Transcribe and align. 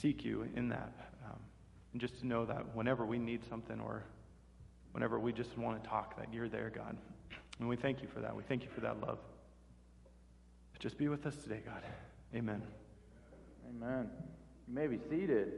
seek 0.00 0.24
you 0.24 0.48
in 0.54 0.68
that. 0.68 0.92
Um, 1.24 1.38
and 1.92 2.00
just 2.00 2.20
to 2.20 2.26
know 2.26 2.44
that 2.46 2.74
whenever 2.74 3.04
we 3.06 3.18
need 3.18 3.40
something 3.48 3.80
or 3.80 4.04
whenever 4.92 5.18
we 5.18 5.32
just 5.32 5.56
want 5.58 5.82
to 5.82 5.88
talk, 5.88 6.16
that 6.18 6.32
you're 6.32 6.48
there, 6.48 6.70
God. 6.74 6.96
And 7.58 7.68
we 7.68 7.76
thank 7.76 8.02
you 8.02 8.08
for 8.12 8.20
that. 8.20 8.34
We 8.34 8.42
thank 8.42 8.62
you 8.62 8.68
for 8.74 8.80
that 8.82 9.00
love. 9.00 9.18
Just 10.78 10.98
be 10.98 11.08
with 11.08 11.24
us 11.26 11.34
today, 11.36 11.62
God. 11.64 11.82
Amen. 12.34 12.62
Amen. 13.68 14.10
You 14.68 14.74
may 14.74 14.86
be 14.86 14.98
seated. 15.08 15.54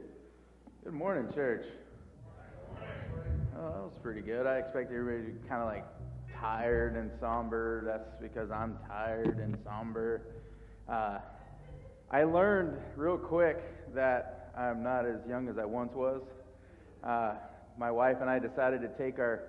Good 0.83 0.93
morning, 0.93 1.31
church. 1.33 1.65
Oh, 3.57 3.71
that 3.71 3.83
was 3.83 3.93
pretty 4.01 4.21
good. 4.21 4.47
I 4.47 4.57
expect 4.57 4.91
everybody 4.91 5.33
to 5.33 5.39
be 5.39 5.47
kind 5.49 5.61
of 5.61 5.67
like 5.67 5.85
tired 6.39 6.95
and 6.95 7.11
somber. 7.19 7.83
That's 7.85 8.09
because 8.21 8.49
I'm 8.49 8.77
tired 8.87 9.39
and 9.39 9.57
somber. 9.63 10.21
Uh, 10.87 11.19
I 12.11 12.23
learned 12.23 12.75
real 12.95 13.17
quick 13.17 13.57
that 13.93 14.51
I'm 14.57 14.81
not 14.81 15.05
as 15.05 15.19
young 15.27 15.47
as 15.47 15.59
I 15.59 15.65
once 15.65 15.93
was. 15.93 16.21
Uh, 17.03 17.35
my 17.77 17.91
wife 17.91 18.17
and 18.19 18.27
I 18.27 18.39
decided 18.39 18.81
to 18.81 18.87
take 18.97 19.19
our 19.19 19.43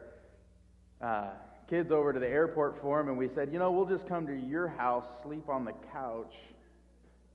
uh, 1.00 1.30
kids 1.70 1.90
over 1.90 2.12
to 2.12 2.20
the 2.20 2.28
airport 2.28 2.78
for 2.82 2.98
them, 2.98 3.08
and 3.08 3.16
we 3.16 3.30
said, 3.34 3.50
you 3.50 3.58
know, 3.58 3.72
we'll 3.72 3.86
just 3.86 4.06
come 4.06 4.26
to 4.26 4.34
your 4.34 4.68
house, 4.68 5.04
sleep 5.24 5.48
on 5.48 5.64
the 5.64 5.72
couch, 5.90 6.34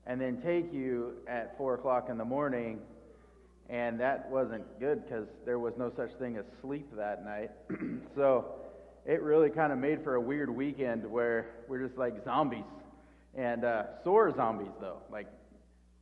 and 0.06 0.20
then 0.20 0.40
take 0.42 0.72
you 0.72 1.14
at 1.26 1.58
4 1.58 1.74
o'clock 1.74 2.06
in 2.08 2.18
the 2.18 2.24
morning 2.24 2.78
and 3.68 3.98
that 3.98 4.30
wasn't 4.30 4.64
good 4.78 5.02
because 5.04 5.26
there 5.44 5.58
was 5.58 5.74
no 5.76 5.90
such 5.96 6.10
thing 6.20 6.36
as 6.36 6.44
sleep 6.62 6.86
that 6.96 7.24
night. 7.24 7.50
so 8.14 8.44
it 9.04 9.20
really 9.22 9.50
kind 9.50 9.72
of 9.72 9.78
made 9.80 10.04
for 10.04 10.14
a 10.14 10.20
weird 10.20 10.48
weekend 10.48 11.04
where 11.04 11.50
we're 11.68 11.84
just 11.84 11.98
like 11.98 12.24
zombies 12.24 12.62
and 13.36 13.64
uh, 13.64 13.84
sore 14.02 14.34
zombies 14.34 14.72
though. 14.80 14.98
Like 15.10 15.26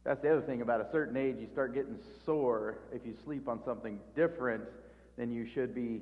that's 0.04 0.20
the 0.22 0.30
other 0.30 0.42
thing 0.42 0.62
about 0.62 0.80
a 0.80 0.86
certain 0.92 1.16
age, 1.16 1.36
you 1.40 1.48
start 1.52 1.74
getting 1.74 1.98
sore 2.24 2.78
if 2.92 3.06
you 3.06 3.14
sleep 3.24 3.48
on 3.48 3.60
something 3.64 3.98
different 4.14 4.62
than 5.16 5.32
you 5.32 5.46
should 5.54 5.74
be 5.74 6.00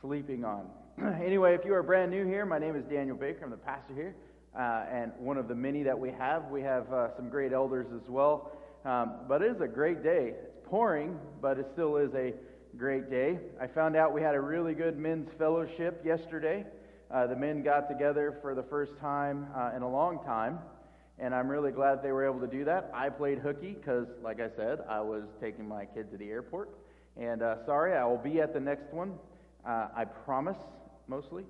sleeping 0.00 0.44
on. 0.44 0.66
anyway, 1.24 1.54
if 1.54 1.64
you 1.64 1.74
are 1.74 1.82
brand 1.82 2.10
new 2.10 2.26
here, 2.26 2.44
my 2.44 2.58
name 2.58 2.74
is 2.74 2.84
Daniel 2.84 3.16
Baker. 3.16 3.44
I'm 3.44 3.50
the 3.50 3.56
pastor 3.56 3.94
here. 3.94 4.16
Uh, 4.58 4.86
and 4.90 5.12
one 5.18 5.36
of 5.36 5.46
the 5.46 5.54
many 5.54 5.84
that 5.84 5.96
we 5.96 6.10
have. 6.10 6.50
We 6.50 6.62
have 6.62 6.92
uh, 6.92 7.14
some 7.16 7.28
great 7.28 7.52
elders 7.52 7.86
as 7.94 8.08
well. 8.08 8.50
Um, 8.84 9.12
but 9.28 9.42
it 9.42 9.54
is 9.54 9.60
a 9.60 9.68
great 9.68 10.02
day 10.02 10.34
It's 10.34 10.56
pouring, 10.64 11.18
but 11.40 11.58
it 11.58 11.66
still 11.74 11.96
is 11.96 12.12
a 12.14 12.32
great 12.76 13.10
day. 13.10 13.38
I 13.60 13.66
found 13.66 13.94
out 13.94 14.12
we 14.12 14.22
had 14.22 14.34
a 14.34 14.40
really 14.40 14.74
good 14.74 14.98
men's 14.98 15.28
fellowship 15.38 16.02
yesterday. 16.04 16.64
Uh, 17.10 17.26
the 17.26 17.36
men 17.36 17.62
got 17.62 17.88
together 17.88 18.38
for 18.42 18.54
the 18.54 18.62
first 18.62 18.92
time 19.00 19.46
uh, 19.56 19.70
in 19.74 19.80
a 19.80 19.88
long 19.88 20.22
time, 20.24 20.58
and 21.18 21.34
I'm 21.34 21.48
really 21.48 21.72
glad 21.72 22.02
they 22.02 22.12
were 22.12 22.26
able 22.26 22.40
to 22.40 22.46
do 22.46 22.66
that. 22.66 22.90
I 22.92 23.08
played 23.08 23.38
hooky 23.38 23.72
because, 23.72 24.06
like 24.22 24.40
I 24.40 24.50
said, 24.54 24.80
I 24.86 25.00
was 25.00 25.22
taking 25.40 25.66
my 25.66 25.86
kid 25.86 26.10
to 26.10 26.18
the 26.18 26.28
airport. 26.28 26.68
And 27.16 27.42
uh, 27.42 27.64
sorry, 27.64 27.96
I 27.96 28.04
will 28.04 28.18
be 28.18 28.42
at 28.42 28.52
the 28.52 28.60
next 28.60 28.92
one. 28.92 29.14
Uh, 29.66 29.88
I 29.96 30.04
promise, 30.04 30.58
mostly. 31.06 31.44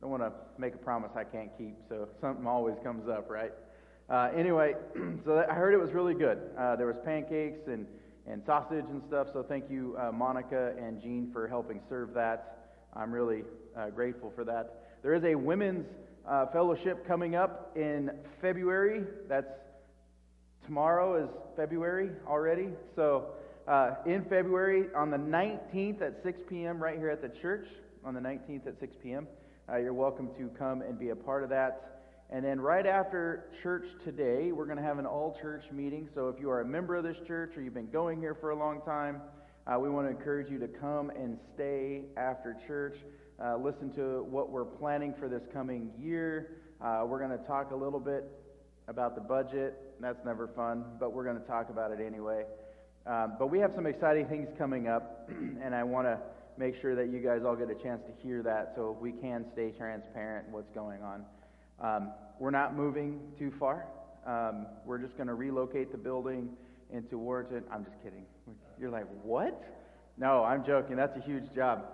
Don't 0.00 0.10
want 0.10 0.22
to 0.22 0.32
make 0.58 0.74
a 0.74 0.78
promise 0.78 1.10
I 1.16 1.24
can't 1.24 1.50
keep, 1.58 1.74
so 1.88 2.08
something 2.20 2.46
always 2.46 2.76
comes 2.84 3.08
up, 3.08 3.28
right? 3.28 3.52
Uh, 4.08 4.30
anyway, 4.34 4.74
so 5.24 5.44
I 5.50 5.54
heard 5.54 5.74
it 5.74 5.80
was 5.80 5.90
really 5.90 6.14
good. 6.14 6.38
Uh, 6.56 6.76
there 6.76 6.86
was 6.86 6.96
pancakes 7.04 7.66
and 7.66 7.86
and 8.26 8.42
sausage 8.46 8.84
and 8.90 9.02
stuff. 9.08 9.26
So 9.32 9.42
thank 9.42 9.68
you, 9.70 9.96
Monica 10.14 10.74
and 10.78 11.02
Jean, 11.02 11.30
for 11.32 11.48
helping 11.48 11.80
serve 11.88 12.14
that. 12.14 12.68
I'm 12.94 13.10
really 13.10 13.42
grateful 13.94 14.30
for 14.36 14.44
that. 14.44 14.89
There 15.02 15.14
is 15.14 15.24
a 15.24 15.34
women's 15.34 15.86
uh, 16.28 16.46
fellowship 16.46 17.08
coming 17.08 17.34
up 17.34 17.72
in 17.74 18.10
February. 18.42 19.02
That's 19.28 19.48
tomorrow 20.66 21.24
is 21.24 21.30
February 21.56 22.10
already. 22.26 22.68
So 22.96 23.28
uh, 23.66 23.94
in 24.04 24.26
February, 24.26 24.88
on 24.94 25.10
the 25.10 25.16
19th 25.16 26.02
at 26.02 26.22
6 26.22 26.40
p.m., 26.50 26.82
right 26.82 26.98
here 26.98 27.08
at 27.08 27.22
the 27.22 27.30
church, 27.40 27.66
on 28.04 28.12
the 28.12 28.20
19th 28.20 28.66
at 28.66 28.78
6 28.78 28.94
p.m., 29.02 29.26
uh, 29.72 29.78
you're 29.78 29.94
welcome 29.94 30.28
to 30.36 30.50
come 30.58 30.82
and 30.82 30.98
be 30.98 31.08
a 31.08 31.16
part 31.16 31.44
of 31.44 31.48
that. 31.48 32.02
And 32.28 32.44
then 32.44 32.60
right 32.60 32.86
after 32.86 33.46
church 33.62 33.86
today, 34.04 34.52
we're 34.52 34.66
going 34.66 34.76
to 34.76 34.84
have 34.84 34.98
an 34.98 35.06
all 35.06 35.34
church 35.40 35.64
meeting. 35.72 36.10
So 36.14 36.28
if 36.28 36.38
you 36.38 36.50
are 36.50 36.60
a 36.60 36.66
member 36.66 36.94
of 36.96 37.04
this 37.04 37.16
church 37.26 37.56
or 37.56 37.62
you've 37.62 37.72
been 37.72 37.90
going 37.90 38.20
here 38.20 38.34
for 38.34 38.50
a 38.50 38.56
long 38.56 38.82
time, 38.82 39.22
uh, 39.66 39.78
we 39.78 39.88
want 39.88 40.06
to 40.06 40.10
encourage 40.10 40.50
you 40.50 40.58
to 40.58 40.68
come 40.68 41.08
and 41.10 41.38
stay 41.54 42.02
after 42.18 42.56
church. 42.66 42.96
Uh, 43.42 43.56
listen 43.56 43.90
to 43.90 44.22
what 44.24 44.50
we're 44.50 44.66
planning 44.66 45.14
for 45.18 45.26
this 45.26 45.40
coming 45.50 45.90
year. 45.98 46.58
Uh, 46.78 47.04
we're 47.06 47.18
going 47.18 47.30
to 47.30 47.44
talk 47.46 47.70
a 47.70 47.74
little 47.74 47.98
bit 47.98 48.24
about 48.86 49.14
the 49.14 49.20
budget. 49.20 49.78
That's 49.98 50.22
never 50.26 50.48
fun, 50.48 50.84
but 50.98 51.14
we're 51.14 51.24
going 51.24 51.40
to 51.40 51.46
talk 51.46 51.70
about 51.70 51.90
it 51.90 52.00
anyway. 52.06 52.44
Um, 53.06 53.36
but 53.38 53.46
we 53.46 53.58
have 53.60 53.72
some 53.74 53.86
exciting 53.86 54.26
things 54.26 54.48
coming 54.58 54.88
up, 54.88 55.30
and 55.62 55.74
I 55.74 55.82
want 55.84 56.06
to 56.06 56.18
make 56.58 56.74
sure 56.82 56.94
that 56.94 57.10
you 57.10 57.20
guys 57.20 57.40
all 57.46 57.56
get 57.56 57.70
a 57.70 57.82
chance 57.82 58.02
to 58.02 58.12
hear 58.22 58.42
that 58.42 58.74
so 58.76 58.94
we 59.00 59.12
can 59.12 59.46
stay 59.54 59.70
transparent 59.70 60.46
what's 60.50 60.70
going 60.74 61.00
on. 61.02 61.24
Um, 61.80 62.12
we're 62.38 62.50
not 62.50 62.76
moving 62.76 63.20
too 63.38 63.52
far. 63.58 63.86
Um, 64.26 64.66
we're 64.84 64.98
just 64.98 65.16
going 65.16 65.28
to 65.28 65.34
relocate 65.34 65.92
the 65.92 65.98
building 65.98 66.50
into 66.92 67.16
Warrenton. 67.16 67.64
I'm 67.72 67.86
just 67.86 67.96
kidding. 68.02 68.26
You're 68.78 68.90
like, 68.90 69.06
what? 69.22 69.64
No, 70.18 70.44
I'm 70.44 70.62
joking. 70.62 70.96
That's 70.96 71.16
a 71.16 71.22
huge 71.22 71.44
job. 71.54 71.86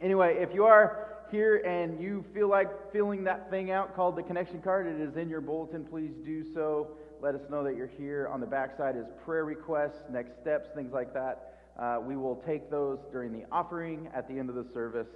Anyway, 0.00 0.36
if 0.38 0.54
you 0.54 0.64
are 0.64 1.08
here 1.30 1.58
and 1.58 2.00
you 2.00 2.24
feel 2.32 2.48
like 2.48 2.90
filling 2.90 3.22
that 3.24 3.50
thing 3.50 3.70
out 3.70 3.94
called 3.94 4.16
the 4.16 4.22
connection 4.22 4.62
card, 4.62 4.86
it 4.86 4.98
is 4.98 5.16
in 5.16 5.28
your 5.28 5.42
bulletin. 5.42 5.84
Please 5.84 6.12
do 6.24 6.42
so. 6.54 6.88
Let 7.20 7.34
us 7.34 7.42
know 7.50 7.62
that 7.64 7.76
you're 7.76 7.86
here. 7.86 8.26
On 8.32 8.40
the 8.40 8.46
backside 8.46 8.96
is 8.96 9.04
prayer 9.26 9.44
requests, 9.44 10.04
next 10.10 10.40
steps, 10.40 10.70
things 10.74 10.92
like 10.92 11.12
that. 11.12 11.58
Uh, 11.78 11.98
we 12.02 12.16
will 12.16 12.36
take 12.46 12.70
those 12.70 12.98
during 13.12 13.32
the 13.32 13.44
offering 13.52 14.08
at 14.14 14.26
the 14.26 14.38
end 14.38 14.48
of 14.48 14.54
the 14.54 14.66
service. 14.72 15.08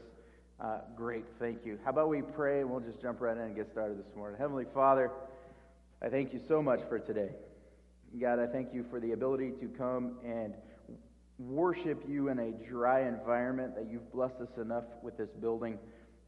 Uh, 0.60 0.80
great, 0.94 1.24
thank 1.38 1.64
you. 1.64 1.78
How 1.82 1.90
about 1.90 2.10
we 2.10 2.20
pray 2.20 2.60
and 2.60 2.70
we'll 2.70 2.80
just 2.80 3.00
jump 3.00 3.20
right 3.20 3.36
in 3.36 3.42
and 3.42 3.56
get 3.56 3.70
started 3.72 3.98
this 3.98 4.14
morning. 4.14 4.38
Heavenly 4.38 4.66
Father, 4.74 5.10
I 6.02 6.10
thank 6.10 6.34
you 6.34 6.40
so 6.46 6.62
much 6.62 6.80
for 6.90 6.98
today. 6.98 7.30
God, 8.20 8.38
I 8.38 8.46
thank 8.46 8.72
you 8.74 8.84
for 8.90 9.00
the 9.00 9.12
ability 9.12 9.52
to 9.60 9.66
come 9.66 10.18
and 10.24 10.54
worship 11.38 12.04
you 12.08 12.28
in 12.28 12.38
a 12.38 12.52
dry 12.68 13.06
environment, 13.08 13.74
that 13.76 13.90
you've 13.90 14.10
blessed 14.12 14.40
us 14.40 14.56
enough 14.60 14.84
with 15.02 15.16
this 15.16 15.30
building 15.40 15.78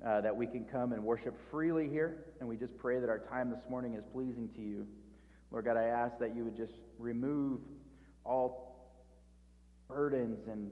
uh, 0.04 0.20
that 0.20 0.36
we 0.36 0.46
can 0.46 0.64
come 0.64 0.92
and 0.92 1.02
worship 1.02 1.34
freely 1.50 1.88
here. 1.88 2.24
And 2.40 2.48
we 2.48 2.56
just 2.56 2.76
pray 2.76 3.00
that 3.00 3.08
our 3.08 3.18
time 3.18 3.50
this 3.50 3.62
morning 3.70 3.94
is 3.94 4.04
pleasing 4.12 4.48
to 4.56 4.60
you. 4.60 4.86
Lord 5.50 5.64
God, 5.64 5.76
I 5.76 5.84
ask 5.84 6.18
that 6.18 6.34
you 6.34 6.44
would 6.44 6.56
just 6.56 6.74
remove 6.98 7.60
all 8.24 8.90
burdens 9.88 10.48
and 10.50 10.70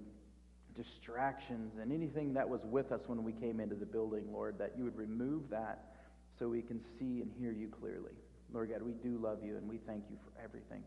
distractions 0.76 1.72
and 1.80 1.92
anything 1.92 2.34
that 2.34 2.48
was 2.48 2.60
with 2.64 2.90
us 2.90 3.00
when 3.06 3.22
we 3.22 3.32
came 3.32 3.60
into 3.60 3.76
the 3.76 3.86
building, 3.86 4.24
Lord, 4.32 4.58
that 4.58 4.72
you 4.76 4.84
would 4.84 4.96
remove 4.96 5.48
that 5.50 5.94
so 6.38 6.48
we 6.48 6.62
can 6.62 6.80
see 6.98 7.20
and 7.22 7.30
hear 7.38 7.52
you 7.52 7.68
clearly. 7.68 8.10
Lord 8.52 8.70
God, 8.70 8.82
we 8.82 8.92
do 8.92 9.18
love 9.18 9.38
you 9.44 9.56
and 9.56 9.68
we 9.68 9.78
thank 9.86 10.04
you 10.10 10.16
for 10.24 10.42
everything. 10.42 10.82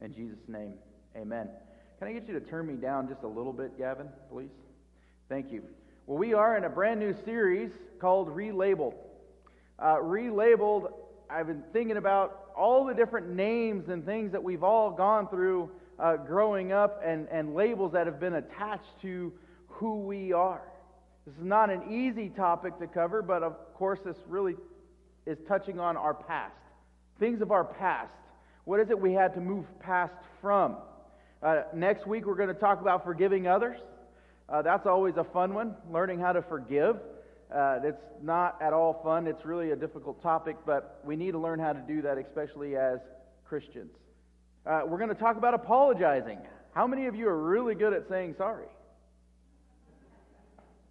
In 0.00 0.12
Jesus' 0.12 0.48
name, 0.48 0.74
amen. 1.16 1.48
Can 1.98 2.06
I 2.06 2.12
get 2.12 2.28
you 2.28 2.34
to 2.34 2.40
turn 2.40 2.68
me 2.68 2.74
down 2.74 3.08
just 3.08 3.24
a 3.24 3.26
little 3.26 3.52
bit, 3.52 3.76
Gavin, 3.76 4.08
please? 4.30 4.50
Thank 5.28 5.50
you. 5.50 5.64
Well, 6.06 6.16
we 6.16 6.32
are 6.32 6.56
in 6.56 6.62
a 6.62 6.68
brand 6.68 7.00
new 7.00 7.12
series 7.24 7.72
called 8.00 8.28
Relabeled. 8.28 8.94
Uh, 9.80 9.96
relabeled, 9.96 10.92
I've 11.28 11.48
been 11.48 11.64
thinking 11.72 11.96
about 11.96 12.52
all 12.56 12.84
the 12.84 12.94
different 12.94 13.30
names 13.30 13.88
and 13.88 14.06
things 14.06 14.30
that 14.30 14.42
we've 14.42 14.62
all 14.62 14.92
gone 14.92 15.26
through 15.26 15.70
uh, 15.98 16.16
growing 16.18 16.70
up 16.70 17.02
and, 17.04 17.26
and 17.32 17.56
labels 17.56 17.92
that 17.94 18.06
have 18.06 18.20
been 18.20 18.34
attached 18.34 19.00
to 19.02 19.32
who 19.66 19.98
we 19.98 20.32
are. 20.32 20.62
This 21.26 21.34
is 21.34 21.44
not 21.44 21.68
an 21.68 21.92
easy 21.92 22.28
topic 22.28 22.78
to 22.78 22.86
cover, 22.86 23.22
but 23.22 23.42
of 23.42 23.56
course, 23.74 23.98
this 24.04 24.16
really 24.28 24.54
is 25.26 25.36
touching 25.48 25.80
on 25.80 25.96
our 25.96 26.14
past. 26.14 26.54
Things 27.18 27.40
of 27.40 27.50
our 27.50 27.64
past. 27.64 28.12
What 28.66 28.78
is 28.78 28.88
it 28.90 29.00
we 29.00 29.14
had 29.14 29.34
to 29.34 29.40
move 29.40 29.66
past 29.80 30.14
from? 30.40 30.76
Uh, 31.40 31.62
next 31.72 32.04
week, 32.06 32.26
we're 32.26 32.34
going 32.34 32.48
to 32.48 32.54
talk 32.54 32.80
about 32.80 33.04
forgiving 33.04 33.46
others. 33.46 33.78
Uh, 34.48 34.60
that's 34.60 34.86
always 34.86 35.16
a 35.16 35.24
fun 35.24 35.54
one, 35.54 35.74
learning 35.92 36.18
how 36.18 36.32
to 36.32 36.42
forgive. 36.42 36.96
Uh, 37.54 37.78
it's 37.84 38.02
not 38.22 38.60
at 38.60 38.72
all 38.72 39.00
fun. 39.04 39.28
It's 39.28 39.44
really 39.44 39.70
a 39.70 39.76
difficult 39.76 40.20
topic, 40.20 40.56
but 40.66 41.00
we 41.04 41.14
need 41.14 41.32
to 41.32 41.38
learn 41.38 41.60
how 41.60 41.72
to 41.72 41.80
do 41.80 42.02
that, 42.02 42.18
especially 42.18 42.74
as 42.74 42.98
Christians. 43.44 43.92
Uh, 44.66 44.82
we're 44.86 44.98
going 44.98 45.10
to 45.10 45.14
talk 45.14 45.36
about 45.36 45.54
apologizing. 45.54 46.38
How 46.74 46.88
many 46.88 47.06
of 47.06 47.14
you 47.14 47.28
are 47.28 47.38
really 47.38 47.76
good 47.76 47.92
at 47.92 48.08
saying 48.08 48.34
sorry? 48.36 48.66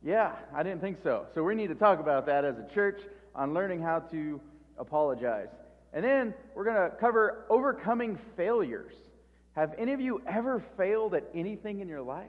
Yeah, 0.01 0.31
I 0.56 0.63
didn't 0.63 0.80
think 0.80 1.00
so. 1.04 1.25
So 1.36 1.44
we 1.44 1.56
need 1.56 1.68
to 1.68 1.75
talk 1.75 2.00
about 2.00 2.25
that 2.27 2.45
as 2.45 2.56
a 2.57 2.74
church 2.74 3.01
on 3.36 3.54
learning 3.54 3.81
how 3.81 4.00
to 4.12 4.39
apologize. 4.77 5.50
And 5.92 6.06
then 6.06 6.33
we're 6.56 6.63
going 6.63 6.89
to 6.89 6.95
cover 6.95 7.45
overcoming 7.50 8.18
failures. 8.38 8.94
Have 9.57 9.74
any 9.80 9.92
of 9.92 10.00
you 10.00 10.21
ever 10.27 10.63
failed 10.77 11.15
at 11.15 11.24
anything 11.33 11.80
in 11.80 11.88
your 11.88 12.04
life? 12.04 12.27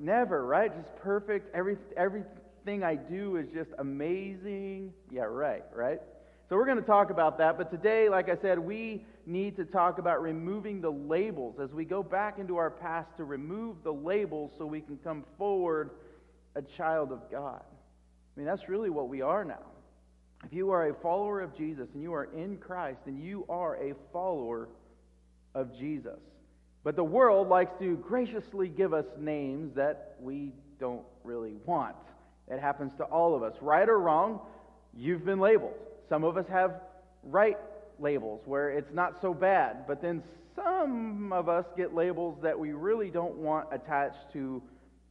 Never, 0.00 0.22
Never 0.22 0.46
right? 0.46 0.74
Just 0.74 0.96
perfect. 0.96 1.54
Every, 1.54 1.76
everything 1.98 2.82
I 2.82 2.94
do 2.94 3.36
is 3.36 3.46
just 3.52 3.68
amazing. 3.78 4.94
Yeah, 5.10 5.24
right, 5.24 5.62
right? 5.74 6.00
So 6.48 6.56
we're 6.56 6.64
going 6.64 6.78
to 6.78 6.86
talk 6.86 7.10
about 7.10 7.36
that. 7.38 7.58
But 7.58 7.70
today, 7.70 8.08
like 8.08 8.30
I 8.30 8.36
said, 8.40 8.58
we 8.58 9.04
need 9.26 9.54
to 9.56 9.66
talk 9.66 9.98
about 9.98 10.22
removing 10.22 10.80
the 10.80 10.90
labels 10.90 11.56
as 11.62 11.68
we 11.72 11.84
go 11.84 12.02
back 12.02 12.38
into 12.38 12.56
our 12.56 12.70
past 12.70 13.08
to 13.18 13.24
remove 13.24 13.76
the 13.84 13.92
labels 13.92 14.52
so 14.56 14.64
we 14.64 14.80
can 14.80 14.96
come 15.04 15.26
forward 15.36 15.90
a 16.56 16.62
child 16.62 17.12
of 17.12 17.20
God. 17.30 17.60
I 17.60 18.40
mean, 18.40 18.46
that's 18.46 18.66
really 18.66 18.88
what 18.88 19.10
we 19.10 19.20
are 19.20 19.44
now. 19.44 19.66
If 20.42 20.54
you 20.54 20.70
are 20.70 20.88
a 20.88 20.94
follower 21.02 21.42
of 21.42 21.54
Jesus 21.54 21.88
and 21.92 22.02
you 22.02 22.14
are 22.14 22.30
in 22.34 22.56
Christ, 22.56 23.00
then 23.04 23.18
you 23.18 23.44
are 23.50 23.76
a 23.76 23.92
follower 24.10 24.70
of 25.54 25.76
Jesus. 25.76 26.18
But 26.84 26.96
the 26.96 27.04
world 27.04 27.48
likes 27.48 27.72
to 27.78 27.96
graciously 27.96 28.68
give 28.68 28.92
us 28.92 29.06
names 29.18 29.74
that 29.74 30.16
we 30.20 30.52
don't 30.80 31.04
really 31.22 31.54
want. 31.64 31.94
It 32.48 32.60
happens 32.60 32.92
to 32.96 33.04
all 33.04 33.34
of 33.34 33.42
us. 33.42 33.54
Right 33.60 33.88
or 33.88 34.00
wrong, 34.00 34.40
you've 34.96 35.24
been 35.24 35.38
labeled. 35.38 35.74
Some 36.08 36.24
of 36.24 36.36
us 36.36 36.46
have 36.48 36.80
right 37.22 37.56
labels 37.98 38.42
where 38.46 38.70
it's 38.70 38.92
not 38.92 39.20
so 39.20 39.32
bad, 39.32 39.86
but 39.86 40.02
then 40.02 40.22
some 40.56 41.32
of 41.32 41.48
us 41.48 41.64
get 41.76 41.94
labels 41.94 42.38
that 42.42 42.58
we 42.58 42.72
really 42.72 43.10
don't 43.10 43.36
want 43.36 43.68
attached 43.72 44.32
to 44.32 44.60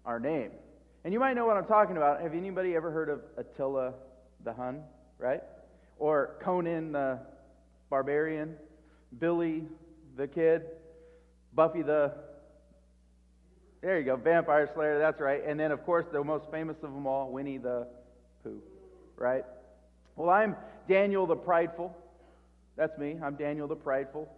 our 0.05 0.19
name. 0.19 0.51
And 1.03 1.13
you 1.13 1.19
might 1.19 1.33
know 1.33 1.45
what 1.45 1.57
I'm 1.57 1.65
talking 1.65 1.97
about. 1.97 2.21
Have 2.21 2.33
anybody 2.33 2.75
ever 2.75 2.91
heard 2.91 3.09
of 3.09 3.21
Attila 3.37 3.93
the 4.43 4.53
Hun, 4.53 4.83
right? 5.17 5.41
Or 5.97 6.35
Conan 6.41 6.91
the 6.91 7.19
Barbarian, 7.89 8.55
Billy 9.19 9.63
the 10.15 10.27
Kid, 10.27 10.63
Buffy 11.53 11.81
the 11.81 12.13
there 13.81 13.97
you 13.97 14.05
go, 14.05 14.15
Vampire 14.15 14.69
Slayer, 14.75 14.99
that's 14.99 15.19
right. 15.19 15.41
And 15.45 15.59
then, 15.59 15.71
of 15.71 15.83
course, 15.85 16.05
the 16.11 16.23
most 16.23 16.45
famous 16.51 16.77
of 16.83 16.93
them 16.93 17.07
all, 17.07 17.31
Winnie 17.31 17.57
the 17.57 17.87
Pooh, 18.43 18.61
right? 19.17 19.43
Well, 20.15 20.29
I'm 20.29 20.55
Daniel 20.87 21.25
the 21.25 21.35
Prideful. 21.35 21.95
That's 22.77 22.95
me. 22.99 23.17
I'm 23.23 23.35
Daniel 23.35 23.67
the 23.67 23.75
Prideful. 23.75 24.29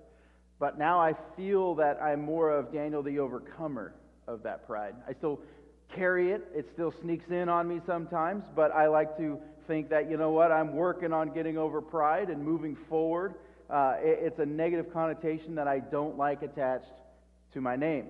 But 0.60 0.80
now 0.80 0.98
I 0.98 1.14
feel 1.36 1.76
that 1.76 2.02
I'm 2.02 2.22
more 2.22 2.52
of 2.52 2.72
Daniel 2.72 3.04
the 3.04 3.20
Overcomer 3.20 3.94
of 4.28 4.44
that 4.44 4.66
pride. 4.66 4.96
I 5.10 5.14
still 5.14 5.42
carry 5.94 6.32
it, 6.32 6.48
it 6.56 6.70
still 6.74 6.94
sneaks 7.02 7.30
in 7.30 7.50
on 7.50 7.68
me 7.68 7.82
sometimes, 7.86 8.46
but 8.56 8.72
I 8.72 8.88
like 8.88 9.18
to 9.18 9.38
think 9.68 9.90
that, 9.90 10.10
you 10.10 10.16
know 10.16 10.32
what, 10.32 10.52
I'm 10.52 10.74
working 10.74 11.12
on 11.12 11.34
getting 11.34 11.58
over 11.58 11.82
pride 11.82 12.30
and 12.30 12.44
moving 12.44 12.78
forward. 12.90 13.36
Uh, 13.70 13.96
it, 14.00 14.20
it's 14.22 14.40
a 14.40 14.46
negative 14.46 14.92
connotation 14.94 15.56
that 15.56 15.68
I 15.68 15.80
don't 15.80 16.18
like 16.18 16.42
attached 16.42 16.86
to 17.54 17.62
my 17.62 17.76
name. 17.76 18.08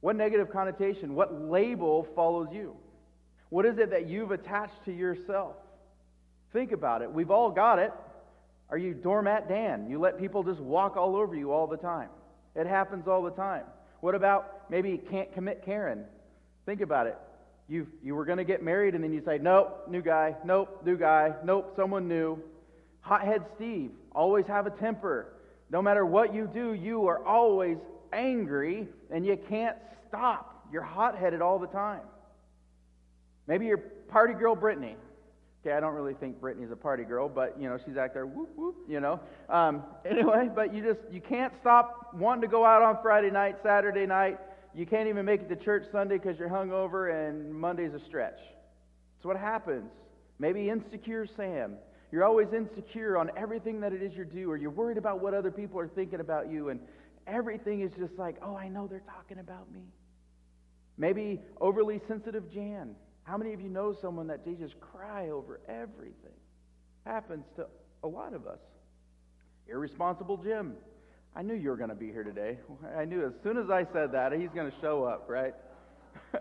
What 0.00 0.16
negative 0.16 0.50
connotation, 0.52 1.14
what 1.14 1.50
label 1.50 2.06
follows 2.14 2.48
you? 2.52 2.76
What 3.50 3.66
is 3.66 3.78
it 3.78 3.90
that 3.90 4.08
you've 4.08 4.30
attached 4.30 4.84
to 4.84 4.92
yourself? 4.92 5.56
Think 6.52 6.72
about 6.72 7.02
it. 7.02 7.12
We've 7.12 7.30
all 7.30 7.50
got 7.50 7.78
it. 7.78 7.92
Are 8.70 8.78
you 8.78 8.94
doormat 8.94 9.48
Dan? 9.48 9.88
You 9.88 9.98
let 9.98 10.18
people 10.18 10.42
just 10.42 10.60
walk 10.60 10.96
all 10.96 11.16
over 11.16 11.34
you 11.34 11.52
all 11.52 11.66
the 11.66 11.76
time. 11.76 12.10
It 12.54 12.66
happens 12.66 13.08
all 13.08 13.22
the 13.22 13.30
time. 13.30 13.64
What 14.00 14.14
about 14.14 14.70
maybe 14.70 14.90
you 14.90 15.00
can't 15.10 15.32
commit 15.32 15.64
Karen? 15.64 16.04
Think 16.66 16.80
about 16.80 17.06
it. 17.06 17.16
You, 17.68 17.86
you 18.02 18.14
were 18.14 18.24
going 18.24 18.38
to 18.38 18.44
get 18.44 18.62
married 18.62 18.94
and 18.94 19.02
then 19.02 19.12
you 19.12 19.22
say, 19.24 19.38
nope, 19.38 19.86
new 19.88 20.02
guy, 20.02 20.34
nope, 20.44 20.82
new 20.84 20.96
guy, 20.96 21.32
nope, 21.44 21.72
someone 21.76 22.08
new. 22.08 22.38
Hothead 23.00 23.44
Steve, 23.56 23.90
always 24.12 24.46
have 24.46 24.66
a 24.66 24.70
temper. 24.70 25.32
No 25.70 25.82
matter 25.82 26.04
what 26.04 26.34
you 26.34 26.48
do, 26.52 26.72
you 26.72 27.06
are 27.06 27.24
always 27.24 27.78
angry 28.12 28.88
and 29.10 29.24
you 29.24 29.38
can't 29.48 29.76
stop. 30.08 30.66
You're 30.72 30.82
hot 30.82 31.18
headed 31.18 31.40
all 31.40 31.58
the 31.58 31.66
time. 31.66 32.02
Maybe 33.46 33.66
you're 33.66 33.78
party 33.78 34.34
girl 34.34 34.54
Brittany. 34.54 34.96
Okay, 35.60 35.76
I 35.76 35.80
don't 35.80 35.94
really 35.94 36.14
think 36.14 36.40
Brittany's 36.40 36.70
a 36.70 36.76
party 36.76 37.02
girl, 37.04 37.28
but 37.28 37.60
you 37.60 37.68
know 37.68 37.78
she's 37.84 37.96
out 37.96 38.14
there 38.14 38.26
whoop 38.26 38.50
whoop. 38.56 38.76
You 38.88 39.00
know. 39.00 39.20
Um, 39.48 39.82
anyway, 40.04 40.48
but 40.54 40.72
you 40.72 40.82
just 40.82 41.00
you 41.10 41.20
can't 41.20 41.52
stop 41.60 42.14
wanting 42.14 42.42
to 42.42 42.48
go 42.48 42.64
out 42.64 42.82
on 42.82 42.98
Friday 43.02 43.30
night, 43.30 43.56
Saturday 43.62 44.06
night. 44.06 44.38
You 44.74 44.86
can't 44.86 45.08
even 45.08 45.24
make 45.24 45.40
it 45.40 45.48
to 45.48 45.56
church 45.56 45.84
Sunday 45.90 46.18
because 46.18 46.38
you're 46.38 46.48
hungover, 46.48 47.28
and 47.28 47.52
Monday's 47.52 47.94
a 47.94 48.04
stretch. 48.06 48.38
That's 48.38 49.24
what 49.24 49.36
happens. 49.36 49.90
Maybe 50.38 50.70
insecure 50.70 51.26
Sam. 51.36 51.74
You're 52.10 52.24
always 52.24 52.48
insecure 52.52 53.18
on 53.18 53.30
everything 53.36 53.80
that 53.80 53.92
it 53.92 54.02
is 54.02 54.14
you 54.14 54.24
do, 54.24 54.50
or 54.50 54.56
you're 54.56 54.70
worried 54.70 54.96
about 54.96 55.20
what 55.20 55.34
other 55.34 55.50
people 55.50 55.78
are 55.78 55.88
thinking 55.88 56.20
about 56.20 56.50
you, 56.50 56.70
and 56.70 56.80
everything 57.26 57.82
is 57.82 57.92
just 57.98 58.18
like, 58.18 58.36
oh, 58.42 58.56
I 58.56 58.68
know 58.68 58.86
they're 58.86 59.00
talking 59.00 59.38
about 59.38 59.70
me. 59.72 59.82
Maybe 60.96 61.40
overly 61.60 62.00
sensitive 62.08 62.50
Jan. 62.52 62.94
How 63.24 63.36
many 63.36 63.52
of 63.52 63.60
you 63.60 63.68
know 63.68 63.94
someone 64.00 64.26
that 64.28 64.44
they 64.44 64.54
just 64.54 64.80
cry 64.80 65.28
over 65.28 65.60
everything? 65.68 66.32
Happens 67.04 67.44
to 67.56 67.66
a 68.02 68.08
lot 68.08 68.32
of 68.32 68.46
us. 68.46 68.58
Irresponsible 69.68 70.38
Jim. 70.38 70.74
I 71.36 71.42
knew 71.42 71.54
you 71.54 71.68
were 71.68 71.76
going 71.76 71.90
to 71.90 71.94
be 71.94 72.10
here 72.10 72.24
today. 72.24 72.58
I 72.96 73.04
knew 73.04 73.24
as 73.24 73.34
soon 73.42 73.58
as 73.58 73.70
I 73.70 73.86
said 73.92 74.12
that, 74.12 74.32
he's 74.32 74.50
going 74.50 74.70
to 74.70 74.76
show 74.80 75.04
up, 75.04 75.26
right? 75.28 75.54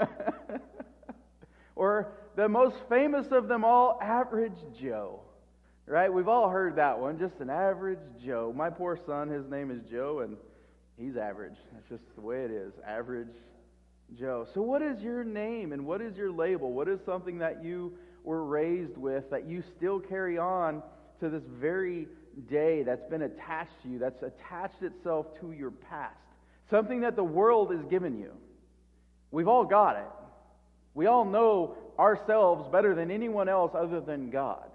or 1.76 2.14
the 2.36 2.48
most 2.48 2.78
famous 2.90 3.28
of 3.32 3.48
them 3.48 3.66
all, 3.66 4.00
Average 4.02 4.58
Joe. 4.82 5.22
Right? 5.90 6.12
We've 6.12 6.28
all 6.28 6.50
heard 6.50 6.76
that 6.76 7.00
one. 7.00 7.18
Just 7.18 7.36
an 7.40 7.50
average 7.50 8.00
Joe. 8.24 8.54
My 8.54 8.70
poor 8.70 9.00
son, 9.06 9.30
his 9.30 9.50
name 9.50 9.72
is 9.72 9.82
Joe, 9.90 10.20
and 10.20 10.36
he's 10.98 11.16
average. 11.16 11.56
That's 11.72 11.88
just 11.88 12.04
the 12.16 12.22
way 12.22 12.44
it 12.44 12.52
is. 12.52 12.74
Average 12.86 13.34
Joe. 14.20 14.46
So, 14.54 14.62
what 14.62 14.82
is 14.82 15.02
your 15.02 15.24
name 15.24 15.72
and 15.72 15.86
what 15.86 16.02
is 16.02 16.18
your 16.18 16.30
label? 16.30 16.74
What 16.74 16.90
is 16.90 17.00
something 17.06 17.38
that 17.38 17.64
you 17.64 17.94
were 18.26 18.44
raised 18.44 18.98
with 18.98 19.30
that 19.30 19.48
you 19.48 19.64
still 19.78 20.02
carry 20.02 20.38
on 20.38 20.84
to 21.22 21.30
this 21.30 21.44
very 21.50 22.10
day 22.50 22.84
that's 22.84 23.10
been 23.10 23.22
attached 23.22 23.82
to 23.84 23.90
you, 23.90 23.98
that's 23.98 24.22
attached 24.24 24.84
itself 24.84 25.28
to 25.40 25.54
your 25.54 25.72
past? 25.72 26.16
Something 26.70 27.00
that 27.02 27.16
the 27.16 27.24
world 27.24 27.74
has 27.74 27.86
given 27.86 28.20
you. 28.20 28.32
We've 29.32 29.48
all 29.48 29.64
got 29.64 29.96
it. 29.96 30.12
We 30.94 31.06
all 31.06 31.24
know 31.24 31.78
ourselves 31.98 32.68
better 32.74 32.94
than 32.94 33.10
anyone 33.10 33.48
else 33.48 33.72
other 33.74 34.02
than 34.02 34.30
God. 34.30 34.70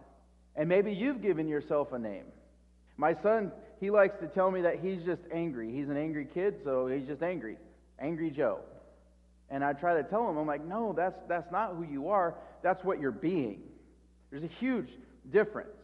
And 0.56 0.68
maybe 0.68 0.92
you've 0.92 1.22
given 1.22 1.48
yourself 1.48 1.92
a 1.92 1.98
name. 1.98 2.24
My 2.96 3.14
son, 3.22 3.52
he 3.80 3.90
likes 3.90 4.18
to 4.20 4.26
tell 4.26 4.50
me 4.50 4.62
that 4.62 4.80
he's 4.80 5.02
just 5.02 5.22
angry. 5.32 5.72
He's 5.72 5.88
an 5.88 5.96
angry 5.96 6.26
kid, 6.32 6.56
so 6.62 6.86
he's 6.86 7.06
just 7.06 7.22
angry. 7.22 7.56
Angry 7.98 8.30
Joe. 8.30 8.60
And 9.50 9.64
I 9.64 9.72
try 9.72 9.94
to 9.94 10.02
tell 10.02 10.28
him, 10.28 10.36
I'm 10.36 10.46
like, 10.46 10.64
no, 10.64 10.92
that's, 10.96 11.18
that's 11.28 11.50
not 11.50 11.74
who 11.74 11.84
you 11.84 12.08
are. 12.08 12.34
That's 12.62 12.84
what 12.84 13.00
you're 13.00 13.10
being. 13.10 13.60
There's 14.30 14.44
a 14.44 14.54
huge 14.58 14.88
difference. 15.30 15.76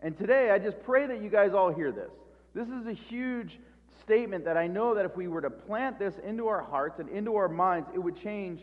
And 0.00 0.16
today, 0.18 0.50
I 0.50 0.58
just 0.58 0.82
pray 0.84 1.06
that 1.06 1.22
you 1.22 1.30
guys 1.30 1.52
all 1.52 1.72
hear 1.72 1.92
this. 1.92 2.10
This 2.54 2.68
is 2.68 2.86
a 2.86 2.92
huge 2.92 3.58
statement 4.02 4.44
that 4.44 4.56
I 4.56 4.66
know 4.66 4.94
that 4.94 5.04
if 5.04 5.16
we 5.16 5.28
were 5.28 5.40
to 5.40 5.50
plant 5.50 5.98
this 5.98 6.14
into 6.24 6.48
our 6.48 6.62
hearts 6.62 6.98
and 6.98 7.08
into 7.08 7.36
our 7.36 7.48
minds, 7.48 7.88
it 7.94 7.98
would 7.98 8.20
change 8.20 8.60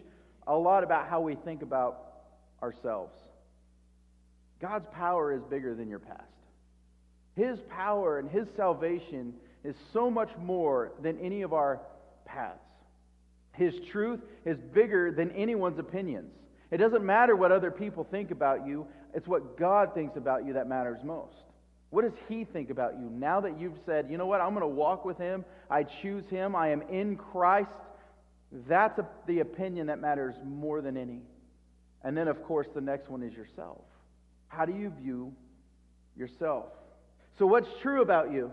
a 0.48 0.56
lot 0.56 0.84
about 0.84 1.08
how 1.08 1.22
we 1.22 1.36
think 1.36 1.62
about 1.62 2.12
ourselves. 2.62 3.14
God's 4.62 4.86
power 4.94 5.34
is 5.34 5.42
bigger 5.50 5.76
than 5.76 5.90
your 5.90 6.00
past. 6.00 6.22
His 7.36 7.60
power 7.70 8.20
and 8.20 8.30
His 8.30 8.48
salvation 8.56 9.34
is 9.64 9.76
so 9.94 10.10
much 10.10 10.30
more 10.40 10.92
than 11.02 11.18
any 11.20 11.42
of 11.42 11.54
our 11.54 11.80
paths. 12.26 12.60
His 13.54 13.74
truth 13.92 14.22
is 14.46 14.58
bigger 14.74 15.12
than 15.12 15.32
anyone's 15.32 15.80
opinions. 15.80 16.32
It 16.72 16.78
doesn't 16.78 17.04
matter 17.04 17.36
what 17.36 17.52
other 17.52 17.72
people 17.72 18.08
think 18.10 18.32
about 18.32 18.66
you, 18.66 18.88
it's 19.14 19.28
what 19.28 19.58
God 19.58 19.94
thinks 19.94 20.16
about 20.16 20.46
you 20.46 20.54
that 20.54 20.68
matters 20.68 21.00
most. 21.04 21.36
What 21.90 22.04
does 22.04 22.18
He 22.30 22.46
think 22.46 22.70
about 22.70 22.94
you 22.98 23.10
now 23.10 23.42
that 23.42 23.60
you've 23.60 23.78
said, 23.86 24.08
you 24.10 24.18
know 24.18 24.26
what, 24.26 24.40
I'm 24.40 24.52
going 24.52 24.62
to 24.62 24.68
walk 24.68 25.04
with 25.04 25.18
Him, 25.18 25.44
I 25.70 25.84
choose 25.84 26.24
Him, 26.30 26.56
I 26.56 26.70
am 26.70 26.82
in 26.84 27.18
Christ? 27.18 27.70
That's 28.68 28.98
a, 29.00 29.08
the 29.28 29.40
opinion 29.40 29.88
that 29.88 30.00
matters 30.00 30.36
more 30.46 30.82
than 30.82 30.96
any. 30.96 31.22
And 32.04 32.18
then, 32.18 32.28
of 32.28 32.44
course, 32.44 32.68
the 32.74 32.82
next 32.82 33.10
one 33.10 33.22
is 33.22 33.34
yourself. 33.34 33.80
How 34.52 34.66
do 34.66 34.74
you 34.74 34.92
view 35.02 35.34
yourself? 36.18 36.66
So, 37.40 37.46
what's 37.46 37.70
true 37.82 38.02
about 38.02 38.34
you? 38.34 38.52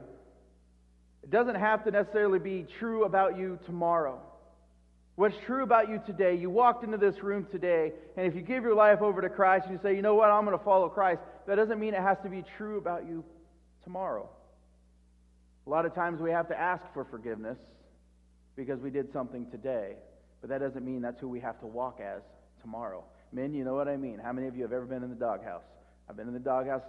It 1.25 1.31
doesn't 1.31 1.57
have 1.57 1.85
to 1.85 1.91
necessarily 1.91 2.39
be 2.39 2.67
true 2.79 3.05
about 3.05 3.37
you 3.37 3.59
tomorrow. 3.67 4.21
What's 5.17 5.35
true 5.45 5.65
about 5.65 5.89
you 5.89 6.01
today, 6.07 6.37
you 6.37 6.49
walked 6.49 6.85
into 6.85 6.97
this 6.97 7.21
room 7.25 7.49
today, 7.51 7.93
and 8.17 8.25
if 8.25 8.37
you 8.37 8.41
give 8.41 8.63
your 8.63 8.77
life 8.77 9.03
over 9.03 9.21
to 9.21 9.29
Christ 9.29 9.67
and 9.67 9.75
you 9.75 9.81
say, 9.83 9.97
you 9.97 10.03
know 10.03 10.15
what, 10.15 10.31
I'm 10.31 10.45
going 10.45 10.57
to 10.57 10.65
follow 10.65 10.89
Christ, 10.89 11.21
that 11.49 11.57
doesn't 11.57 11.81
mean 11.81 11.95
it 11.95 12.01
has 12.01 12.19
to 12.23 12.31
be 12.31 12.45
true 12.57 12.79
about 12.79 13.05
you 13.05 13.25
tomorrow. 13.83 14.31
A 15.67 15.71
lot 15.71 15.85
of 15.85 15.95
times 15.97 16.21
we 16.21 16.31
have 16.31 16.47
to 16.49 16.59
ask 16.59 16.85
for 16.95 17.05
forgiveness 17.05 17.59
because 18.55 18.79
we 18.79 18.91
did 18.91 19.13
something 19.13 19.51
today, 19.51 19.97
but 20.41 20.51
that 20.51 20.61
doesn't 20.61 20.85
mean 20.85 21.03
that's 21.03 21.21
who 21.21 21.29
we 21.29 21.41
have 21.41 21.59
to 21.61 21.67
walk 21.67 21.99
as 22.01 22.23
tomorrow. 22.63 23.03
Men, 23.33 23.53
you 23.53 23.65
know 23.65 23.75
what 23.75 23.89
I 23.89 23.97
mean. 23.97 24.21
How 24.23 24.33
many 24.33 24.47
of 24.47 24.55
you 24.55 24.63
have 24.63 24.73
ever 24.73 24.87
been 24.87 25.03
in 25.03 25.11
the 25.11 25.17
doghouse? 25.17 25.65
I've 26.09 26.17
been 26.17 26.29
in 26.29 26.35
the 26.35 26.41
doghouse 26.41 26.83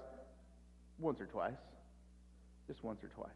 once 0.99 1.19
or 1.19 1.25
twice, 1.25 1.53
just 2.67 2.83
once 2.83 3.03
or 3.03 3.09
twice. 3.09 3.29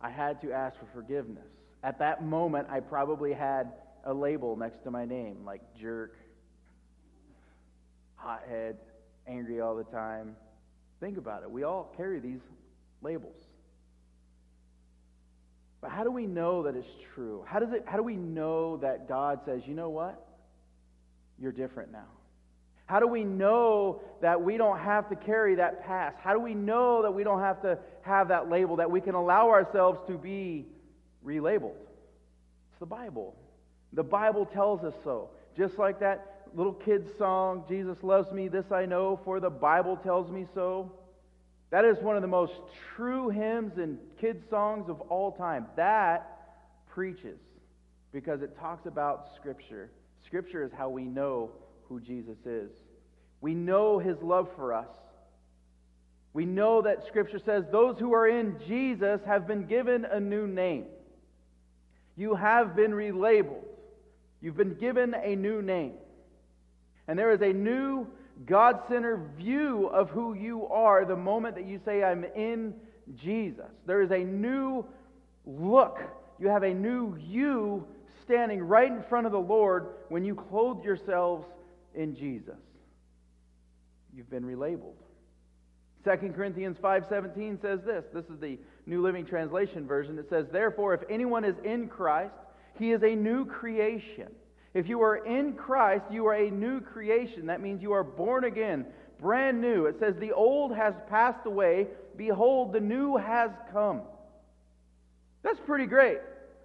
I 0.00 0.10
had 0.10 0.40
to 0.42 0.52
ask 0.52 0.78
for 0.78 0.86
forgiveness. 0.94 1.46
At 1.82 1.98
that 2.00 2.24
moment, 2.24 2.68
I 2.70 2.80
probably 2.80 3.32
had 3.32 3.72
a 4.04 4.12
label 4.12 4.56
next 4.56 4.82
to 4.84 4.90
my 4.90 5.04
name, 5.04 5.44
like 5.44 5.60
jerk, 5.80 6.16
hothead, 8.16 8.76
angry 9.26 9.60
all 9.60 9.76
the 9.76 9.84
time, 9.84 10.36
Think 11.00 11.18
about 11.18 11.42
it. 11.42 11.50
We 11.50 11.62
all 11.62 11.92
carry 11.96 12.20
these 12.20 12.40
labels. 13.02 13.36
But 15.80 15.90
how 15.90 16.04
do 16.04 16.10
we 16.10 16.26
know 16.26 16.62
that 16.62 16.74
it's 16.74 16.88
true? 17.14 17.44
How, 17.46 17.58
does 17.58 17.72
it, 17.72 17.84
how 17.86 17.96
do 17.96 18.02
we 18.02 18.16
know 18.16 18.78
that 18.78 19.08
God 19.08 19.40
says, 19.44 19.60
you 19.66 19.74
know 19.74 19.90
what? 19.90 20.26
You're 21.38 21.52
different 21.52 21.92
now? 21.92 22.06
How 22.86 23.00
do 23.00 23.08
we 23.08 23.24
know 23.24 24.00
that 24.22 24.40
we 24.40 24.56
don't 24.56 24.78
have 24.78 25.08
to 25.10 25.16
carry 25.16 25.56
that 25.56 25.84
past? 25.84 26.16
How 26.20 26.32
do 26.32 26.40
we 26.40 26.54
know 26.54 27.02
that 27.02 27.10
we 27.12 27.24
don't 27.24 27.40
have 27.40 27.60
to 27.62 27.78
have 28.02 28.28
that 28.28 28.48
label, 28.48 28.76
that 28.76 28.90
we 28.90 29.00
can 29.00 29.14
allow 29.14 29.50
ourselves 29.50 29.98
to 30.06 30.16
be 30.16 30.66
relabeled? 31.24 31.74
It's 32.70 32.78
the 32.78 32.86
Bible. 32.86 33.34
The 33.92 34.04
Bible 34.04 34.46
tells 34.46 34.84
us 34.84 34.94
so. 35.02 35.30
Just 35.56 35.78
like 35.78 35.98
that 36.00 36.48
little 36.54 36.74
kid's 36.74 37.10
song, 37.18 37.64
Jesus 37.68 37.96
loves 38.02 38.30
me, 38.30 38.46
this 38.46 38.70
I 38.70 38.86
know, 38.86 39.20
for 39.24 39.40
the 39.40 39.50
Bible 39.50 39.96
tells 39.96 40.30
me 40.30 40.46
so. 40.54 40.92
That 41.70 41.84
is 41.84 41.98
one 41.98 42.14
of 42.14 42.22
the 42.22 42.28
most 42.28 42.52
true 42.94 43.28
hymns 43.30 43.78
and 43.78 43.98
kids' 44.20 44.48
songs 44.48 44.88
of 44.88 45.00
all 45.02 45.32
time. 45.32 45.66
That 45.74 46.84
preaches 46.88 47.38
because 48.12 48.42
it 48.42 48.56
talks 48.58 48.86
about 48.86 49.34
Scripture. 49.34 49.90
Scripture 50.24 50.62
is 50.62 50.70
how 50.72 50.88
we 50.88 51.02
know 51.02 51.50
who 51.88 52.00
Jesus 52.00 52.38
is. 52.44 52.70
We 53.40 53.54
know 53.54 53.98
his 53.98 54.16
love 54.22 54.48
for 54.56 54.72
us. 54.72 54.88
We 56.32 56.44
know 56.44 56.82
that 56.82 57.06
Scripture 57.06 57.38
says 57.38 57.64
those 57.70 57.98
who 57.98 58.12
are 58.12 58.28
in 58.28 58.56
Jesus 58.66 59.20
have 59.26 59.46
been 59.46 59.66
given 59.66 60.04
a 60.04 60.20
new 60.20 60.46
name. 60.46 60.84
You 62.16 62.34
have 62.34 62.76
been 62.76 62.92
relabeled. 62.92 63.64
You've 64.40 64.56
been 64.56 64.74
given 64.74 65.14
a 65.14 65.34
new 65.34 65.62
name. 65.62 65.94
And 67.08 67.18
there 67.18 67.32
is 67.32 67.40
a 67.40 67.52
new 67.52 68.06
God 68.44 68.80
centered 68.88 69.30
view 69.36 69.86
of 69.86 70.10
who 70.10 70.34
you 70.34 70.66
are 70.66 71.04
the 71.04 71.16
moment 71.16 71.54
that 71.54 71.66
you 71.66 71.80
say, 71.84 72.02
I'm 72.02 72.24
in 72.24 72.74
Jesus. 73.14 73.70
There 73.86 74.02
is 74.02 74.10
a 74.10 74.18
new 74.18 74.84
look. 75.46 76.00
You 76.38 76.48
have 76.48 76.64
a 76.64 76.74
new 76.74 77.16
you 77.16 77.86
standing 78.24 78.60
right 78.62 78.90
in 78.90 79.02
front 79.08 79.26
of 79.26 79.32
the 79.32 79.38
Lord 79.38 79.86
when 80.08 80.24
you 80.24 80.34
clothe 80.34 80.84
yourselves 80.84 81.46
in 81.96 82.14
Jesus. 82.14 82.54
You've 84.14 84.30
been 84.30 84.44
relabeled. 84.44 84.94
2 86.04 86.32
Corinthians 86.34 86.78
5:17 86.78 87.60
says 87.60 87.80
this. 87.82 88.04
This 88.12 88.24
is 88.26 88.38
the 88.38 88.58
New 88.86 89.02
Living 89.02 89.26
Translation 89.26 89.86
version. 89.86 90.18
It 90.18 90.28
says, 90.28 90.46
"Therefore 90.48 90.94
if 90.94 91.02
anyone 91.10 91.44
is 91.44 91.58
in 91.64 91.88
Christ, 91.88 92.34
he 92.74 92.92
is 92.92 93.02
a 93.02 93.14
new 93.14 93.44
creation." 93.44 94.32
If 94.76 94.90
you 94.90 95.00
are 95.00 95.16
in 95.16 95.54
Christ, 95.54 96.04
you 96.10 96.26
are 96.26 96.34
a 96.34 96.50
new 96.50 96.82
creation. 96.82 97.46
That 97.46 97.62
means 97.62 97.80
you 97.80 97.92
are 97.92 98.04
born 98.04 98.44
again, 98.44 98.84
brand 99.18 99.58
new. 99.58 99.86
It 99.86 99.98
says, 99.98 100.16
The 100.16 100.32
old 100.32 100.76
has 100.76 100.92
passed 101.08 101.46
away. 101.46 101.86
Behold, 102.14 102.74
the 102.74 102.80
new 102.80 103.16
has 103.16 103.50
come. 103.72 104.02
That's 105.42 105.58
pretty 105.60 105.86
great. 105.86 106.18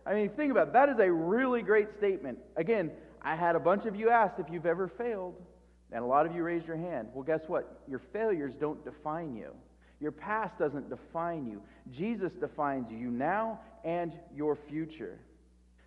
I 0.06 0.14
mean, 0.14 0.30
think 0.30 0.52
about 0.52 0.68
it. 0.68 0.74
That 0.74 0.90
is 0.90 1.00
a 1.00 1.10
really 1.10 1.62
great 1.62 1.88
statement. 1.98 2.40
Again, 2.58 2.92
I 3.22 3.36
had 3.36 3.56
a 3.56 3.60
bunch 3.60 3.86
of 3.86 3.96
you 3.96 4.10
asked 4.10 4.40
if 4.40 4.48
you've 4.52 4.66
ever 4.66 4.88
failed, 4.88 5.36
and 5.92 6.04
a 6.04 6.08
lot 6.08 6.26
of 6.26 6.36
you 6.36 6.44
raised 6.44 6.68
your 6.68 6.78
hand. 6.78 7.10
Well, 7.14 7.24
guess 7.24 7.42
what? 7.48 7.82
Your 7.88 8.02
failures 8.12 8.54
don't 8.60 8.84
define 8.84 9.36
you. 9.36 9.52
Your 10.00 10.12
past 10.12 10.58
doesn't 10.58 10.90
define 10.90 11.46
you. 11.46 11.62
Jesus 11.96 12.32
defines 12.40 12.92
you 12.92 13.12
now 13.12 13.60
and 13.84 14.14
your 14.36 14.58
future. 14.68 15.20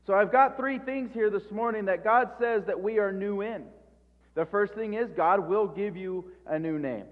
So 0.06 0.14
I've 0.14 0.30
got 0.30 0.56
three 0.56 0.78
things 0.78 1.10
here 1.12 1.30
this 1.30 1.50
morning 1.50 1.86
that 1.86 2.04
God 2.04 2.30
says 2.38 2.62
that 2.66 2.80
we 2.80 2.98
are 2.98 3.12
new 3.12 3.40
in. 3.40 3.64
The 4.34 4.44
first 4.44 4.74
thing 4.74 4.94
is 4.94 5.10
God 5.16 5.48
will 5.48 5.66
give 5.66 5.96
you 5.96 6.26
a 6.46 6.58
new 6.58 6.78
name. 6.78 7.06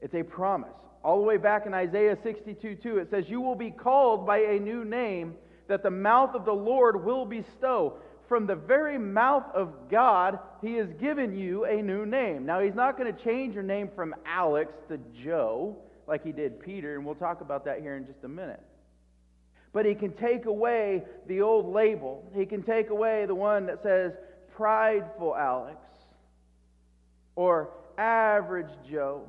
It's 0.00 0.14
a 0.14 0.22
promise. 0.22 0.70
All 1.02 1.18
the 1.18 1.24
way 1.24 1.36
back 1.36 1.66
in 1.66 1.74
Isaiah 1.74 2.18
62 2.22 2.76
2, 2.76 2.98
it 2.98 3.10
says, 3.10 3.28
You 3.28 3.40
will 3.40 3.54
be 3.54 3.70
called 3.70 4.26
by 4.26 4.38
a 4.38 4.58
new 4.58 4.84
name 4.84 5.34
that 5.68 5.82
the 5.82 5.90
mouth 5.90 6.34
of 6.34 6.44
the 6.44 6.52
Lord 6.52 7.04
will 7.04 7.24
bestow. 7.24 7.98
From 8.28 8.46
the 8.46 8.54
very 8.54 8.98
mouth 8.98 9.44
of 9.54 9.88
God, 9.90 10.38
He 10.60 10.74
has 10.74 10.88
given 11.00 11.36
you 11.36 11.64
a 11.64 11.82
new 11.82 12.04
name. 12.04 12.44
Now, 12.44 12.60
He's 12.60 12.74
not 12.74 12.98
going 12.98 13.12
to 13.12 13.24
change 13.24 13.54
your 13.54 13.62
name 13.62 13.88
from 13.94 14.14
Alex 14.26 14.72
to 14.88 14.98
Joe 15.24 15.76
like 16.06 16.24
He 16.24 16.32
did 16.32 16.60
Peter, 16.60 16.94
and 16.94 17.04
we'll 17.04 17.14
talk 17.14 17.40
about 17.40 17.64
that 17.64 17.80
here 17.80 17.96
in 17.96 18.06
just 18.06 18.22
a 18.24 18.28
minute. 18.28 18.62
But 19.72 19.84
he 19.86 19.94
can 19.94 20.12
take 20.12 20.46
away 20.46 21.04
the 21.26 21.42
old 21.42 21.72
label. 21.72 22.24
He 22.34 22.46
can 22.46 22.62
take 22.62 22.90
away 22.90 23.26
the 23.26 23.34
one 23.34 23.66
that 23.66 23.82
says 23.82 24.12
prideful 24.56 25.36
Alex 25.36 25.78
or 27.36 27.70
average 27.96 28.70
Joe. 28.90 29.24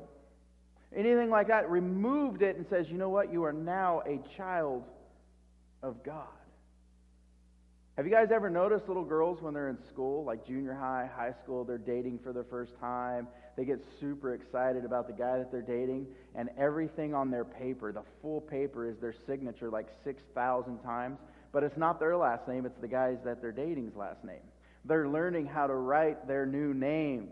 Anything 0.96 1.30
like 1.30 1.48
that, 1.48 1.70
removed 1.70 2.42
it 2.42 2.56
and 2.56 2.66
says, 2.68 2.86
you 2.88 2.98
know 2.98 3.10
what? 3.10 3.32
You 3.32 3.44
are 3.44 3.52
now 3.52 4.02
a 4.06 4.18
child 4.36 4.82
of 5.82 6.02
God. 6.02 6.26
Have 8.00 8.06
you 8.06 8.12
guys 8.12 8.30
ever 8.32 8.48
noticed 8.48 8.88
little 8.88 9.04
girls 9.04 9.42
when 9.42 9.52
they're 9.52 9.68
in 9.68 9.76
school, 9.86 10.24
like 10.24 10.46
junior 10.46 10.72
high, 10.72 11.06
high 11.14 11.34
school, 11.42 11.64
they're 11.64 11.76
dating 11.76 12.18
for 12.20 12.32
the 12.32 12.42
first 12.42 12.72
time? 12.80 13.28
They 13.58 13.66
get 13.66 13.84
super 14.00 14.32
excited 14.32 14.86
about 14.86 15.06
the 15.06 15.12
guy 15.12 15.36
that 15.36 15.52
they're 15.52 15.60
dating, 15.60 16.06
and 16.34 16.48
everything 16.56 17.12
on 17.12 17.30
their 17.30 17.44
paper, 17.44 17.92
the 17.92 18.04
full 18.22 18.40
paper, 18.40 18.88
is 18.88 18.96
their 18.96 19.12
signature 19.12 19.68
like 19.68 19.88
6,000 20.02 20.78
times. 20.78 21.18
But 21.52 21.62
it's 21.62 21.76
not 21.76 22.00
their 22.00 22.16
last 22.16 22.48
name, 22.48 22.64
it's 22.64 22.80
the 22.80 22.88
guy's 22.88 23.18
that 23.26 23.42
they're 23.42 23.52
dating's 23.52 23.94
last 23.94 24.24
name. 24.24 24.48
They're 24.86 25.06
learning 25.06 25.44
how 25.44 25.66
to 25.66 25.74
write 25.74 26.26
their 26.26 26.46
new 26.46 26.72
name, 26.72 27.28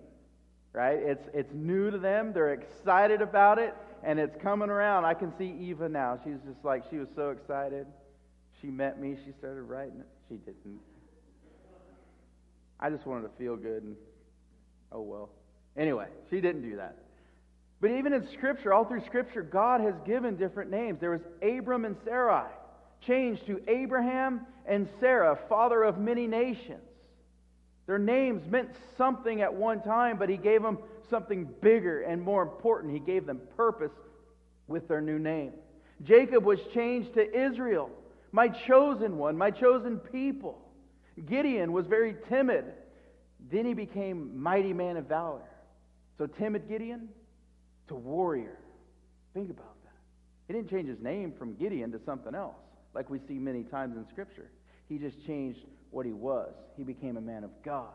right? 0.74 0.98
It's, 0.98 1.30
it's 1.32 1.54
new 1.54 1.90
to 1.90 1.96
them, 1.96 2.34
they're 2.34 2.52
excited 2.52 3.22
about 3.22 3.58
it, 3.58 3.74
and 4.04 4.18
it's 4.18 4.36
coming 4.42 4.68
around. 4.68 5.06
I 5.06 5.14
can 5.14 5.32
see 5.38 5.50
Eva 5.50 5.88
now. 5.88 6.18
She's 6.22 6.40
just 6.46 6.62
like, 6.62 6.84
she 6.90 6.98
was 6.98 7.08
so 7.16 7.30
excited. 7.30 7.86
She 8.60 8.66
met 8.66 9.00
me, 9.00 9.16
she 9.24 9.32
started 9.32 9.62
writing 9.62 10.00
it. 10.00 10.08
She 10.28 10.36
didn't. 10.36 10.80
I 12.80 12.90
just 12.90 13.06
wanted 13.06 13.22
to 13.22 13.34
feel 13.38 13.56
good, 13.56 13.82
and 13.82 13.96
oh 14.92 15.00
well. 15.00 15.30
Anyway, 15.76 16.06
she 16.30 16.40
didn't 16.40 16.62
do 16.62 16.76
that. 16.76 16.96
But 17.80 17.92
even 17.92 18.12
in 18.12 18.28
Scripture, 18.32 18.72
all 18.72 18.84
through 18.84 19.04
Scripture, 19.04 19.42
God 19.42 19.80
has 19.80 19.94
given 20.04 20.36
different 20.36 20.70
names. 20.70 21.00
There 21.00 21.10
was 21.10 21.20
Abram 21.42 21.84
and 21.84 21.96
Sarai, 22.04 22.50
changed 23.06 23.46
to 23.46 23.60
Abraham 23.68 24.40
and 24.66 24.88
Sarah, 25.00 25.38
father 25.48 25.84
of 25.84 25.98
many 25.98 26.26
nations. 26.26 26.82
Their 27.86 27.98
names 27.98 28.46
meant 28.46 28.70
something 28.96 29.40
at 29.40 29.54
one 29.54 29.80
time, 29.80 30.18
but 30.18 30.28
He 30.28 30.36
gave 30.36 30.62
them 30.62 30.78
something 31.08 31.48
bigger 31.62 32.02
and 32.02 32.20
more 32.20 32.42
important. 32.42 32.92
He 32.92 33.00
gave 33.00 33.24
them 33.24 33.40
purpose 33.56 33.92
with 34.66 34.88
their 34.88 35.00
new 35.00 35.18
name. 35.18 35.52
Jacob 36.04 36.44
was 36.44 36.60
changed 36.74 37.14
to 37.14 37.46
Israel, 37.46 37.90
my 38.32 38.48
chosen 38.48 39.16
one, 39.16 39.36
my 39.36 39.50
chosen 39.50 39.98
people. 39.98 40.58
Gideon 41.26 41.72
was 41.72 41.86
very 41.86 42.14
timid. 42.28 42.64
Then 43.50 43.64
he 43.64 43.74
became 43.74 44.40
mighty 44.40 44.72
man 44.72 44.96
of 44.96 45.06
valor. 45.06 45.48
So 46.16 46.26
timid 46.26 46.68
Gideon 46.68 47.08
to 47.88 47.94
warrior. 47.94 48.58
Think 49.34 49.50
about 49.50 49.82
that. 49.84 49.92
He 50.46 50.52
didn't 50.52 50.70
change 50.70 50.88
his 50.88 51.00
name 51.00 51.32
from 51.38 51.54
Gideon 51.54 51.92
to 51.92 52.00
something 52.04 52.34
else, 52.34 52.56
like 52.94 53.10
we 53.10 53.20
see 53.28 53.34
many 53.34 53.62
times 53.62 53.96
in 53.96 54.06
Scripture. 54.08 54.50
He 54.88 54.98
just 54.98 55.24
changed 55.26 55.60
what 55.90 56.06
he 56.06 56.12
was. 56.12 56.52
He 56.76 56.84
became 56.84 57.16
a 57.16 57.20
man 57.20 57.44
of 57.44 57.50
God, 57.64 57.94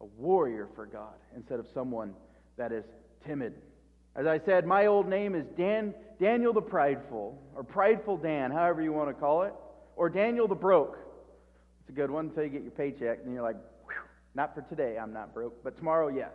a 0.00 0.04
warrior 0.04 0.68
for 0.74 0.86
God, 0.86 1.14
instead 1.36 1.58
of 1.58 1.66
someone 1.72 2.14
that 2.56 2.72
is 2.72 2.84
timid. 3.26 3.54
As 4.16 4.26
I 4.26 4.38
said, 4.38 4.66
my 4.66 4.86
old 4.86 5.08
name 5.08 5.34
is 5.34 5.44
Dan, 5.56 5.92
Daniel 6.20 6.52
the 6.52 6.62
Prideful, 6.62 7.36
or 7.54 7.64
Prideful 7.64 8.16
Dan, 8.16 8.50
however 8.50 8.80
you 8.80 8.92
want 8.92 9.08
to 9.08 9.14
call 9.14 9.42
it, 9.42 9.52
or 9.96 10.08
Daniel 10.08 10.46
the 10.46 10.54
Broke. 10.54 10.98
It's 11.80 11.90
a 11.90 11.92
good 11.92 12.10
one 12.10 12.26
until 12.26 12.44
you 12.44 12.50
get 12.50 12.62
your 12.62 12.70
paycheck, 12.70 13.20
and 13.24 13.34
you're 13.34 13.42
like, 13.42 13.56
not 14.34 14.54
for 14.54 14.62
today, 14.62 14.98
I'm 14.98 15.12
not 15.12 15.32
broke, 15.32 15.62
but 15.62 15.76
tomorrow, 15.76 16.08
yes. 16.08 16.30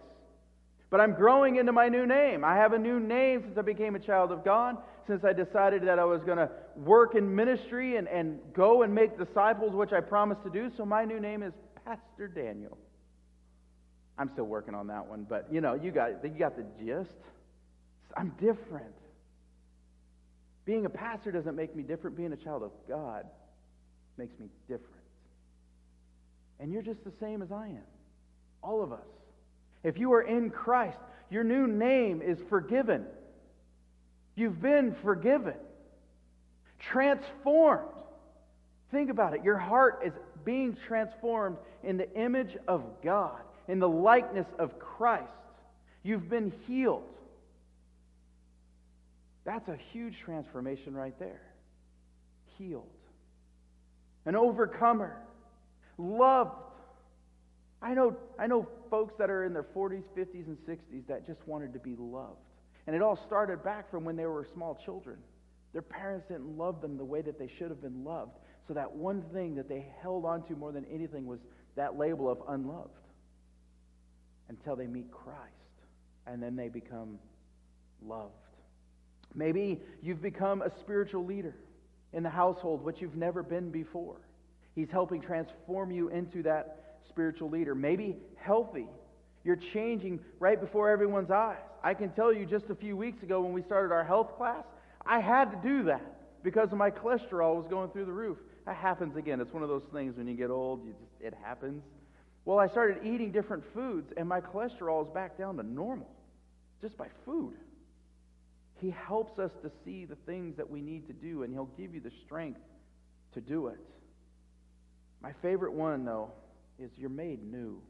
But 0.90 1.02
I'm 1.02 1.14
growing 1.14 1.58
into 1.58 1.72
my 1.72 1.88
new 1.88 2.06
name. 2.06 2.44
I 2.44 2.56
have 2.56 2.74
a 2.74 2.80
new 2.80 3.00
name 3.00 3.44
since 3.44 3.58
I 3.58 3.62
became 3.62 3.96
a 3.96 4.00
child 4.00 4.32
of 4.32 4.44
God, 4.44 4.78
since 5.06 5.24
I 5.24 5.34
decided 5.34 5.84
that 5.86 6.00
I 6.00 6.06
was 6.06 6.22
going 6.24 6.38
to 6.38 6.50
work 6.76 7.16
in 7.16 7.36
ministry 7.36 7.98
and, 7.98 8.08
and 8.08 8.40
go 8.54 8.84
and 8.84 8.94
make 8.94 9.18
disciples, 9.18 9.74
which 9.74 9.92
I 9.92 10.00
promised 10.02 10.44
to 10.44 10.50
do. 10.50 10.72
So 10.78 10.86
my 10.86 11.06
new 11.06 11.20
name 11.20 11.44
is 11.44 11.54
Pastor 11.86 12.28
Daniel. 12.28 12.78
I'm 14.18 14.30
still 14.34 14.46
working 14.46 14.76
on 14.76 14.88
that 14.88 15.06
one, 15.06 15.26
but 15.30 15.48
you 15.52 15.62
know, 15.62 15.76
you 15.76 15.92
got, 15.92 16.24
you 16.24 16.30
got 16.30 16.58
the 16.58 16.66
gist. 16.84 17.16
I'm 18.16 18.34
different. 18.40 18.94
Being 20.66 20.86
a 20.86 20.90
pastor 20.90 21.32
doesn't 21.32 21.56
make 21.56 21.76
me 21.76 21.84
different. 21.84 22.16
Being 22.16 22.34
a 22.34 22.38
child 22.38 22.64
of 22.64 22.72
God 22.88 23.26
makes 24.18 24.38
me 24.40 24.48
different. 24.68 24.86
And 26.60 26.72
you're 26.72 26.82
just 26.82 27.04
the 27.04 27.14
same 27.20 27.42
as 27.42 27.52
I 27.52 27.68
am. 27.68 27.84
All 28.62 28.84
of 28.84 28.92
us. 28.92 29.08
If 29.84 29.98
you 29.98 30.14
are 30.14 30.22
in 30.22 30.50
Christ, 30.50 30.98
your 31.30 31.44
new 31.44 31.68
name 31.68 32.22
is 32.22 32.38
forgiven. 32.50 33.06
You've 34.36 34.62
been 34.62 34.96
forgiven, 35.04 35.56
transformed. 36.80 37.88
Think 38.92 39.10
about 39.10 39.34
it. 39.34 39.44
Your 39.44 39.58
heart 39.58 40.02
is 40.06 40.14
being 40.44 40.78
transformed 40.88 41.58
in 41.84 41.98
the 41.98 42.12
image 42.18 42.58
of 42.68 42.84
God, 43.04 43.42
in 43.68 43.80
the 43.80 43.90
likeness 43.90 44.48
of 44.58 44.80
Christ. 44.80 45.32
You've 46.04 46.30
been 46.30 46.52
healed. 46.68 47.04
That's 49.50 49.68
a 49.68 49.80
huge 49.92 50.14
transformation 50.24 50.94
right 50.94 51.18
there. 51.18 51.42
Healed. 52.60 52.86
An 54.28 54.36
overcomer. 54.36 55.18
Loved. 55.98 56.52
I 57.82 57.96
know, 57.96 58.16
I 58.38 58.46
know 58.46 58.68
folks 58.92 59.16
that 59.18 59.32
are 59.32 59.46
in 59.46 59.54
their 59.54 59.64
40s, 59.64 60.04
50s, 60.16 60.46
and 60.46 60.58
60s 60.68 61.08
that 61.08 61.26
just 61.26 61.40
wanted 61.48 61.74
to 61.74 61.80
be 61.80 61.96
loved. 61.98 62.38
And 62.86 62.96
it 62.96 63.02
all 63.02 63.18
started 63.26 63.64
back 63.64 63.90
from 63.90 64.04
when 64.06 64.16
they 64.16 64.28
were 64.28 64.48
small 64.54 64.80
children. 64.86 65.18
Their 65.74 65.82
parents 65.82 66.28
didn't 66.28 66.56
love 66.56 66.80
them 66.80 66.96
the 66.96 67.06
way 67.06 67.24
that 67.24 67.40
they 67.40 67.50
should 67.58 67.72
have 67.72 67.82
been 67.82 68.04
loved. 68.04 68.34
So 68.68 68.76
that 68.76 68.92
one 68.92 69.24
thing 69.34 69.56
that 69.56 69.68
they 69.68 69.88
held 70.04 70.26
on 70.26 70.44
to 70.44 70.54
more 70.54 70.72
than 70.72 70.86
anything 70.94 71.26
was 71.26 71.40
that 71.76 71.98
label 71.98 72.30
of 72.30 72.38
unloved 72.50 72.92
until 74.48 74.76
they 74.76 74.86
meet 74.86 75.12
Christ. 75.12 75.40
And 76.28 76.44
then 76.44 76.56
they 76.56 76.70
become 76.70 77.18
loved. 78.06 78.36
Maybe 79.36 79.82
you've 80.02 80.22
become 80.22 80.62
a 80.62 80.72
spiritual 80.80 81.26
leader 81.26 81.56
in 82.14 82.24
the 82.24 82.30
household, 82.30 82.84
which 82.84 82.98
you've 83.00 83.16
never 83.16 83.44
been 83.44 83.70
before. 83.70 84.18
He's 84.76 84.90
helping 84.92 85.22
transform 85.22 85.92
you 85.92 86.10
into 86.10 86.44
that 86.44 86.98
spiritual 87.10 87.50
leader. 87.50 87.76
Maybe 87.76 88.18
healthy. 88.36 88.88
You're 89.44 89.60
changing 89.74 90.20
right 90.40 90.60
before 90.60 90.90
everyone's 90.90 91.32
eyes. 91.32 91.58
I 91.84 91.94
can 91.94 92.10
tell 92.12 92.34
you 92.34 92.46
just 92.46 92.66
a 92.70 92.76
few 92.76 92.98
weeks 92.98 93.24
ago 93.24 93.42
when 93.42 93.54
we 93.54 93.62
started 93.62 93.94
our 93.94 94.04
health 94.04 94.36
class, 94.38 94.64
I 95.06 95.20
had 95.20 95.52
to 95.52 95.58
do 95.68 95.84
that 95.84 96.02
because 96.44 96.70
my 96.72 96.92
cholesterol 96.92 97.56
was 97.56 97.66
going 97.70 97.90
through 97.92 98.06
the 98.06 98.12
roof. 98.12 98.38
That 98.66 98.76
happens 98.76 99.16
again. 99.16 99.40
It's 99.40 99.54
one 99.54 99.64
of 99.64 99.70
those 99.70 99.84
things 99.94 100.18
when 100.18 100.28
you 100.28 100.36
get 100.36 100.50
old, 100.50 100.86
you 100.86 100.94
just, 100.94 101.12
it 101.22 101.34
happens. 101.44 101.84
Well, 102.46 102.60
I 102.60 102.68
started 102.68 103.00
eating 103.04 103.32
different 103.32 103.64
foods, 103.74 104.12
and 104.18 104.28
my 104.28 104.42
cholesterol 104.42 105.06
is 105.08 105.14
back 105.14 105.38
down 105.38 105.58
to 105.58 105.64
normal 105.64 106.10
just 106.82 106.98
by 106.98 107.08
food. 107.26 107.56
He 108.82 108.92
helps 108.92 109.38
us 109.40 109.52
to 109.64 109.72
see 109.84 110.06
the 110.06 110.16
things 110.26 110.56
that 110.58 110.70
we 110.70 110.82
need 110.82 111.08
to 111.08 111.14
do, 111.14 111.44
and 111.44 111.54
He'll 111.54 111.70
give 111.78 111.94
you 111.94 112.00
the 112.00 112.12
strength 112.26 112.62
to 113.34 113.42
do 113.42 113.68
it. 113.68 113.80
My 115.22 115.34
favorite 115.42 115.74
one, 115.74 116.06
though, 116.06 116.32
is 116.80 116.90
you're 116.98 117.10
made 117.10 117.44
new. 117.44 117.82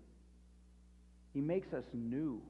He 1.34 1.42
makes 1.42 1.74
us 1.74 1.84
new. 1.94 2.42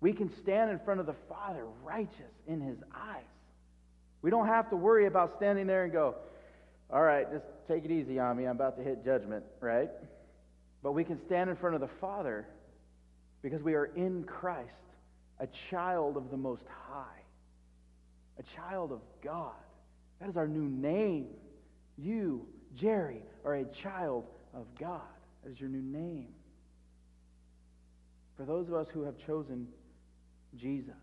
We 0.00 0.12
can 0.12 0.30
stand 0.42 0.70
in 0.70 0.80
front 0.80 1.00
of 1.00 1.06
the 1.06 1.14
Father 1.28 1.64
righteous 1.84 2.34
in 2.46 2.60
His 2.60 2.78
eyes. 2.94 3.22
We 4.20 4.30
don't 4.30 4.48
have 4.48 4.70
to 4.70 4.76
worry 4.76 5.06
about 5.06 5.34
standing 5.36 5.66
there 5.66 5.84
and 5.84 5.92
go, 5.92 6.16
all 6.90 7.02
right, 7.02 7.30
just 7.32 7.44
take 7.68 7.84
it 7.84 7.90
easy 7.90 8.18
on 8.18 8.36
me. 8.36 8.44
I'm 8.44 8.56
about 8.56 8.76
to 8.78 8.82
hit 8.82 9.04
judgment, 9.04 9.44
right? 9.60 9.90
But 10.82 10.92
we 10.92 11.04
can 11.04 11.18
stand 11.26 11.50
in 11.50 11.56
front 11.56 11.74
of 11.74 11.80
the 11.80 11.90
Father 12.00 12.46
because 13.42 13.62
we 13.62 13.74
are 13.74 13.86
in 13.96 14.24
Christ, 14.24 14.70
a 15.40 15.48
child 15.70 16.16
of 16.16 16.30
the 16.30 16.36
Most 16.36 16.64
High, 16.88 17.20
a 18.38 18.42
child 18.56 18.92
of 18.92 19.00
God. 19.22 19.52
That 20.20 20.28
is 20.28 20.36
our 20.36 20.48
new 20.48 20.68
name. 20.68 21.26
You, 21.96 22.46
Jerry, 22.76 23.22
are 23.44 23.54
a 23.54 23.64
child 23.82 24.24
of 24.54 24.66
God. 24.78 25.00
That 25.42 25.52
is 25.52 25.60
your 25.60 25.68
new 25.68 25.82
name. 25.82 26.28
For 28.36 28.44
those 28.44 28.68
of 28.68 28.74
us 28.74 28.86
who 28.92 29.02
have 29.02 29.14
chosen 29.26 29.68
Jesus. 30.56 30.94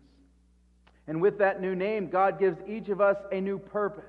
And 1.06 1.20
with 1.20 1.38
that 1.38 1.60
new 1.60 1.74
name, 1.74 2.08
God 2.08 2.38
gives 2.38 2.58
each 2.68 2.88
of 2.88 3.00
us 3.00 3.16
a 3.32 3.40
new 3.40 3.58
purpose. 3.58 4.04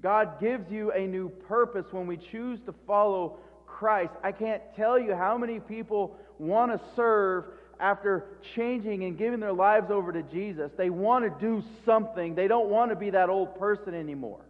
God 0.00 0.40
gives 0.40 0.70
you 0.70 0.92
a 0.92 1.06
new 1.06 1.28
purpose 1.28 1.86
when 1.90 2.06
we 2.06 2.16
choose 2.16 2.60
to 2.66 2.74
follow 2.86 3.38
Christ. 3.66 4.12
I 4.22 4.32
can't 4.32 4.62
tell 4.76 4.98
you 4.98 5.14
how 5.14 5.36
many 5.36 5.60
people 5.60 6.16
want 6.38 6.72
to 6.72 6.80
serve 6.96 7.44
after 7.80 8.26
changing 8.54 9.04
and 9.04 9.16
giving 9.16 9.40
their 9.40 9.52
lives 9.52 9.90
over 9.90 10.12
to 10.12 10.22
Jesus. 10.22 10.70
They 10.76 10.90
want 10.90 11.24
to 11.24 11.46
do 11.46 11.64
something. 11.84 12.34
They 12.34 12.46
don't 12.46 12.68
want 12.68 12.90
to 12.90 12.96
be 12.96 13.10
that 13.10 13.30
old 13.30 13.58
person 13.58 13.94
anymore. 13.94 14.44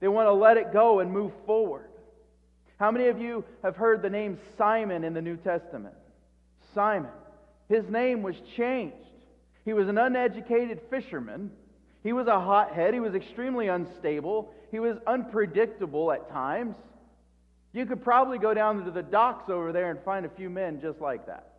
They 0.00 0.08
want 0.08 0.26
to 0.26 0.32
let 0.32 0.56
it 0.56 0.72
go 0.72 0.98
and 0.98 1.10
move 1.10 1.32
forward. 1.46 1.88
How 2.78 2.90
many 2.90 3.06
of 3.06 3.20
you 3.20 3.44
have 3.62 3.76
heard 3.76 4.02
the 4.02 4.10
name 4.10 4.38
Simon 4.58 5.04
in 5.04 5.14
the 5.14 5.22
New 5.22 5.36
Testament? 5.36 5.94
Simon. 6.74 7.12
His 7.68 7.88
name 7.88 8.22
was 8.22 8.34
changed. 8.56 8.96
He 9.64 9.72
was 9.72 9.88
an 9.88 9.96
uneducated 9.96 10.80
fisherman. 10.90 11.52
He 12.02 12.12
was 12.12 12.26
a 12.26 12.40
hothead. 12.40 12.94
He 12.94 13.00
was 13.00 13.14
extremely 13.14 13.68
unstable. 13.68 14.52
He 14.72 14.80
was 14.80 14.96
unpredictable 15.06 16.10
at 16.10 16.28
times. 16.30 16.74
You 17.72 17.86
could 17.86 18.02
probably 18.02 18.38
go 18.38 18.52
down 18.52 18.84
to 18.84 18.90
the 18.90 19.02
docks 19.02 19.48
over 19.48 19.72
there 19.72 19.90
and 19.90 20.00
find 20.04 20.26
a 20.26 20.30
few 20.30 20.50
men 20.50 20.80
just 20.80 21.00
like 21.00 21.26
that 21.26 21.51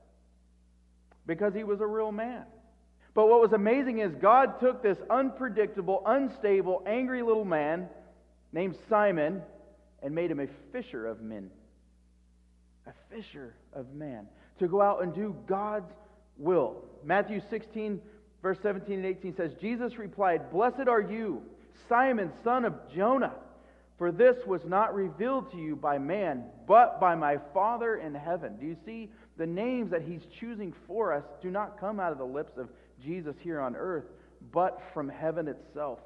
because 1.25 1.53
he 1.53 1.63
was 1.63 1.81
a 1.81 1.87
real 1.87 2.11
man. 2.11 2.43
But 3.13 3.27
what 3.27 3.41
was 3.41 3.53
amazing 3.53 3.99
is 3.99 4.13
God 4.15 4.59
took 4.59 4.81
this 4.81 4.97
unpredictable, 5.09 6.01
unstable, 6.05 6.83
angry 6.85 7.21
little 7.21 7.45
man 7.45 7.87
named 8.51 8.75
Simon 8.89 9.41
and 10.01 10.13
made 10.15 10.31
him 10.31 10.39
a 10.39 10.47
fisher 10.71 11.05
of 11.05 11.21
men. 11.21 11.49
A 12.87 12.93
fisher 13.09 13.53
of 13.71 13.93
man, 13.93 14.27
To 14.59 14.67
go 14.67 14.81
out 14.81 15.03
and 15.03 15.13
do 15.13 15.35
God's 15.47 15.91
will. 16.37 16.83
Matthew 17.03 17.39
16, 17.49 18.01
verse 18.41 18.57
17 18.61 18.95
and 18.95 19.05
18 19.05 19.35
says, 19.35 19.51
Jesus 19.61 19.97
replied, 19.97 20.51
Blessed 20.51 20.87
are 20.87 21.01
you 21.01 21.43
Simon, 21.89 22.31
son 22.43 22.65
of 22.65 22.73
Jonah, 22.93 23.33
for 23.97 24.11
this 24.11 24.37
was 24.45 24.61
not 24.65 24.93
revealed 24.93 25.51
to 25.51 25.57
you 25.57 25.75
by 25.75 25.97
man, 25.97 26.43
but 26.67 26.99
by 26.99 27.15
my 27.15 27.37
Father 27.53 27.95
in 27.95 28.13
heaven. 28.13 28.57
Do 28.59 28.65
you 28.65 28.75
see 28.85 29.09
the 29.37 29.45
names 29.47 29.91
that 29.91 30.03
he's 30.03 30.21
choosing 30.39 30.73
for 30.87 31.13
us 31.13 31.23
do 31.41 31.49
not 31.49 31.79
come 31.79 31.99
out 31.99 32.11
of 32.11 32.17
the 32.17 32.25
lips 32.25 32.57
of 32.57 32.69
Jesus 33.03 33.35
here 33.41 33.59
on 33.59 33.75
earth, 33.75 34.05
but 34.51 34.81
from 34.93 35.09
heaven 35.09 35.47
itself. 35.47 35.99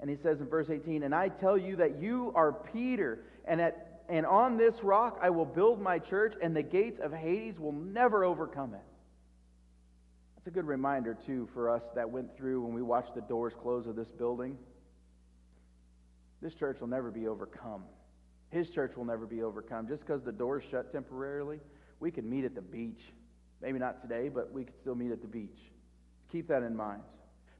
And 0.00 0.10
he 0.10 0.16
says 0.22 0.40
in 0.40 0.48
verse 0.48 0.68
18, 0.70 1.02
And 1.02 1.14
I 1.14 1.28
tell 1.28 1.56
you 1.56 1.76
that 1.76 2.00
you 2.00 2.32
are 2.34 2.52
Peter, 2.52 3.20
and, 3.46 3.60
at, 3.60 4.02
and 4.08 4.26
on 4.26 4.58
this 4.58 4.74
rock 4.82 5.18
I 5.22 5.30
will 5.30 5.46
build 5.46 5.80
my 5.80 5.98
church, 5.98 6.34
and 6.42 6.54
the 6.54 6.62
gates 6.62 7.00
of 7.02 7.12
Hades 7.12 7.58
will 7.58 7.72
never 7.72 8.24
overcome 8.24 8.74
it. 8.74 8.80
That's 10.36 10.48
a 10.48 10.50
good 10.50 10.66
reminder, 10.66 11.16
too, 11.26 11.48
for 11.54 11.70
us 11.70 11.82
that 11.94 12.10
went 12.10 12.36
through 12.36 12.62
when 12.62 12.74
we 12.74 12.82
watched 12.82 13.14
the 13.14 13.22
doors 13.22 13.54
close 13.62 13.86
of 13.86 13.96
this 13.96 14.08
building. 14.18 14.58
This 16.42 16.52
church 16.54 16.78
will 16.80 16.88
never 16.88 17.10
be 17.10 17.26
overcome. 17.26 17.84
His 18.50 18.68
church 18.68 18.92
will 18.96 19.06
never 19.06 19.24
be 19.24 19.42
overcome. 19.42 19.88
Just 19.88 20.00
because 20.00 20.22
the 20.22 20.32
door's 20.32 20.62
shut 20.70 20.92
temporarily, 20.92 21.60
we 22.00 22.10
could 22.10 22.24
meet 22.24 22.44
at 22.44 22.54
the 22.54 22.62
beach. 22.62 23.00
Maybe 23.62 23.78
not 23.78 24.02
today, 24.02 24.28
but 24.28 24.52
we 24.52 24.64
could 24.64 24.74
still 24.80 24.94
meet 24.94 25.10
at 25.10 25.22
the 25.22 25.28
beach. 25.28 25.58
Keep 26.30 26.48
that 26.48 26.62
in 26.62 26.76
mind. 26.76 27.02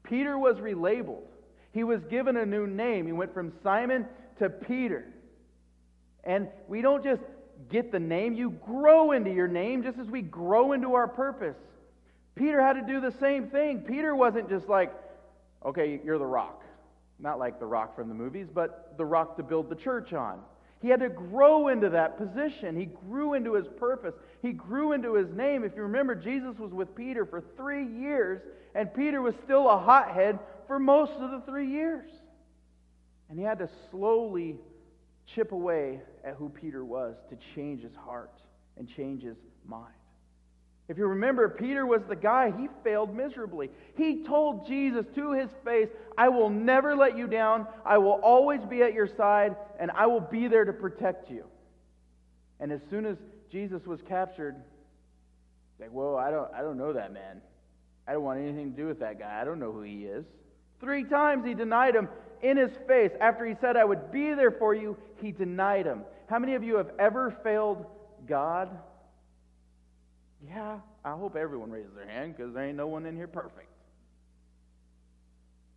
Peter 0.03 0.39
was 0.39 0.57
relabeled. 0.57 1.23
He 1.73 1.85
was 1.85 2.05
given 2.05 2.37
a 2.37 2.45
new 2.47 2.67
name. 2.67 3.07
He 3.07 3.13
went 3.13 3.33
from 3.33 3.53
Simon 3.63 4.07
to 4.39 4.51
Peter. 4.51 5.07
And 6.25 6.49
we 6.69 6.83
don't 6.83 7.03
just 7.03 7.23
get 7.69 7.93
the 7.93 8.01
name, 8.01 8.35
you 8.35 8.51
grow 8.51 9.13
into 9.13 9.31
your 9.31 9.49
name 9.49 9.83
just 9.83 9.99
as 9.99 10.09
we 10.09 10.23
grow 10.23 10.73
into 10.73 10.95
our 10.95 11.09
purpose. 11.09 11.57
Peter 12.35 12.61
had 12.61 12.75
to 12.75 12.83
do 12.83 13.01
the 13.01 13.13
same 13.19 13.49
thing. 13.49 13.81
Peter 13.81 14.15
wasn't 14.15 14.49
just 14.49 14.69
like, 14.69 14.93
okay, 15.65 16.01
you're 16.05 16.19
the 16.19 16.27
rock. 16.27 16.63
Not 17.19 17.39
like 17.39 17.61
the 17.61 17.67
rock 17.67 17.95
from 17.95 18.09
the 18.09 18.15
movies, 18.15 18.49
but 18.53 18.95
the 18.97 19.05
rock 19.05 19.37
to 19.37 19.43
build 19.43 19.71
the 19.71 19.77
church 19.77 20.13
on. 20.13 20.41
He 20.81 20.89
had 20.89 21.01
to 21.01 21.09
grow 21.09 21.69
into 21.69 21.89
that 21.91 22.19
position. 22.19 22.77
He 22.77 22.87
grew 23.09 23.35
into 23.35 23.55
his 23.55 23.67
purpose. 23.79 24.15
He 24.43 24.53
grew 24.53 24.93
into 24.93 25.15
his 25.15 25.31
name. 25.31 25.65
If 25.65 25.75
you 25.77 25.83
remember, 25.83 26.15
Jesus 26.15 26.59
was 26.59 26.73
with 26.73 26.95
Peter 26.95 27.25
for 27.25 27.43
three 27.57 27.87
years, 27.87 28.43
and 28.75 28.93
Peter 28.93 29.23
was 29.23 29.35
still 29.45 29.69
a 29.69 29.79
hothead 29.79 30.39
for 30.67 30.79
most 30.79 31.13
of 31.13 31.31
the 31.31 31.41
three 31.47 31.71
years. 31.71 32.11
And 33.31 33.39
he 33.39 33.45
had 33.45 33.59
to 33.61 33.71
slowly 33.91 34.57
chip 35.35 35.53
away 35.53 36.01
at 36.23 36.35
who 36.35 36.51
Peter 36.51 36.85
was 36.85 37.17
to 37.31 37.39
change 37.55 37.83
his 37.83 37.95
heart 37.97 38.33
and 38.77 38.89
change 38.89 39.23
his 39.23 39.37
mind. 39.67 39.95
If 40.87 40.99
you 40.99 41.07
remember, 41.07 41.49
Peter 41.49 41.87
was 41.87 42.03
the 42.09 42.17
guy, 42.17 42.53
he 42.59 42.69
failed 42.83 43.15
miserably. 43.15 43.71
He 43.97 44.23
told 44.25 44.67
Jesus 44.67 45.07
to 45.15 45.33
his 45.33 45.49
face, 45.65 45.89
I 46.19 46.29
will 46.29 46.51
never 46.51 46.95
let 46.95 47.17
you 47.17 47.27
down. 47.27 47.67
I 47.87 47.97
will 47.99 48.21
always 48.23 48.61
be 48.69 48.83
at 48.83 48.93
your 48.93 49.09
side, 49.09 49.57
and 49.81 49.91
I 49.91 50.07
will 50.07 50.21
be 50.21 50.47
there 50.47 50.67
to 50.67 50.73
protect 50.75 51.31
you. 51.31 51.45
And 52.61 52.71
as 52.71 52.81
soon 52.91 53.07
as 53.07 53.17
Jesus 53.51 53.87
was 53.87 54.01
captured, 54.07 54.57
like, 55.81 55.91
whoa, 55.91 56.17
I 56.17 56.31
don't, 56.31 56.53
I 56.55 56.61
don't 56.61 56.77
know 56.77 56.93
that 56.93 57.13
man. 57.13 57.41
I 58.07 58.13
don't 58.13 58.23
want 58.23 58.41
anything 58.41 58.73
to 58.73 58.77
do 58.77 58.87
with 58.87 59.01
that 59.01 59.19
guy. 59.19 59.41
I 59.41 59.45
don't 59.45 59.59
know 59.59 59.73
who 59.73 59.83
he 59.83 60.05
is. 60.05 60.27
Three 60.81 61.05
times 61.05 61.47
he 61.47 61.55
denied 61.55 61.95
him 61.95 62.09
in 62.43 62.59
his 62.59 62.73
face. 62.87 63.11
After 63.21 63.47
he 63.47 63.55
said, 63.59 63.79
I 63.79 63.85
would 63.85 64.13
be 64.13 64.35
there 64.35 64.51
for 64.51 64.75
you, 64.75 64.99
he 65.23 65.33
denied 65.33 65.87
him. 65.87 66.03
How 66.29 66.39
many 66.39 66.55
of 66.55 66.63
you 66.63 66.77
have 66.77 66.91
ever 66.99 67.35
failed 67.43 67.87
God? 68.27 68.69
Yeah, 70.49 70.79
I 71.05 71.13
hope 71.13 71.37
everyone 71.37 71.71
raises 71.71 71.95
their 71.95 72.09
hand 72.09 72.37
because 72.37 72.53
there 72.53 72.65
ain't 72.65 72.77
no 72.77 72.87
one 72.87 73.07
in 73.07 73.17
here 73.17 73.29
perfect. 73.29 73.69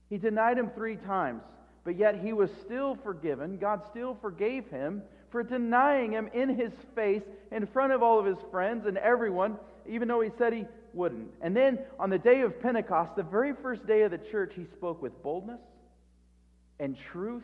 He 0.09 0.17
denied 0.17 0.57
him 0.57 0.71
three 0.75 0.95
times, 0.95 1.41
but 1.83 1.97
yet 1.97 2.19
he 2.19 2.33
was 2.33 2.49
still 2.65 2.97
forgiven. 3.03 3.57
God 3.57 3.81
still 3.89 4.17
forgave 4.21 4.69
him 4.69 5.03
for 5.29 5.43
denying 5.43 6.11
him 6.11 6.29
in 6.33 6.57
his 6.57 6.71
face 6.95 7.23
in 7.51 7.67
front 7.67 7.93
of 7.93 8.01
all 8.01 8.19
of 8.19 8.25
his 8.25 8.37
friends 8.51 8.85
and 8.85 8.97
everyone, 8.97 9.57
even 9.87 10.07
though 10.07 10.21
he 10.21 10.31
said 10.37 10.53
he 10.53 10.65
wouldn't. 10.93 11.29
And 11.41 11.55
then 11.55 11.79
on 11.99 12.09
the 12.09 12.17
day 12.17 12.41
of 12.41 12.61
Pentecost, 12.61 13.15
the 13.15 13.23
very 13.23 13.53
first 13.61 13.85
day 13.85 14.01
of 14.03 14.11
the 14.11 14.17
church, 14.17 14.53
he 14.55 14.65
spoke 14.73 15.01
with 15.01 15.21
boldness 15.21 15.59
and 16.79 16.97
truth. 17.11 17.43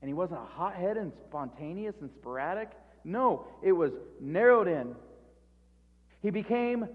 And 0.00 0.08
he 0.08 0.14
wasn't 0.14 0.40
a 0.40 0.44
hothead 0.44 0.96
and 0.96 1.12
spontaneous 1.28 1.94
and 2.00 2.10
sporadic. 2.20 2.70
No, 3.04 3.46
it 3.62 3.72
was 3.72 3.92
narrowed 4.20 4.68
in. 4.68 4.94
He 6.26 6.32
became 6.32 6.88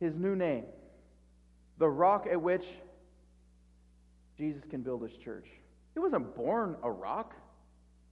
his 0.00 0.16
new 0.16 0.34
name, 0.34 0.64
the 1.78 1.88
rock 1.88 2.26
at 2.28 2.42
which 2.42 2.64
Jesus 4.36 4.64
can 4.68 4.82
build 4.82 5.02
his 5.02 5.12
church. 5.22 5.46
He 5.92 6.00
wasn't 6.00 6.34
born 6.34 6.74
a 6.82 6.90
rock, 6.90 7.34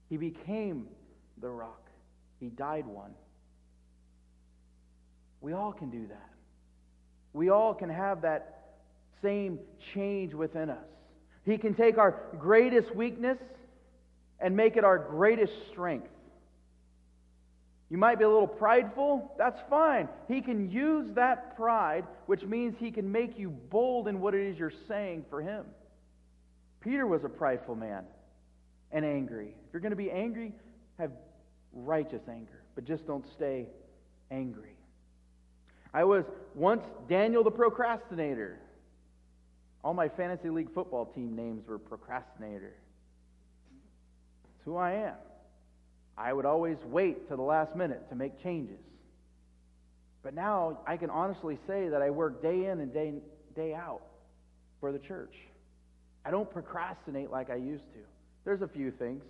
he 0.08 0.16
became 0.16 0.86
the 1.40 1.48
rock. 1.48 1.88
He 2.38 2.46
died 2.46 2.86
one. 2.86 3.10
We 5.40 5.52
all 5.52 5.72
can 5.72 5.90
do 5.90 6.06
that. 6.06 6.30
We 7.32 7.48
all 7.50 7.74
can 7.74 7.90
have 7.90 8.22
that 8.22 8.76
same 9.20 9.58
change 9.94 10.32
within 10.32 10.70
us. 10.70 10.86
He 11.44 11.58
can 11.58 11.74
take 11.74 11.98
our 11.98 12.22
greatest 12.38 12.94
weakness 12.94 13.38
and 14.38 14.56
make 14.56 14.76
it 14.76 14.84
our 14.84 14.98
greatest 14.98 15.54
strength. 15.72 16.06
You 17.92 17.98
might 17.98 18.18
be 18.18 18.24
a 18.24 18.28
little 18.28 18.46
prideful. 18.46 19.34
That's 19.36 19.60
fine. 19.68 20.08
He 20.26 20.40
can 20.40 20.70
use 20.70 21.10
that 21.14 21.54
pride, 21.56 22.06
which 22.24 22.42
means 22.42 22.74
he 22.78 22.90
can 22.90 23.12
make 23.12 23.38
you 23.38 23.50
bold 23.50 24.08
in 24.08 24.18
what 24.18 24.34
it 24.34 24.40
is 24.48 24.58
you're 24.58 24.72
saying 24.88 25.26
for 25.28 25.42
him. 25.42 25.66
Peter 26.80 27.06
was 27.06 27.22
a 27.24 27.28
prideful 27.28 27.74
man 27.74 28.04
and 28.92 29.04
angry. 29.04 29.48
If 29.48 29.74
you're 29.74 29.82
going 29.82 29.90
to 29.90 29.96
be 29.96 30.10
angry, 30.10 30.54
have 30.98 31.10
righteous 31.74 32.22
anger, 32.30 32.62
but 32.74 32.86
just 32.86 33.06
don't 33.06 33.26
stay 33.34 33.66
angry. 34.30 34.74
I 35.92 36.04
was 36.04 36.24
once 36.54 36.84
Daniel 37.10 37.44
the 37.44 37.50
procrastinator. 37.50 38.58
All 39.84 39.92
my 39.92 40.08
fantasy 40.08 40.48
league 40.48 40.72
football 40.72 41.04
team 41.04 41.36
names 41.36 41.68
were 41.68 41.78
procrastinator. 41.78 42.72
It's 44.54 44.64
who 44.64 44.78
I 44.78 44.92
am. 44.92 45.16
I 46.16 46.32
would 46.32 46.44
always 46.44 46.76
wait 46.84 47.28
to 47.28 47.36
the 47.36 47.42
last 47.42 47.74
minute 47.74 48.08
to 48.10 48.14
make 48.14 48.42
changes. 48.42 48.78
But 50.22 50.34
now 50.34 50.78
I 50.86 50.96
can 50.96 51.10
honestly 51.10 51.58
say 51.66 51.88
that 51.88 52.02
I 52.02 52.10
work 52.10 52.42
day 52.42 52.66
in 52.66 52.80
and 52.80 52.92
day, 52.92 53.14
day 53.56 53.74
out 53.74 54.02
for 54.80 54.92
the 54.92 54.98
church. 54.98 55.34
I 56.24 56.30
don't 56.30 56.50
procrastinate 56.50 57.30
like 57.30 57.50
I 57.50 57.56
used 57.56 57.84
to. 57.92 57.98
There's 58.44 58.62
a 58.62 58.68
few 58.68 58.90
things. 58.90 59.24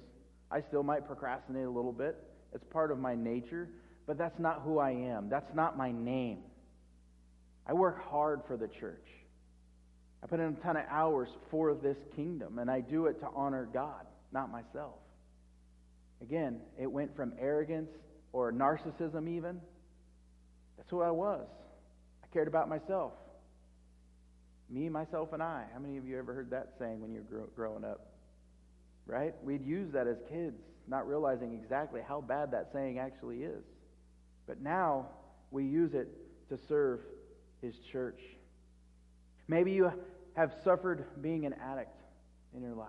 I 0.50 0.60
still 0.60 0.82
might 0.82 1.06
procrastinate 1.06 1.64
a 1.64 1.70
little 1.70 1.92
bit. 1.92 2.16
It's 2.54 2.64
part 2.70 2.90
of 2.90 2.98
my 2.98 3.14
nature, 3.14 3.68
but 4.06 4.18
that's 4.18 4.38
not 4.38 4.62
who 4.62 4.78
I 4.78 4.90
am. 4.90 5.30
That's 5.30 5.54
not 5.54 5.78
my 5.78 5.92
name. 5.92 6.38
I 7.66 7.72
work 7.72 8.04
hard 8.10 8.42
for 8.46 8.56
the 8.56 8.68
church. 8.68 9.06
I 10.22 10.26
put 10.26 10.40
in 10.40 10.46
a 10.46 10.62
ton 10.62 10.76
of 10.76 10.84
hours 10.90 11.28
for 11.50 11.74
this 11.74 11.96
kingdom, 12.14 12.58
and 12.58 12.70
I 12.70 12.80
do 12.80 13.06
it 13.06 13.18
to 13.20 13.28
honor 13.34 13.68
God, 13.72 14.06
not 14.32 14.50
myself. 14.50 14.94
Again, 16.22 16.60
it 16.80 16.90
went 16.90 17.14
from 17.14 17.32
arrogance 17.38 17.90
or 18.32 18.52
narcissism, 18.52 19.28
even. 19.28 19.60
That's 20.76 20.88
who 20.88 21.02
I 21.02 21.10
was. 21.10 21.46
I 22.22 22.26
cared 22.32 22.48
about 22.48 22.68
myself. 22.68 23.12
Me, 24.70 24.88
myself, 24.88 25.32
and 25.32 25.42
I. 25.42 25.64
How 25.72 25.80
many 25.80 25.98
of 25.98 26.06
you 26.06 26.18
ever 26.18 26.32
heard 26.32 26.50
that 26.50 26.70
saying 26.78 27.00
when 27.02 27.12
you 27.12 27.24
were 27.30 27.48
growing 27.54 27.84
up? 27.84 28.06
Right? 29.04 29.34
We'd 29.42 29.66
use 29.66 29.92
that 29.92 30.06
as 30.06 30.16
kids, 30.30 30.62
not 30.88 31.06
realizing 31.06 31.52
exactly 31.52 32.00
how 32.06 32.20
bad 32.20 32.52
that 32.52 32.70
saying 32.72 32.98
actually 32.98 33.42
is. 33.42 33.64
But 34.46 34.62
now 34.62 35.08
we 35.50 35.64
use 35.64 35.92
it 35.92 36.08
to 36.48 36.58
serve 36.68 37.00
his 37.60 37.74
church. 37.90 38.20
Maybe 39.48 39.72
you 39.72 39.92
have 40.34 40.54
suffered 40.64 41.04
being 41.20 41.46
an 41.46 41.54
addict 41.54 42.00
in 42.54 42.62
your 42.62 42.74
life, 42.74 42.88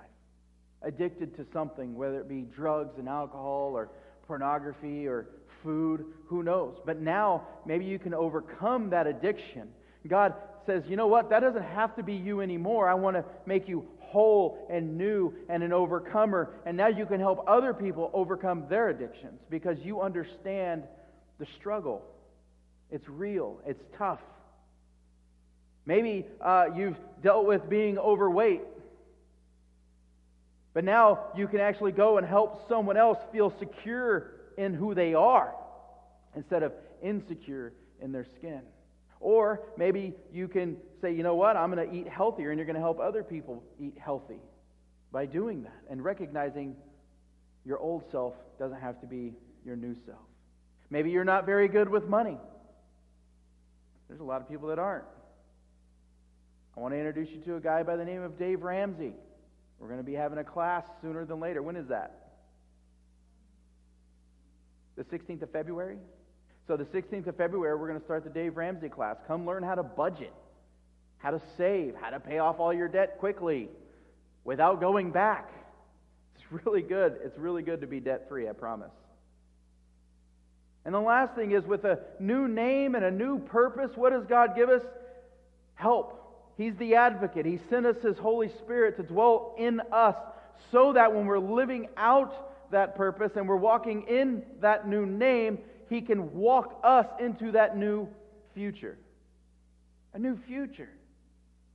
addicted 0.83 1.35
to 1.37 1.45
something, 1.53 1.95
whether 1.95 2.19
it 2.19 2.29
be 2.29 2.41
drugs 2.41 2.97
and 2.97 3.07
alcohol 3.07 3.71
or 3.75 3.89
pornography 4.27 5.07
or 5.07 5.27
food, 5.63 6.05
who 6.27 6.43
knows? 6.43 6.77
But 6.85 6.99
now 6.99 7.47
maybe 7.65 7.85
you 7.85 7.99
can 7.99 8.13
overcome 8.13 8.89
that 8.91 9.07
addiction. 9.07 9.69
God 10.07 10.33
says, 10.65 10.83
you 10.87 10.95
know 10.95 11.07
what? 11.07 11.29
That 11.29 11.41
doesn't 11.41 11.63
have 11.63 11.95
to 11.95 12.03
be 12.03 12.13
you 12.13 12.41
anymore. 12.41 12.87
I 12.89 12.93
want 12.93 13.15
to 13.15 13.25
make 13.45 13.67
you 13.67 13.87
whole 13.99 14.67
and 14.69 14.97
new 14.97 15.33
and 15.49 15.63
an 15.63 15.73
overcomer. 15.73 16.51
And 16.65 16.77
now 16.77 16.87
you 16.87 17.05
can 17.05 17.19
help 17.19 17.43
other 17.47 17.73
people 17.73 18.11
overcome 18.13 18.65
their 18.69 18.89
addictions 18.89 19.39
because 19.49 19.77
you 19.81 20.01
understand 20.01 20.83
the 21.39 21.47
struggle. 21.59 22.03
It's 22.91 23.07
real, 23.09 23.59
it's 23.65 23.83
tough. 23.97 24.19
Maybe 25.85 26.25
uh, 26.39 26.67
you've 26.75 26.97
dealt 27.21 27.45
with 27.45 27.67
being 27.69 27.97
overweight. 27.97 28.61
But 30.73 30.83
now 30.83 31.27
you 31.35 31.47
can 31.47 31.59
actually 31.59 31.91
go 31.91 32.17
and 32.17 32.25
help 32.25 32.67
someone 32.67 32.97
else 32.97 33.19
feel 33.31 33.53
secure 33.59 34.31
in 34.57 34.73
who 34.73 34.95
they 34.95 35.13
are 35.13 35.53
instead 36.35 36.63
of 36.63 36.73
insecure 37.01 37.73
in 38.01 38.11
their 38.11 38.25
skin. 38.25 38.61
Or 39.19 39.61
maybe 39.77 40.13
you 40.33 40.47
can 40.47 40.77
say, 40.99 41.13
you 41.13 41.23
know 41.23 41.35
what, 41.35 41.55
I'm 41.55 41.71
going 41.71 41.89
to 41.89 41.95
eat 41.95 42.07
healthier, 42.07 42.51
and 42.51 42.57
you're 42.57 42.65
going 42.65 42.75
to 42.75 42.81
help 42.81 42.99
other 42.99 43.23
people 43.23 43.63
eat 43.79 43.97
healthy 43.97 44.39
by 45.11 45.25
doing 45.25 45.63
that 45.63 45.79
and 45.89 46.03
recognizing 46.03 46.75
your 47.65 47.79
old 47.79 48.03
self 48.11 48.33
doesn't 48.59 48.81
have 48.81 48.99
to 49.01 49.07
be 49.07 49.33
your 49.65 49.75
new 49.75 49.95
self. 50.05 50.19
Maybe 50.89 51.11
you're 51.11 51.23
not 51.23 51.45
very 51.45 51.67
good 51.67 51.87
with 51.87 52.07
money. 52.07 52.37
There's 54.07 54.19
a 54.19 54.23
lot 54.23 54.41
of 54.41 54.49
people 54.49 54.67
that 54.69 54.79
aren't. 54.79 55.05
I 56.75 56.81
want 56.81 56.93
to 56.93 56.97
introduce 56.97 57.29
you 57.29 57.41
to 57.41 57.55
a 57.55 57.59
guy 57.59 57.83
by 57.83 57.95
the 57.95 58.03
name 58.03 58.21
of 58.21 58.37
Dave 58.37 58.63
Ramsey. 58.63 59.13
We're 59.83 59.89
going 59.89 59.99
to 59.99 60.05
be 60.05 60.13
having 60.13 60.37
a 60.37 60.45
class 60.45 60.85
sooner 61.01 61.25
than 61.25 61.41
later. 61.41 61.61
When 61.61 61.75
is 61.75 61.89
that? 61.89 62.29
The 64.95 65.03
16th 65.03 65.41
of 65.41 65.51
February? 65.51 65.97
So, 66.69 66.77
the 66.77 66.85
16th 66.85 67.27
of 67.27 67.35
February, 67.35 67.77
we're 67.77 67.89
going 67.89 67.99
to 67.99 68.05
start 68.05 68.23
the 68.23 68.29
Dave 68.29 68.55
Ramsey 68.55 68.87
class. 68.87 69.17
Come 69.27 69.45
learn 69.45 69.61
how 69.61 69.75
to 69.75 69.83
budget, 69.83 70.31
how 71.17 71.31
to 71.31 71.41
save, 71.57 71.95
how 71.99 72.11
to 72.11 72.21
pay 72.21 72.39
off 72.39 72.61
all 72.61 72.73
your 72.73 72.87
debt 72.87 73.17
quickly 73.19 73.67
without 74.45 74.79
going 74.79 75.11
back. 75.11 75.51
It's 76.35 76.65
really 76.65 76.81
good. 76.81 77.17
It's 77.21 77.37
really 77.37 77.61
good 77.61 77.81
to 77.81 77.87
be 77.87 77.99
debt 77.99 78.29
free, 78.29 78.47
I 78.47 78.53
promise. 78.53 78.93
And 80.85 80.95
the 80.95 81.01
last 81.01 81.35
thing 81.35 81.51
is 81.51 81.65
with 81.65 81.83
a 81.83 81.99
new 82.21 82.47
name 82.47 82.95
and 82.95 83.03
a 83.03 83.11
new 83.11 83.37
purpose, 83.37 83.91
what 83.95 84.13
does 84.13 84.23
God 84.27 84.55
give 84.55 84.69
us? 84.69 84.83
Help. 85.75 86.22
He's 86.57 86.75
the 86.75 86.95
advocate. 86.95 87.45
He 87.45 87.59
sent 87.69 87.85
us 87.85 87.97
His 88.01 88.17
Holy 88.17 88.49
Spirit 88.49 88.97
to 88.97 89.03
dwell 89.03 89.55
in 89.57 89.81
us 89.91 90.15
so 90.71 90.93
that 90.93 91.13
when 91.13 91.25
we're 91.25 91.39
living 91.39 91.89
out 91.97 92.71
that 92.71 92.95
purpose 92.95 93.31
and 93.35 93.47
we're 93.47 93.55
walking 93.55 94.03
in 94.07 94.43
that 94.61 94.87
new 94.87 95.05
name, 95.05 95.59
He 95.89 96.01
can 96.01 96.33
walk 96.33 96.79
us 96.83 97.07
into 97.19 97.51
that 97.51 97.77
new 97.77 98.07
future. 98.53 98.97
A 100.13 100.19
new 100.19 100.37
future. 100.47 100.89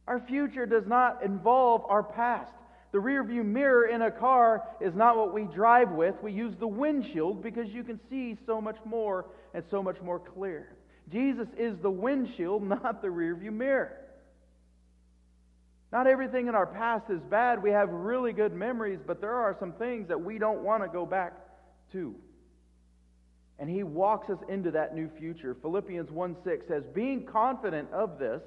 Our 0.07 0.21
future 0.21 0.65
does 0.65 0.87
not 0.87 1.23
involve 1.23 1.85
our 1.89 2.03
past. 2.03 2.53
The 2.93 2.99
rearview 2.99 3.45
mirror 3.45 3.87
in 3.87 4.01
a 4.01 4.11
car 4.11 4.63
is 4.81 4.95
not 4.95 5.17
what 5.17 5.35
we 5.35 5.45
drive 5.45 5.91
with. 5.91 6.15
We 6.23 6.33
use 6.33 6.55
the 6.59 6.69
windshield 6.69 7.43
because 7.43 7.69
you 7.69 7.85
can 7.85 8.01
see 8.09 8.39
so 8.47 8.61
much 8.61 8.79
more 8.87 9.27
and 9.53 9.63
so 9.71 9.83
much 9.83 10.01
more 10.01 10.19
clear. 10.19 10.75
Jesus 11.13 11.49
is 11.59 11.77
the 11.83 11.91
windshield, 11.91 12.63
not 12.69 13.03
the 13.03 13.09
rearview 13.09 13.53
mirror. 13.53 13.93
Not 15.91 16.07
everything 16.07 16.49
in 16.49 16.55
our 16.55 16.67
past 16.67 17.11
is 17.11 17.21
bad. 17.23 17.63
We 17.63 17.71
have 17.71 17.89
really 17.91 18.33
good 18.33 18.53
memories, 18.53 19.01
but 19.07 19.21
there 19.21 19.35
are 19.35 19.57
some 19.59 19.73
things 19.73 20.09
that 20.09 20.21
we 20.21 20.39
don't 20.39 20.63
want 20.63 20.83
to 20.83 20.89
go 20.89 21.07
back 21.07 21.33
to. 21.93 22.15
And 23.59 23.69
he 23.69 23.83
walks 23.83 24.31
us 24.31 24.39
into 24.49 24.71
that 24.73 24.95
new 24.95 25.09
future. 25.19 25.57
Philippians 25.61 26.11
1 26.11 26.37
6 26.45 26.67
says, 26.69 26.85
Being 26.95 27.25
confident 27.25 27.91
of 27.93 28.19
this, 28.19 28.43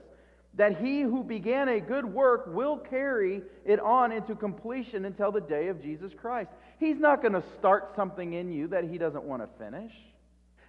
that 0.55 0.77
he 0.79 1.01
who 1.01 1.23
began 1.23 1.69
a 1.69 1.79
good 1.79 2.05
work 2.05 2.45
will 2.47 2.77
carry 2.77 3.41
it 3.65 3.79
on 3.79 4.11
into 4.11 4.35
completion 4.35 5.05
until 5.05 5.31
the 5.31 5.41
day 5.41 5.69
of 5.69 5.81
Jesus 5.81 6.11
Christ. 6.19 6.51
He's 6.79 6.99
not 6.99 7.21
going 7.21 7.33
to 7.33 7.43
start 7.57 7.93
something 7.95 8.33
in 8.33 8.51
you 8.51 8.67
that 8.67 8.83
he 8.83 8.97
doesn't 8.97 9.23
want 9.23 9.41
to 9.41 9.63
finish. 9.63 9.91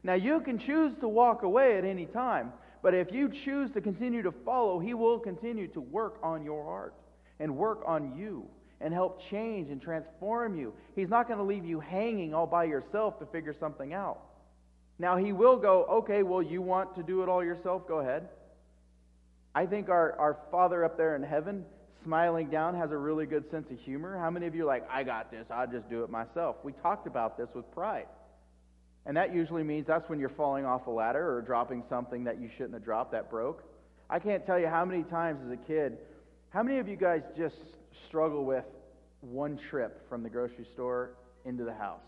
Now, 0.04 0.14
you 0.14 0.40
can 0.40 0.58
choose 0.58 0.92
to 1.00 1.08
walk 1.08 1.42
away 1.42 1.78
at 1.78 1.84
any 1.84 2.06
time, 2.06 2.52
but 2.82 2.94
if 2.94 3.12
you 3.12 3.30
choose 3.44 3.70
to 3.74 3.80
continue 3.80 4.22
to 4.22 4.32
follow, 4.44 4.80
He 4.80 4.92
will 4.92 5.18
continue 5.18 5.68
to 5.68 5.80
work 5.80 6.18
on 6.22 6.44
your 6.44 6.64
heart 6.64 6.94
and 7.38 7.56
work 7.56 7.82
on 7.86 8.16
you 8.16 8.46
and 8.80 8.92
help 8.92 9.20
change 9.30 9.70
and 9.70 9.80
transform 9.80 10.58
you. 10.58 10.74
He's 10.96 11.08
not 11.08 11.28
going 11.28 11.38
to 11.38 11.44
leave 11.44 11.64
you 11.64 11.78
hanging 11.78 12.34
all 12.34 12.46
by 12.46 12.64
yourself 12.64 13.20
to 13.20 13.26
figure 13.26 13.54
something 13.58 13.94
out. 13.94 14.20
Now, 14.98 15.16
He 15.16 15.32
will 15.32 15.56
go, 15.56 15.84
okay, 15.84 16.24
well, 16.24 16.42
you 16.42 16.60
want 16.60 16.96
to 16.96 17.04
do 17.04 17.22
it 17.22 17.28
all 17.28 17.44
yourself? 17.44 17.86
Go 17.86 18.00
ahead. 18.00 18.28
I 19.54 19.66
think 19.66 19.88
our, 19.88 20.18
our 20.18 20.38
Father 20.50 20.84
up 20.84 20.96
there 20.96 21.14
in 21.14 21.22
heaven, 21.22 21.64
smiling 22.04 22.50
down, 22.50 22.74
has 22.74 22.90
a 22.90 22.96
really 22.96 23.26
good 23.26 23.48
sense 23.50 23.70
of 23.70 23.78
humor. 23.78 24.18
How 24.18 24.30
many 24.30 24.46
of 24.46 24.54
you 24.54 24.62
are 24.62 24.66
like, 24.66 24.88
I 24.90 25.04
got 25.04 25.30
this, 25.30 25.46
I'll 25.50 25.70
just 25.70 25.88
do 25.88 26.02
it 26.02 26.10
myself? 26.10 26.56
We 26.64 26.72
talked 26.82 27.06
about 27.06 27.38
this 27.38 27.48
with 27.54 27.70
pride. 27.72 28.06
And 29.04 29.16
that 29.16 29.34
usually 29.34 29.64
means 29.64 29.86
that's 29.86 30.08
when 30.08 30.20
you're 30.20 30.28
falling 30.28 30.64
off 30.64 30.86
a 30.86 30.90
ladder 30.90 31.36
or 31.36 31.42
dropping 31.42 31.82
something 31.88 32.24
that 32.24 32.40
you 32.40 32.48
shouldn't 32.56 32.74
have 32.74 32.84
dropped 32.84 33.12
that 33.12 33.30
broke. 33.30 33.64
I 34.08 34.18
can't 34.18 34.46
tell 34.46 34.58
you 34.58 34.68
how 34.68 34.84
many 34.84 35.02
times 35.02 35.40
as 35.44 35.52
a 35.52 35.56
kid, 35.56 35.98
how 36.50 36.62
many 36.62 36.78
of 36.78 36.88
you 36.88 36.96
guys 36.96 37.22
just 37.36 37.56
struggle 38.08 38.44
with 38.44 38.64
one 39.20 39.58
trip 39.70 40.08
from 40.08 40.22
the 40.22 40.28
grocery 40.28 40.66
store 40.74 41.10
into 41.44 41.64
the 41.64 41.72
house? 41.72 42.02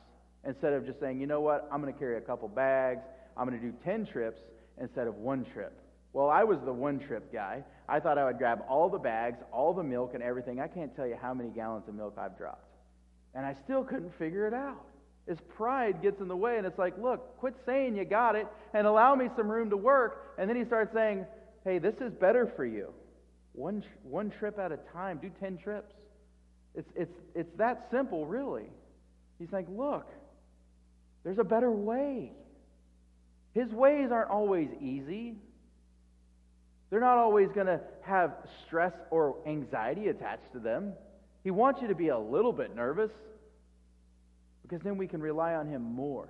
Instead 0.47 0.75
of 0.75 0.85
just 0.85 1.01
saying, 1.01 1.21
you 1.21 1.27
know 1.27 1.41
what, 1.41 1.69
I'm 1.73 1.81
going 1.81 1.93
to 1.93 1.99
carry 1.99 2.19
a 2.19 2.21
couple 2.21 2.47
bags, 2.49 3.01
I'm 3.37 3.49
going 3.49 3.59
to 3.59 3.67
do 3.67 3.75
10 3.85 4.07
trips 4.07 4.41
instead 4.81 5.07
of 5.07 5.17
one 5.17 5.47
trip. 5.53 5.73
Well, 6.13 6.29
I 6.29 6.45
was 6.45 6.59
the 6.65 6.73
one 6.73 7.01
trip 7.01 7.33
guy. 7.33 7.65
I 7.89 7.99
thought 7.99 8.19
I 8.19 8.25
would 8.25 8.39
grab 8.39 8.63
all 8.69 8.89
the 8.89 8.99
bags, 8.99 9.39
all 9.53 9.75
the 9.75 9.83
milk, 9.83 10.13
and 10.15 10.23
everything. 10.23 10.61
I 10.61 10.69
can't 10.69 10.95
tell 10.95 11.07
you 11.07 11.17
how 11.21 11.35
many 11.35 11.51
gallons 11.51 11.89
of 11.89 11.95
milk 11.95 12.15
I've 12.17 12.39
dropped. 12.39 12.69
And 13.35 13.45
I 13.45 13.57
still 13.65 13.83
couldn't 13.83 14.17
figure 14.17 14.47
it 14.47 14.55
out. 14.55 14.87
His 15.29 15.39
pride 15.57 16.03
gets 16.03 16.21
in 16.21 16.29
the 16.29 16.37
way, 16.37 16.59
and 16.59 16.67
it's 16.67 16.79
like, 16.79 16.95
look, 16.99 17.39
quit 17.39 17.55
saying 17.65 17.97
you 17.97 18.05
got 18.05 18.37
it 18.37 18.47
and 18.75 18.87
allow 18.87 19.15
me 19.15 19.29
some 19.37 19.51
room 19.51 19.71
to 19.71 19.77
work. 19.77 20.35
And 20.39 20.49
then 20.49 20.57
he 20.57 20.65
starts 20.65 20.93
saying, 20.93 21.25
hey, 21.65 21.79
this 21.79 21.95
is 22.01 22.13
better 22.13 22.53
for 22.57 22.67
you. 22.67 22.93
One, 23.53 23.83
one 24.03 24.31
trip 24.31 24.59
at 24.59 24.73
a 24.73 24.79
time, 24.93 25.19
do 25.23 25.31
10 25.41 25.59
trips. 25.59 25.95
It's, 26.75 26.91
it's, 26.95 27.15
it's 27.35 27.57
that 27.57 27.89
simple, 27.91 28.27
really. 28.27 28.69
He's 29.39 29.53
like, 29.53 29.67
look, 29.71 30.07
there's 31.23 31.39
a 31.39 31.45
better 31.45 31.71
way. 31.71 32.33
His 33.55 33.71
ways 33.71 34.11
aren't 34.11 34.31
always 34.31 34.69
easy. 34.81 35.37
They're 36.91 37.01
not 37.01 37.17
always 37.17 37.49
going 37.55 37.67
to 37.67 37.81
have 38.03 38.33
stress 38.67 38.93
or 39.11 39.37
anxiety 39.47 40.09
attached 40.09 40.53
to 40.53 40.59
them. 40.59 40.93
He 41.45 41.51
wants 41.51 41.81
you 41.81 41.89
to 41.89 41.95
be 41.95 42.09
a 42.09 42.19
little 42.19 42.53
bit 42.53 42.75
nervous 42.75 43.11
because 44.67 44.83
then 44.83 44.97
we 44.97 45.07
can 45.07 45.21
rely 45.21 45.55
on 45.55 45.69
Him 45.69 45.83
more. 45.83 46.29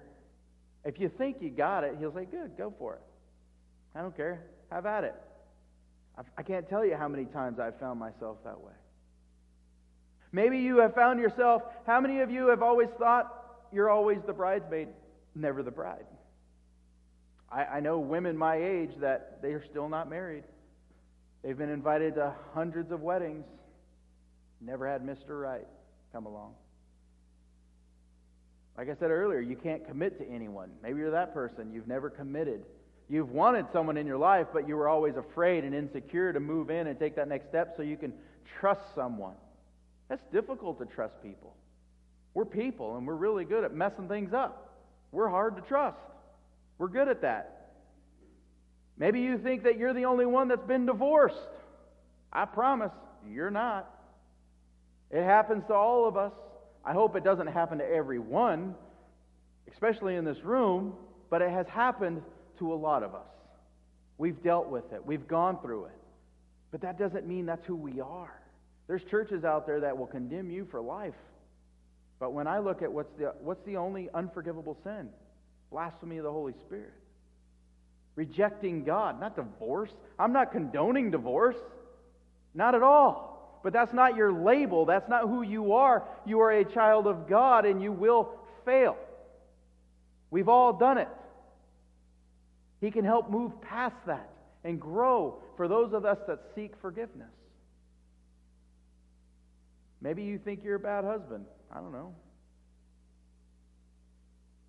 If 0.85 0.99
you 0.99 1.09
think 1.09 1.37
you 1.41 1.51
got 1.51 1.85
it, 1.85 1.95
He'll 1.99 2.13
say, 2.13 2.25
Good, 2.25 2.57
go 2.59 2.75
for 2.79 2.95
it. 2.95 3.03
I 3.95 4.03
don't 4.03 4.17
care. 4.17 4.43
Have 4.71 4.87
at 4.87 5.05
it. 5.05 5.15
I 6.37 6.43
can't 6.43 6.69
tell 6.69 6.85
you 6.85 6.97
how 6.97 7.09
many 7.09 7.25
times 7.25 7.59
I've 7.59 7.79
found 7.81 7.99
myself 7.99 8.39
that 8.45 8.61
way. 8.61 8.73
Maybe 10.31 10.59
you 10.59 10.79
have 10.79 10.95
found 10.95 11.21
yourself, 11.21 11.63
how 11.87 12.01
many 12.01 12.21
of 12.21 12.31
you 12.31 12.49
have 12.49 12.63
always 12.63 12.89
thought 12.99 13.33
you're 13.73 13.91
always 13.91 14.19
the 14.27 14.33
bridesmaid, 14.33 14.89
never 15.35 15.63
the 15.63 15.71
bride? 15.71 16.07
I, 17.51 17.65
I 17.65 17.81
know 17.81 17.99
women 17.99 18.37
my 18.37 18.57
age 18.57 18.91
that 19.01 19.39
they 19.43 19.49
are 19.49 19.65
still 19.71 19.89
not 19.89 20.09
married. 20.09 20.45
They've 21.43 21.59
been 21.59 21.71
invited 21.71 22.15
to 22.17 22.35
hundreds 22.53 22.91
of 22.91 23.01
weddings, 23.01 23.45
never 24.61 24.89
had 24.89 25.03
Mr. 25.03 25.41
Right 25.41 25.67
come 26.13 26.27
along. 26.27 26.55
Like 28.77 28.89
I 28.89 28.95
said 28.95 29.11
earlier, 29.11 29.41
you 29.41 29.57
can't 29.57 29.87
commit 29.87 30.19
to 30.19 30.29
anyone. 30.29 30.71
Maybe 30.83 30.99
you're 30.99 31.13
that 31.13 31.33
person. 31.33 31.73
You've 31.73 31.87
never 31.87 32.11
committed. 32.11 32.65
You've 33.09 33.31
wanted 33.31 33.67
someone 33.73 33.97
in 33.97 34.07
your 34.07 34.19
life, 34.19 34.49
but 34.53 34.67
you 34.67 34.77
were 34.77 34.89
always 34.89 35.15
afraid 35.17 35.65
and 35.65 35.75
insecure 35.75 36.33
to 36.33 36.41
move 36.41 36.71
in 36.71 36.87
and 36.87 36.99
take 36.99 37.17
that 37.17 37.29
next 37.29 37.49
step 37.49 37.75
so 37.77 37.83
you 37.83 37.97
can 37.97 38.13
trust 38.59 38.83
someone. 38.95 39.35
That's 40.09 40.23
difficult 40.33 40.79
to 40.81 40.87
trust 40.87 41.15
people. 41.23 41.55
We're 42.33 42.45
people, 42.45 42.97
and 42.97 43.07
we're 43.07 43.15
really 43.15 43.45
good 43.45 43.63
at 43.63 43.75
messing 43.75 44.09
things 44.09 44.33
up. 44.33 44.75
We're 45.13 45.29
hard 45.29 45.57
to 45.57 45.63
trust. 45.63 45.99
We're 46.79 46.89
good 46.89 47.09
at 47.09 47.23
that. 47.23 47.71
Maybe 48.99 49.21
you 49.21 49.39
think 49.39 49.65
that 49.65 49.79
you're 49.79 49.95
the 49.95 50.07
only 50.07 50.27
one 50.27 50.49
that's 50.49 50.67
been 50.67 50.87
divorced. 50.87 51.37
I 52.33 52.45
promise 52.45 52.93
you're 53.31 53.51
not. 53.51 53.89
It 55.11 55.23
happens 55.23 55.65
to 55.69 55.75
all 55.75 56.09
of 56.09 56.17
us. 56.17 56.33
I 56.85 56.93
hope 56.93 57.17
it 57.17 57.25
doesn't 57.25 57.47
happen 57.47 57.79
to 57.79 57.85
everyone, 57.85 58.75
especially 59.73 60.17
in 60.17 60.25
this 60.25 60.43
room, 60.45 60.95
but 61.31 61.41
it 61.41 61.51
has 61.51 61.67
happened 61.67 62.23
to 62.59 62.73
a 62.73 62.77
lot 62.77 63.03
of 63.03 63.15
us. 63.15 63.27
We've 64.19 64.41
dealt 64.43 64.69
with 64.69 64.93
it, 64.93 65.05
we've 65.05 65.27
gone 65.27 65.59
through 65.61 65.87
it. 65.87 65.99
But 66.71 66.83
that 66.83 66.99
doesn't 66.99 67.27
mean 67.27 67.47
that's 67.47 67.65
who 67.67 67.77
we 67.77 68.01
are. 68.01 68.41
There's 68.87 69.03
churches 69.11 69.45
out 69.45 69.67
there 69.67 69.81
that 69.81 69.97
will 69.97 70.07
condemn 70.07 70.51
you 70.51 70.67
for 70.71 70.81
life. 70.81 71.15
But 72.21 72.33
when 72.33 72.47
I 72.47 72.59
look 72.59 72.83
at 72.83 72.93
what's 72.93 73.13
the, 73.19 73.35
what's 73.41 73.65
the 73.65 73.77
only 73.77 74.09
unforgivable 74.13 74.77
sin? 74.85 75.09
Blasphemy 75.71 76.19
of 76.19 76.25
the 76.25 76.33
Holy 76.33 76.53
Spirit. 76.67 76.93
Rejecting 78.17 78.85
God, 78.85 79.21
not 79.21 79.37
divorce. 79.37 79.91
I'm 80.19 80.33
not 80.33 80.53
condoning 80.53 81.11
divorce. 81.11 81.57
Not 82.55 82.75
at 82.75 82.83
all. 82.83 83.34
But 83.65 83.73
that's 83.73 83.95
not 83.95 84.15
your 84.15 84.31
label. 84.31 84.85
That's 84.85 85.09
not 85.09 85.23
who 85.23 85.41
you 85.43 85.73
are. 85.73 86.07
You 86.27 86.41
are 86.41 86.53
a 86.53 86.67
child 86.67 87.07
of 87.07 87.27
God 87.27 87.65
and 87.65 87.83
you 87.83 87.91
will 87.91 88.29
fail. 88.67 88.97
We've 90.31 90.51
all 90.51 90.75
done 90.75 90.99
it. 90.99 91.09
He 92.83 92.91
can 92.91 93.07
help 93.07 93.31
move 93.31 93.61
past 93.63 93.97
that 94.07 94.29
and 94.65 94.79
grow 94.79 95.41
for 95.57 95.67
those 95.67 95.95
of 95.95 96.05
us 96.05 96.19
that 96.29 96.41
seek 96.55 96.73
forgiveness. 96.83 97.31
Maybe 100.03 100.25
you 100.25 100.39
think 100.39 100.61
you're 100.63 100.75
a 100.75 100.81
bad 100.81 101.05
husband. 101.05 101.47
I 101.73 101.77
don't 101.77 101.93
know. 101.93 102.15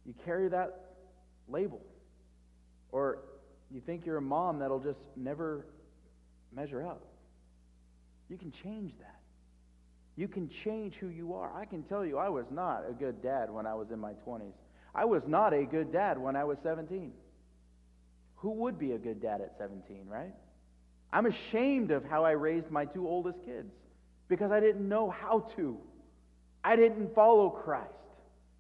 You 0.05 0.13
carry 0.23 0.47
that 0.47 0.93
label. 1.49 1.81
Or 2.93 3.19
you 3.69 3.81
think 3.81 4.05
you're 4.05 4.17
a 4.17 4.21
mom 4.21 4.59
that'll 4.59 4.79
just 4.79 4.99
never 5.17 5.65
measure 6.53 6.87
up. 6.87 7.05
You 8.29 8.37
can 8.37 8.51
change 8.63 8.93
that. 8.99 9.19
You 10.15 10.27
can 10.27 10.49
change 10.63 10.95
who 10.95 11.07
you 11.07 11.33
are. 11.33 11.51
I 11.55 11.65
can 11.65 11.83
tell 11.83 12.05
you, 12.05 12.17
I 12.17 12.29
was 12.29 12.45
not 12.49 12.83
a 12.89 12.93
good 12.93 13.21
dad 13.21 13.51
when 13.51 13.65
I 13.65 13.73
was 13.75 13.87
in 13.91 13.99
my 13.99 14.13
20s. 14.25 14.53
I 14.93 15.05
was 15.05 15.21
not 15.27 15.53
a 15.53 15.63
good 15.63 15.91
dad 15.91 16.17
when 16.17 16.35
I 16.35 16.45
was 16.45 16.57
17. 16.63 17.11
Who 18.37 18.51
would 18.51 18.79
be 18.79 18.93
a 18.93 18.97
good 18.97 19.21
dad 19.21 19.41
at 19.41 19.53
17, 19.57 20.07
right? 20.07 20.33
I'm 21.11 21.25
ashamed 21.25 21.91
of 21.91 22.05
how 22.05 22.23
I 22.23 22.31
raised 22.31 22.71
my 22.71 22.85
two 22.85 23.07
oldest 23.07 23.39
kids 23.45 23.71
because 24.27 24.51
I 24.51 24.59
didn't 24.59 24.87
know 24.87 25.09
how 25.09 25.51
to. 25.57 25.77
I 26.63 26.75
didn't 26.75 27.13
follow 27.13 27.49
Christ. 27.49 27.91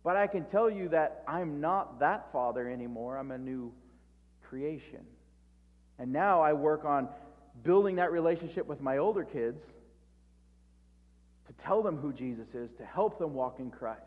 But 0.03 0.15
I 0.15 0.27
can 0.27 0.45
tell 0.45 0.69
you 0.69 0.89
that 0.89 1.23
I'm 1.27 1.59
not 1.61 1.99
that 1.99 2.27
father 2.31 2.69
anymore. 2.69 3.17
I'm 3.17 3.31
a 3.31 3.37
new 3.37 3.73
creation. 4.47 5.01
And 5.97 6.13
now 6.13 6.41
I 6.41 6.53
work 6.53 6.85
on 6.85 7.07
building 7.63 7.95
that 7.95 8.11
relationship 8.11 8.67
with 8.67 8.81
my 8.81 8.97
older 8.97 9.23
kids 9.23 9.61
to 11.47 11.53
tell 11.65 11.83
them 11.83 11.97
who 11.97 12.11
Jesus 12.11 12.47
is, 12.53 12.69
to 12.77 12.85
help 12.85 13.19
them 13.19 13.33
walk 13.33 13.59
in 13.59 13.71
Christ. 13.71 14.01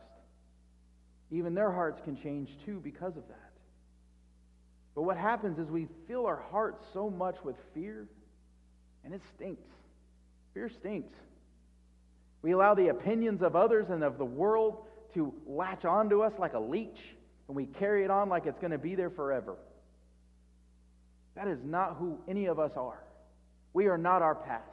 Even 1.31 1.55
their 1.55 1.71
hearts 1.71 2.01
can 2.05 2.21
change 2.21 2.51
too 2.65 2.81
because 2.83 3.17
of 3.17 3.27
that. 3.29 3.53
But 4.95 5.03
what 5.03 5.17
happens 5.17 5.59
is 5.59 5.71
we 5.71 5.87
fill 6.09 6.27
our 6.27 6.43
hearts 6.51 6.85
so 6.93 7.11
much 7.11 7.37
with 7.45 7.57
fear, 7.75 8.09
and 9.05 9.15
it 9.15 9.21
stinks. 9.37 9.69
Fear 10.55 10.71
stinks. 10.81 11.15
We 12.43 12.53
allow 12.53 12.75
the 12.75 12.89
opinions 12.89 13.43
of 13.43 13.55
others 13.55 13.87
and 13.91 14.03
of 14.03 14.19
the 14.19 14.25
world 14.25 14.79
to 15.15 15.33
latch 15.47 15.85
onto 15.85 16.23
us 16.23 16.33
like 16.39 16.55
a 16.55 16.59
leech, 16.59 16.99
and 17.47 17.57
we 17.57 17.67
carry 17.67 18.05
it 18.05 18.11
on 18.11 18.29
like 18.29 18.47
it's 18.47 18.59
going 18.59 18.73
to 18.73 18.79
be 18.79 18.95
there 18.95 19.11
forever. 19.11 19.57
That 21.35 21.49
is 21.49 21.59
not 21.65 21.97
who 21.99 22.19
any 22.27 22.47
of 22.47 22.59
us 22.59 22.73
are. 22.77 22.99
We 23.73 23.87
are 23.87 23.99
not 23.99 24.23
our 24.23 24.35
past. 24.35 24.65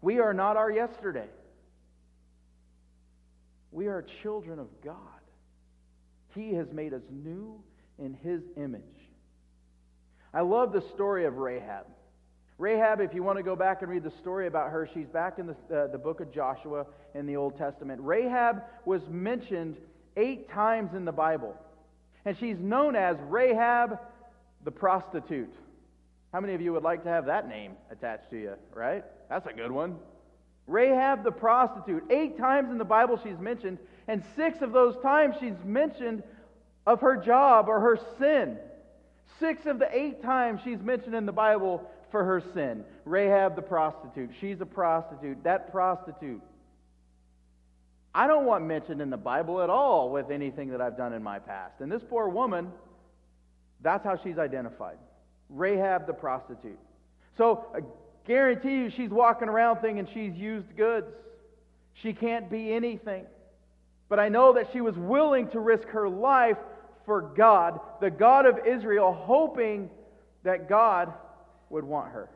We 0.00 0.20
are 0.20 0.32
not 0.32 0.56
our 0.56 0.70
yesterday. 0.70 1.28
We 3.70 3.88
are 3.88 4.04
children 4.22 4.58
of 4.58 4.68
God. 4.82 4.96
He 6.34 6.54
has 6.54 6.72
made 6.72 6.94
us 6.94 7.02
new 7.10 7.60
in 7.98 8.14
His 8.14 8.42
image. 8.56 8.82
I 10.32 10.42
love 10.42 10.72
the 10.72 10.82
story 10.94 11.24
of 11.26 11.38
Rahab. 11.38 11.86
Rahab, 12.58 13.00
if 13.00 13.14
you 13.14 13.22
want 13.22 13.38
to 13.38 13.42
go 13.42 13.54
back 13.54 13.82
and 13.82 13.90
read 13.90 14.02
the 14.02 14.12
story 14.20 14.46
about 14.46 14.70
her, 14.70 14.88
she's 14.92 15.06
back 15.06 15.38
in 15.38 15.46
the, 15.46 15.76
uh, 15.76 15.86
the 15.86 15.98
book 15.98 16.20
of 16.20 16.32
Joshua 16.32 16.86
in 17.14 17.26
the 17.26 17.36
Old 17.36 17.56
Testament. 17.56 18.00
Rahab 18.02 18.62
was 18.84 19.00
mentioned 19.08 19.76
eight 20.16 20.50
times 20.50 20.94
in 20.94 21.04
the 21.04 21.12
Bible, 21.12 21.56
and 22.24 22.36
she's 22.38 22.58
known 22.58 22.96
as 22.96 23.16
Rahab 23.28 24.00
the 24.64 24.72
prostitute. 24.72 25.54
How 26.32 26.40
many 26.40 26.54
of 26.54 26.60
you 26.60 26.72
would 26.72 26.82
like 26.82 27.04
to 27.04 27.08
have 27.08 27.26
that 27.26 27.48
name 27.48 27.72
attached 27.90 28.30
to 28.30 28.36
you, 28.36 28.54
right? 28.74 29.04
That's 29.28 29.46
a 29.46 29.52
good 29.52 29.72
one. 29.72 29.96
Rahab 30.66 31.24
the 31.24 31.32
prostitute. 31.32 32.04
Eight 32.10 32.36
times 32.36 32.70
in 32.70 32.78
the 32.78 32.84
Bible 32.84 33.18
she's 33.22 33.38
mentioned, 33.38 33.78
and 34.06 34.22
six 34.36 34.60
of 34.60 34.72
those 34.72 34.96
times 35.02 35.36
she's 35.40 35.54
mentioned 35.64 36.22
of 36.86 37.00
her 37.00 37.16
job 37.16 37.68
or 37.68 37.80
her 37.80 37.98
sin. 38.18 38.58
Six 39.38 39.66
of 39.66 39.78
the 39.78 39.88
eight 39.96 40.22
times 40.22 40.60
she's 40.64 40.80
mentioned 40.80 41.14
in 41.14 41.24
the 41.24 41.32
Bible 41.32 41.90
for 42.10 42.24
her 42.24 42.42
sin. 42.54 42.84
Rahab 43.04 43.56
the 43.56 43.62
prostitute. 43.62 44.30
She's 44.40 44.60
a 44.60 44.66
prostitute. 44.66 45.42
That 45.44 45.72
prostitute. 45.72 46.42
I 48.14 48.26
don't 48.26 48.46
want 48.46 48.66
mentioned 48.66 49.00
in 49.00 49.10
the 49.10 49.16
Bible 49.16 49.62
at 49.62 49.70
all 49.70 50.10
with 50.10 50.30
anything 50.30 50.70
that 50.70 50.80
I've 50.80 50.96
done 50.96 51.12
in 51.12 51.22
my 51.22 51.38
past. 51.38 51.80
And 51.80 51.92
this 51.92 52.02
poor 52.02 52.28
woman, 52.28 52.72
that's 53.80 54.04
how 54.04 54.16
she's 54.16 54.38
identified. 54.38 54.96
Rahab 55.48 56.06
the 56.06 56.12
prostitute. 56.12 56.78
So 57.36 57.66
I 57.74 57.80
guarantee 58.26 58.76
you 58.76 58.90
she's 58.90 59.10
walking 59.10 59.48
around 59.48 59.80
thinking 59.80 60.08
she's 60.12 60.34
used 60.34 60.76
goods. 60.76 61.06
She 62.02 62.12
can't 62.12 62.50
be 62.50 62.72
anything. 62.72 63.26
But 64.08 64.18
I 64.18 64.28
know 64.28 64.54
that 64.54 64.68
she 64.72 64.80
was 64.80 64.96
willing 64.96 65.48
to 65.50 65.60
risk 65.60 65.88
her 65.88 66.08
life 66.08 66.56
for 67.04 67.22
God, 67.22 67.80
the 68.00 68.10
God 68.10 68.46
of 68.46 68.66
Israel, 68.66 69.12
hoping 69.12 69.90
that 70.44 70.68
God 70.68 71.12
would 71.70 71.84
want 71.84 72.12
her. 72.12 72.30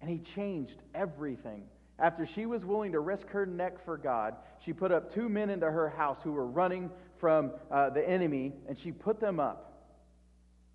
And 0.00 0.08
he 0.08 0.22
changed 0.34 0.80
everything. 0.94 1.64
After 1.98 2.26
she 2.34 2.46
was 2.46 2.64
willing 2.64 2.92
to 2.92 3.00
risk 3.00 3.28
her 3.28 3.44
neck 3.44 3.84
for 3.84 3.98
God, 3.98 4.34
she 4.64 4.72
put 4.72 4.90
up 4.90 5.14
two 5.14 5.28
men 5.28 5.50
into 5.50 5.70
her 5.70 5.90
house 5.90 6.16
who 6.24 6.32
were 6.32 6.46
running 6.46 6.90
from 7.20 7.52
uh, 7.70 7.90
the 7.90 8.08
enemy, 8.08 8.52
and 8.68 8.78
she 8.82 8.90
put 8.90 9.20
them 9.20 9.38
up. 9.38 9.69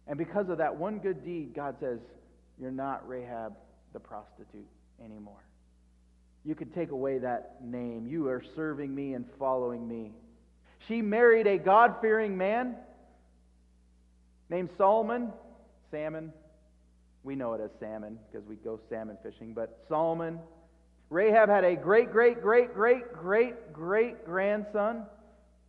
And 0.07 0.17
because 0.17 0.49
of 0.49 0.59
that 0.59 0.75
one 0.75 0.99
good 0.99 1.23
deed, 1.23 1.53
God 1.55 1.75
says, 1.79 1.99
You're 2.59 2.71
not 2.71 3.07
Rahab 3.07 3.53
the 3.93 3.99
prostitute 3.99 4.67
anymore. 5.03 5.43
You 6.43 6.53
can 6.53 6.69
take 6.69 6.91
away 6.91 7.17
that 7.19 7.57
name. 7.63 8.05
You 8.07 8.27
are 8.27 8.43
serving 8.55 8.93
me 8.93 9.13
and 9.13 9.25
following 9.39 9.87
me. 9.87 10.11
She 10.87 11.01
married 11.01 11.47
a 11.47 11.57
God 11.57 11.95
fearing 12.01 12.37
man 12.37 12.75
named 14.49 14.69
Solomon. 14.77 15.33
Salmon. 15.89 16.31
We 17.23 17.35
know 17.35 17.53
it 17.53 17.61
as 17.61 17.71
salmon 17.79 18.19
because 18.31 18.47
we 18.47 18.55
go 18.55 18.79
salmon 18.89 19.17
fishing, 19.23 19.53
but 19.53 19.79
Solomon. 19.89 20.39
Rahab 21.09 21.49
had 21.49 21.63
a 21.63 21.75
great, 21.75 22.11
great, 22.11 22.41
great, 22.41 22.73
great, 22.73 23.11
great, 23.13 23.73
great 23.73 24.25
grandson. 24.25 25.05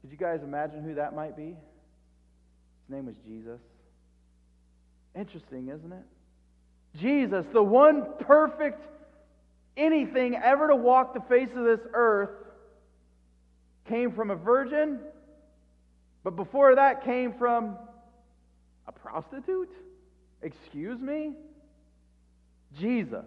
Could 0.03 0.11
you 0.11 0.19
guys 0.19 0.41
imagine 0.43 0.83
who 0.83 0.95
that 0.95 1.15
might 1.15 1.37
be? 1.37 1.49
His 1.49 2.91
name 2.91 3.07
was 3.07 3.17
Jesus. 3.27 3.61
Interesting, 5.19 5.69
isn't 5.69 5.93
it? 5.93 6.05
Jesus, 7.01 7.45
the 7.53 7.63
one 7.63 8.05
perfect 8.21 8.83
anything 9.77 10.35
ever 10.35 10.69
to 10.69 10.77
walk 10.77 11.15
the 11.15 11.21
face 11.21 11.49
of 11.55 11.65
this 11.65 11.81
earth, 11.93 12.31
came 13.89 14.13
from 14.13 14.31
a 14.31 14.37
virgin, 14.37 14.99
but 16.25 16.35
before 16.35 16.75
that 16.75 17.05
came 17.05 17.33
from 17.35 17.77
a 18.87 18.93
prostitute? 18.93 19.71
Excuse 20.43 21.01
me? 21.01 21.33
Jesus. 22.79 23.25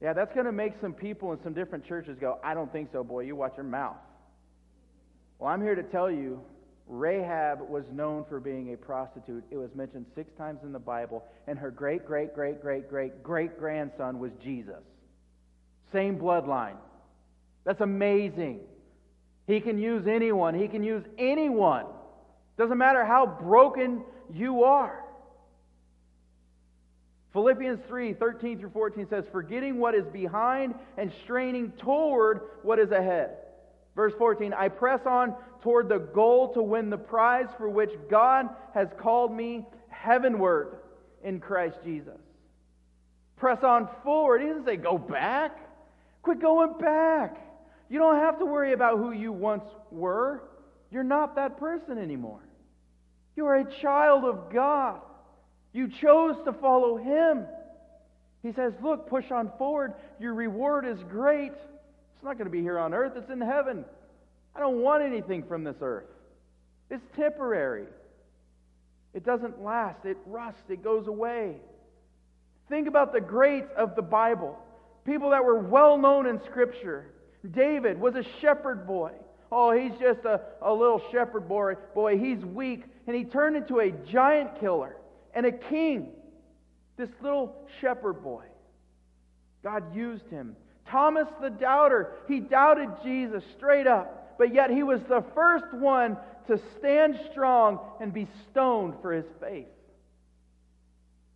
Yeah, 0.00 0.12
that's 0.12 0.32
going 0.34 0.46
to 0.46 0.52
make 0.52 0.74
some 0.80 0.92
people 0.92 1.32
in 1.32 1.42
some 1.42 1.52
different 1.52 1.84
churches 1.86 2.16
go, 2.20 2.38
I 2.44 2.54
don't 2.54 2.70
think 2.70 2.90
so, 2.92 3.02
boy. 3.02 3.20
You 3.20 3.34
watch 3.34 3.54
your 3.56 3.64
mouth. 3.64 3.96
Well, 5.38 5.50
I'm 5.50 5.62
here 5.62 5.74
to 5.74 5.82
tell 5.82 6.10
you 6.10 6.40
Rahab 6.86 7.68
was 7.68 7.84
known 7.92 8.24
for 8.28 8.38
being 8.38 8.72
a 8.72 8.76
prostitute. 8.76 9.44
It 9.50 9.56
was 9.56 9.74
mentioned 9.74 10.06
six 10.14 10.32
times 10.38 10.60
in 10.62 10.72
the 10.72 10.78
Bible, 10.78 11.24
and 11.46 11.58
her 11.58 11.70
great, 11.70 12.06
great, 12.06 12.34
great, 12.34 12.60
great, 12.62 12.88
great, 12.88 13.22
great 13.22 13.58
grandson 13.58 14.18
was 14.18 14.30
Jesus. 14.42 14.82
Same 15.92 16.18
bloodline. 16.18 16.76
That's 17.64 17.80
amazing. 17.80 18.60
He 19.46 19.60
can 19.60 19.78
use 19.78 20.06
anyone, 20.06 20.54
he 20.54 20.68
can 20.68 20.82
use 20.82 21.04
anyone. 21.18 21.86
Doesn't 22.56 22.78
matter 22.78 23.04
how 23.04 23.26
broken 23.26 24.02
you 24.32 24.64
are. 24.64 25.04
Philippians 27.32 27.80
3 27.86 28.14
13 28.14 28.60
through 28.60 28.70
14 28.70 29.08
says, 29.10 29.24
Forgetting 29.30 29.78
what 29.78 29.94
is 29.94 30.06
behind 30.06 30.74
and 30.96 31.12
straining 31.24 31.72
toward 31.72 32.40
what 32.62 32.78
is 32.78 32.90
ahead. 32.92 33.36
Verse 33.96 34.12
14, 34.18 34.52
I 34.52 34.68
press 34.68 35.00
on 35.06 35.34
toward 35.62 35.88
the 35.88 35.98
goal 35.98 36.52
to 36.52 36.62
win 36.62 36.90
the 36.90 36.98
prize 36.98 37.48
for 37.56 37.68
which 37.68 37.90
God 38.10 38.48
has 38.74 38.88
called 39.00 39.34
me 39.34 39.66
heavenward 39.88 40.76
in 41.24 41.40
Christ 41.40 41.78
Jesus. 41.82 42.20
Press 43.36 43.64
on 43.64 43.88
forward. 44.04 44.42
He 44.42 44.48
doesn't 44.48 44.66
say 44.66 44.76
go 44.76 44.98
back. 44.98 45.58
Quit 46.22 46.40
going 46.40 46.74
back. 46.78 47.38
You 47.88 47.98
don't 47.98 48.16
have 48.16 48.38
to 48.38 48.46
worry 48.46 48.74
about 48.74 48.98
who 48.98 49.12
you 49.12 49.32
once 49.32 49.64
were. 49.90 50.42
You're 50.90 51.02
not 51.02 51.36
that 51.36 51.58
person 51.58 51.98
anymore. 51.98 52.40
You 53.34 53.46
are 53.46 53.56
a 53.56 53.80
child 53.80 54.24
of 54.24 54.52
God. 54.52 55.00
You 55.72 55.88
chose 55.88 56.36
to 56.44 56.52
follow 56.52 56.96
Him. 56.96 57.46
He 58.42 58.52
says, 58.52 58.72
Look, 58.82 59.08
push 59.08 59.30
on 59.30 59.50
forward. 59.58 59.94
Your 60.18 60.34
reward 60.34 60.86
is 60.86 60.98
great. 61.10 61.52
It's 62.16 62.24
not 62.24 62.38
going 62.38 62.46
to 62.46 62.50
be 62.50 62.62
here 62.62 62.78
on 62.78 62.94
earth, 62.94 63.12
it's 63.16 63.30
in 63.30 63.40
heaven. 63.40 63.84
I 64.54 64.60
don't 64.60 64.80
want 64.80 65.04
anything 65.04 65.42
from 65.42 65.64
this 65.64 65.76
earth. 65.80 66.06
It's 66.90 67.04
temporary. 67.14 67.86
It 69.12 69.24
doesn't 69.24 69.62
last, 69.62 70.04
it 70.04 70.16
rusts, 70.26 70.68
it 70.68 70.82
goes 70.82 71.06
away. 71.06 71.56
Think 72.68 72.88
about 72.88 73.12
the 73.12 73.20
greats 73.20 73.70
of 73.76 73.96
the 73.96 74.02
Bible, 74.02 74.58
people 75.04 75.30
that 75.30 75.44
were 75.44 75.58
well 75.58 75.98
known 75.98 76.26
in 76.26 76.40
Scripture. 76.44 77.06
David 77.50 78.00
was 78.00 78.14
a 78.14 78.24
shepherd 78.40 78.86
boy. 78.86 79.12
Oh, 79.52 79.70
he's 79.70 79.92
just 80.00 80.24
a, 80.24 80.40
a 80.60 80.72
little 80.72 81.00
shepherd 81.12 81.48
boy. 81.48 81.74
Boy, 81.94 82.18
he's 82.18 82.44
weak. 82.44 82.84
And 83.06 83.14
he 83.14 83.24
turned 83.24 83.56
into 83.56 83.78
a 83.78 83.90
giant 83.90 84.58
killer 84.58 84.96
and 85.34 85.46
a 85.46 85.52
king. 85.52 86.08
This 86.96 87.10
little 87.22 87.54
shepherd 87.80 88.22
boy. 88.24 88.44
God 89.62 89.94
used 89.94 90.28
him. 90.28 90.56
Thomas 90.88 91.26
the 91.40 91.50
doubter, 91.50 92.12
he 92.28 92.40
doubted 92.40 92.88
Jesus 93.02 93.42
straight 93.56 93.86
up, 93.86 94.36
but 94.38 94.54
yet 94.54 94.70
he 94.70 94.82
was 94.82 95.00
the 95.08 95.24
first 95.34 95.72
one 95.72 96.16
to 96.46 96.60
stand 96.78 97.18
strong 97.30 97.80
and 98.00 98.12
be 98.12 98.28
stoned 98.50 98.94
for 99.02 99.12
his 99.12 99.26
faith. 99.40 99.66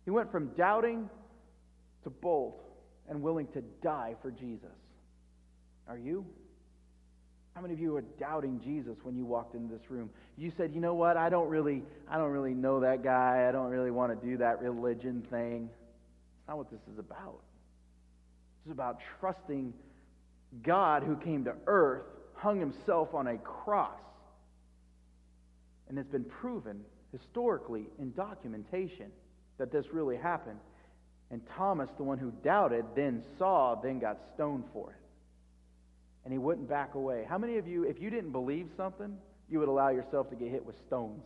He 0.05 0.11
went 0.11 0.31
from 0.31 0.47
doubting 0.57 1.09
to 2.03 2.09
bold 2.09 2.61
and 3.09 3.21
willing 3.21 3.47
to 3.47 3.61
die 3.83 4.15
for 4.21 4.31
Jesus. 4.31 4.69
Are 5.87 5.97
you? 5.97 6.25
How 7.53 7.61
many 7.61 7.73
of 7.73 7.79
you 7.79 7.95
are 7.97 8.01
doubting 8.01 8.61
Jesus 8.63 8.95
when 9.03 9.17
you 9.17 9.25
walked 9.25 9.55
into 9.55 9.73
this 9.73 9.91
room? 9.91 10.09
You 10.37 10.51
said, 10.55 10.73
"You 10.73 10.79
know 10.79 10.93
what? 10.93 11.17
I 11.17 11.29
don't 11.29 11.49
really 11.49 11.83
I 12.07 12.17
don't 12.17 12.31
really 12.31 12.53
know 12.53 12.79
that 12.79 13.03
guy. 13.03 13.47
I 13.47 13.51
don't 13.51 13.69
really 13.69 13.91
want 13.91 14.17
to 14.17 14.25
do 14.25 14.37
that 14.37 14.61
religion 14.61 15.21
thing." 15.29 15.67
That's 15.67 16.47
not 16.47 16.57
what 16.57 16.71
this 16.71 16.79
is 16.93 16.97
about. 16.97 17.41
This 18.63 18.71
is 18.71 18.73
about 18.73 18.99
trusting 19.19 19.73
God 20.63 21.03
who 21.03 21.15
came 21.15 21.45
to 21.45 21.55
earth, 21.67 22.03
hung 22.35 22.59
himself 22.59 23.13
on 23.13 23.27
a 23.27 23.37
cross. 23.37 23.99
And 25.89 25.97
it's 25.97 26.09
been 26.09 26.25
proven 26.25 26.81
historically 27.11 27.85
in 27.99 28.13
documentation 28.13 29.11
that 29.57 29.71
this 29.71 29.85
really 29.91 30.17
happened. 30.17 30.59
And 31.31 31.41
Thomas, 31.57 31.89
the 31.97 32.03
one 32.03 32.17
who 32.17 32.31
doubted, 32.43 32.85
then 32.95 33.23
saw, 33.37 33.75
then 33.75 33.99
got 33.99 34.17
stoned 34.33 34.65
for 34.73 34.91
it. 34.91 34.97
And 36.23 36.31
he 36.31 36.37
wouldn't 36.37 36.69
back 36.69 36.93
away. 36.93 37.25
How 37.27 37.37
many 37.37 37.57
of 37.57 37.67
you, 37.67 37.83
if 37.83 37.99
you 37.99 38.09
didn't 38.09 38.31
believe 38.31 38.69
something, 38.77 39.17
you 39.49 39.59
would 39.59 39.69
allow 39.69 39.89
yourself 39.89 40.29
to 40.29 40.35
get 40.35 40.49
hit 40.49 40.65
with 40.65 40.75
stones? 40.87 41.23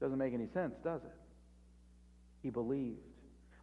Doesn't 0.00 0.18
make 0.18 0.34
any 0.34 0.46
sense, 0.52 0.74
does 0.84 1.00
it? 1.02 1.14
He 2.42 2.50
believed. 2.50 2.98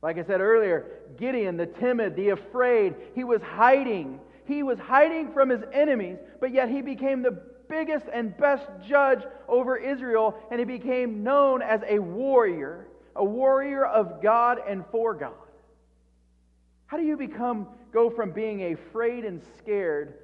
Like 0.03 0.17
I 0.17 0.23
said 0.23 0.41
earlier, 0.41 0.85
Gideon, 1.17 1.55
the 1.55 1.65
timid, 1.65 2.17
the 2.17 2.29
afraid, 2.29 2.93
he 3.15 3.23
was 3.23 3.41
hiding. 3.41 4.19
He 4.45 4.61
was 4.61 4.77
hiding 4.77 5.31
from 5.31 5.49
his 5.49 5.63
enemies, 5.71 6.17
but 6.41 6.51
yet 6.51 6.69
he 6.69 6.81
became 6.81 7.21
the 7.21 7.41
biggest 7.69 8.07
and 8.11 8.35
best 8.37 8.67
judge 8.85 9.23
over 9.47 9.77
Israel, 9.77 10.37
and 10.51 10.59
he 10.59 10.65
became 10.65 11.23
known 11.23 11.61
as 11.61 11.81
a 11.87 11.99
warrior, 11.99 12.85
a 13.15 13.23
warrior 13.23 13.85
of 13.85 14.21
God 14.21 14.59
and 14.67 14.83
for 14.91 15.13
God. 15.13 15.31
How 16.87 16.97
do 16.97 17.03
you 17.03 17.15
become 17.15 17.67
go 17.93 18.09
from 18.09 18.31
being 18.31 18.73
afraid 18.73 19.23
and 19.23 19.41
scared 19.57 20.15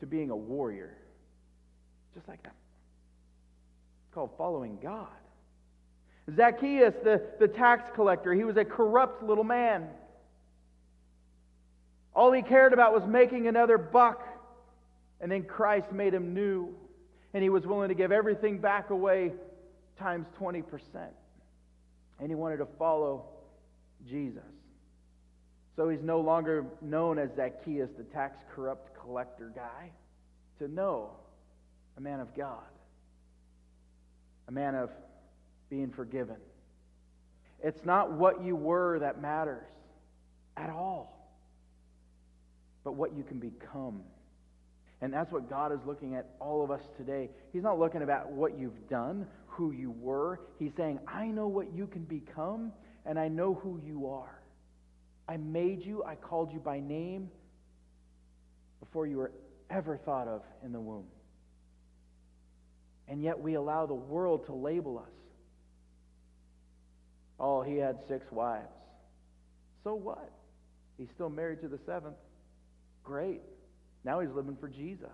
to 0.00 0.06
being 0.06 0.30
a 0.30 0.36
warrior? 0.36 0.96
Just 2.12 2.26
like 2.26 2.42
that. 2.42 2.56
It's 4.04 4.14
called 4.14 4.30
following 4.36 4.78
God. 4.82 5.06
Zacchaeus, 6.34 6.94
the, 7.04 7.22
the 7.38 7.46
tax 7.46 7.88
collector, 7.94 8.34
he 8.34 8.44
was 8.44 8.56
a 8.56 8.64
corrupt 8.64 9.22
little 9.22 9.44
man. 9.44 9.88
All 12.14 12.32
he 12.32 12.42
cared 12.42 12.72
about 12.72 12.92
was 12.92 13.06
making 13.06 13.46
another 13.46 13.78
buck. 13.78 14.26
And 15.20 15.30
then 15.30 15.44
Christ 15.44 15.92
made 15.92 16.14
him 16.14 16.34
new. 16.34 16.74
And 17.32 17.42
he 17.42 17.48
was 17.48 17.66
willing 17.66 17.90
to 17.90 17.94
give 17.94 18.10
everything 18.10 18.58
back 18.58 18.90
away 18.90 19.32
times 19.98 20.26
20%. 20.40 20.64
And 22.18 22.28
he 22.28 22.34
wanted 22.34 22.56
to 22.58 22.66
follow 22.78 23.26
Jesus. 24.08 24.42
So 25.76 25.90
he's 25.90 26.02
no 26.02 26.20
longer 26.20 26.64
known 26.80 27.18
as 27.18 27.28
Zacchaeus, 27.36 27.90
the 27.96 28.04
tax 28.04 28.38
corrupt 28.54 28.98
collector 28.98 29.52
guy, 29.54 29.90
to 30.58 30.68
know 30.68 31.10
a 31.98 32.00
man 32.00 32.20
of 32.20 32.34
God, 32.34 32.64
a 34.48 34.52
man 34.52 34.74
of 34.74 34.90
being 35.68 35.90
forgiven. 35.90 36.36
It's 37.62 37.84
not 37.84 38.12
what 38.12 38.42
you 38.42 38.54
were 38.54 38.98
that 39.00 39.20
matters 39.20 39.66
at 40.56 40.70
all, 40.70 41.30
but 42.84 42.92
what 42.92 43.16
you 43.16 43.22
can 43.22 43.38
become. 43.38 44.02
And 45.00 45.12
that's 45.12 45.30
what 45.30 45.50
God 45.50 45.72
is 45.72 45.80
looking 45.86 46.14
at 46.14 46.26
all 46.40 46.64
of 46.64 46.70
us 46.70 46.80
today. 46.96 47.28
He's 47.52 47.62
not 47.62 47.78
looking 47.78 48.02
about 48.02 48.30
what 48.30 48.58
you've 48.58 48.88
done, 48.88 49.26
who 49.46 49.72
you 49.72 49.90
were. 49.90 50.40
He's 50.58 50.72
saying, 50.76 51.00
I 51.06 51.26
know 51.26 51.48
what 51.48 51.72
you 51.74 51.86
can 51.86 52.04
become, 52.04 52.72
and 53.04 53.18
I 53.18 53.28
know 53.28 53.54
who 53.54 53.80
you 53.84 54.08
are. 54.08 54.40
I 55.28 55.36
made 55.36 55.84
you, 55.84 56.04
I 56.04 56.14
called 56.14 56.52
you 56.52 56.60
by 56.60 56.80
name 56.80 57.30
before 58.80 59.06
you 59.06 59.16
were 59.18 59.32
ever 59.70 59.96
thought 59.96 60.28
of 60.28 60.42
in 60.64 60.72
the 60.72 60.80
womb. 60.80 61.06
And 63.08 63.22
yet 63.22 63.38
we 63.38 63.54
allow 63.54 63.86
the 63.86 63.94
world 63.94 64.46
to 64.46 64.52
label 64.54 64.98
us. 64.98 65.12
Oh, 67.38 67.62
he 67.62 67.76
had 67.76 67.98
six 68.08 68.24
wives. 68.30 68.66
So 69.84 69.94
what? 69.94 70.30
He's 70.98 71.08
still 71.14 71.28
married 71.28 71.60
to 71.60 71.68
the 71.68 71.78
seventh. 71.86 72.16
Great. 73.04 73.42
Now 74.04 74.20
he's 74.20 74.30
living 74.30 74.56
for 74.58 74.68
Jesus, 74.68 75.10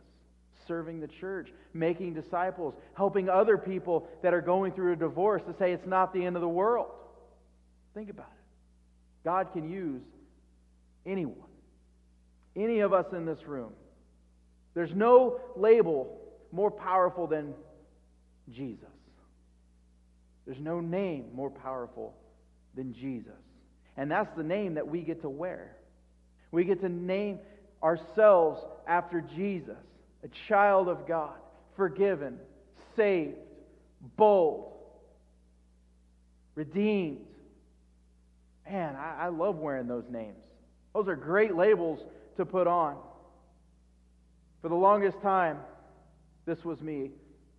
serving 0.68 1.00
the 1.00 1.08
church, 1.08 1.48
making 1.74 2.14
disciples, 2.14 2.74
helping 2.94 3.28
other 3.28 3.58
people 3.58 4.08
that 4.22 4.32
are 4.32 4.40
going 4.40 4.72
through 4.72 4.92
a 4.92 4.96
divorce 4.96 5.42
to 5.46 5.54
say 5.58 5.72
it's 5.72 5.86
not 5.86 6.14
the 6.14 6.24
end 6.24 6.36
of 6.36 6.42
the 6.42 6.48
world. 6.48 6.90
Think 7.94 8.10
about 8.10 8.30
it. 8.32 9.24
God 9.24 9.52
can 9.52 9.70
use 9.70 10.02
anyone, 11.04 11.36
any 12.56 12.80
of 12.80 12.92
us 12.92 13.06
in 13.12 13.24
this 13.24 13.46
room. 13.46 13.72
There's 14.74 14.94
no 14.94 15.40
label 15.56 16.18
more 16.50 16.70
powerful 16.70 17.26
than 17.26 17.54
Jesus. 18.50 18.88
There's 20.46 20.60
no 20.60 20.80
name 20.80 21.26
more 21.34 21.50
powerful 21.50 22.14
than 22.74 22.94
Jesus. 22.94 23.32
And 23.96 24.10
that's 24.10 24.34
the 24.36 24.42
name 24.42 24.74
that 24.74 24.88
we 24.88 25.02
get 25.02 25.22
to 25.22 25.28
wear. 25.28 25.76
We 26.50 26.64
get 26.64 26.80
to 26.80 26.88
name 26.88 27.38
ourselves 27.82 28.62
after 28.86 29.20
Jesus, 29.20 29.76
a 30.24 30.28
child 30.48 30.88
of 30.88 31.06
God, 31.06 31.34
forgiven, 31.76 32.38
saved, 32.96 33.36
bold, 34.16 34.72
redeemed. 36.54 37.20
Man, 38.70 38.96
I, 38.96 39.24
I 39.24 39.28
love 39.28 39.56
wearing 39.56 39.86
those 39.86 40.04
names. 40.10 40.36
Those 40.94 41.08
are 41.08 41.16
great 41.16 41.54
labels 41.54 42.00
to 42.36 42.44
put 42.44 42.66
on. 42.66 42.96
For 44.60 44.68
the 44.68 44.74
longest 44.74 45.20
time, 45.22 45.58
this 46.46 46.64
was 46.64 46.80
me. 46.80 47.10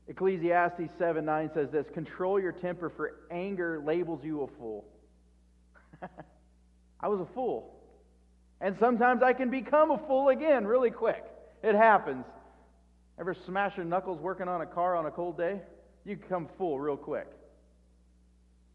Ecclesiastes 0.07 0.91
7 0.97 1.23
9 1.23 1.51
says 1.53 1.69
this 1.71 1.85
Control 1.93 2.39
your 2.39 2.51
temper, 2.51 2.89
for 2.89 3.15
anger 3.31 3.81
labels 3.83 4.23
you 4.23 4.43
a 4.43 4.47
fool. 4.59 4.85
I 6.99 7.07
was 7.07 7.19
a 7.19 7.33
fool. 7.33 7.73
And 8.59 8.77
sometimes 8.79 9.21
I 9.23 9.33
can 9.33 9.49
become 9.49 9.91
a 9.91 9.97
fool 10.07 10.29
again 10.29 10.65
really 10.65 10.91
quick. 10.91 11.23
It 11.61 11.75
happens. 11.75 12.25
Ever 13.19 13.35
smash 13.45 13.77
your 13.77 13.85
knuckles 13.85 14.19
working 14.19 14.47
on 14.47 14.61
a 14.61 14.65
car 14.65 14.95
on 14.95 15.05
a 15.05 15.11
cold 15.11 15.37
day? 15.37 15.61
You 16.05 16.15
become 16.15 16.47
fool 16.57 16.79
real 16.79 16.97
quick. 16.97 17.27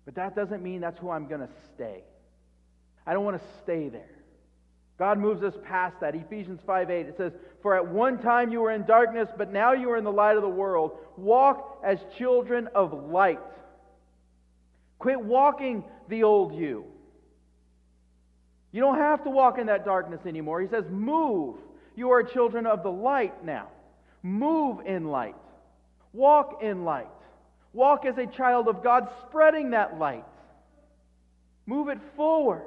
But 0.04 0.14
that 0.14 0.36
doesn't 0.36 0.62
mean 0.62 0.80
that's 0.80 0.98
who 0.98 1.10
I'm 1.10 1.26
going 1.26 1.40
to 1.40 1.48
stay. 1.74 2.02
I 3.06 3.12
don't 3.12 3.24
want 3.24 3.40
to 3.40 3.48
stay 3.62 3.88
there. 3.88 4.17
God 4.98 5.18
moves 5.18 5.42
us 5.44 5.54
past 5.64 6.00
that. 6.00 6.16
Ephesians 6.16 6.60
5 6.66 6.90
8, 6.90 7.06
it 7.06 7.16
says, 7.16 7.32
For 7.62 7.76
at 7.76 7.86
one 7.86 8.18
time 8.18 8.50
you 8.50 8.60
were 8.60 8.72
in 8.72 8.84
darkness, 8.84 9.28
but 9.36 9.52
now 9.52 9.72
you 9.72 9.90
are 9.90 9.96
in 9.96 10.04
the 10.04 10.12
light 10.12 10.36
of 10.36 10.42
the 10.42 10.48
world. 10.48 10.98
Walk 11.16 11.80
as 11.84 11.98
children 12.18 12.68
of 12.74 12.92
light. 13.08 13.40
Quit 14.98 15.20
walking 15.20 15.84
the 16.08 16.24
old 16.24 16.54
you. 16.54 16.84
You 18.72 18.80
don't 18.80 18.98
have 18.98 19.22
to 19.24 19.30
walk 19.30 19.58
in 19.58 19.68
that 19.68 19.84
darkness 19.84 20.20
anymore. 20.26 20.60
He 20.60 20.68
says, 20.68 20.84
Move. 20.90 21.56
You 21.94 22.10
are 22.10 22.22
children 22.22 22.66
of 22.66 22.82
the 22.82 22.90
light 22.90 23.44
now. 23.44 23.68
Move 24.22 24.84
in 24.84 25.08
light. 25.08 25.36
Walk 26.12 26.60
in 26.62 26.84
light. 26.84 27.08
Walk 27.72 28.04
as 28.04 28.18
a 28.18 28.26
child 28.26 28.68
of 28.68 28.82
God, 28.82 29.08
spreading 29.28 29.70
that 29.70 29.98
light. 29.98 30.24
Move 31.66 31.88
it 31.88 31.98
forward. 32.16 32.62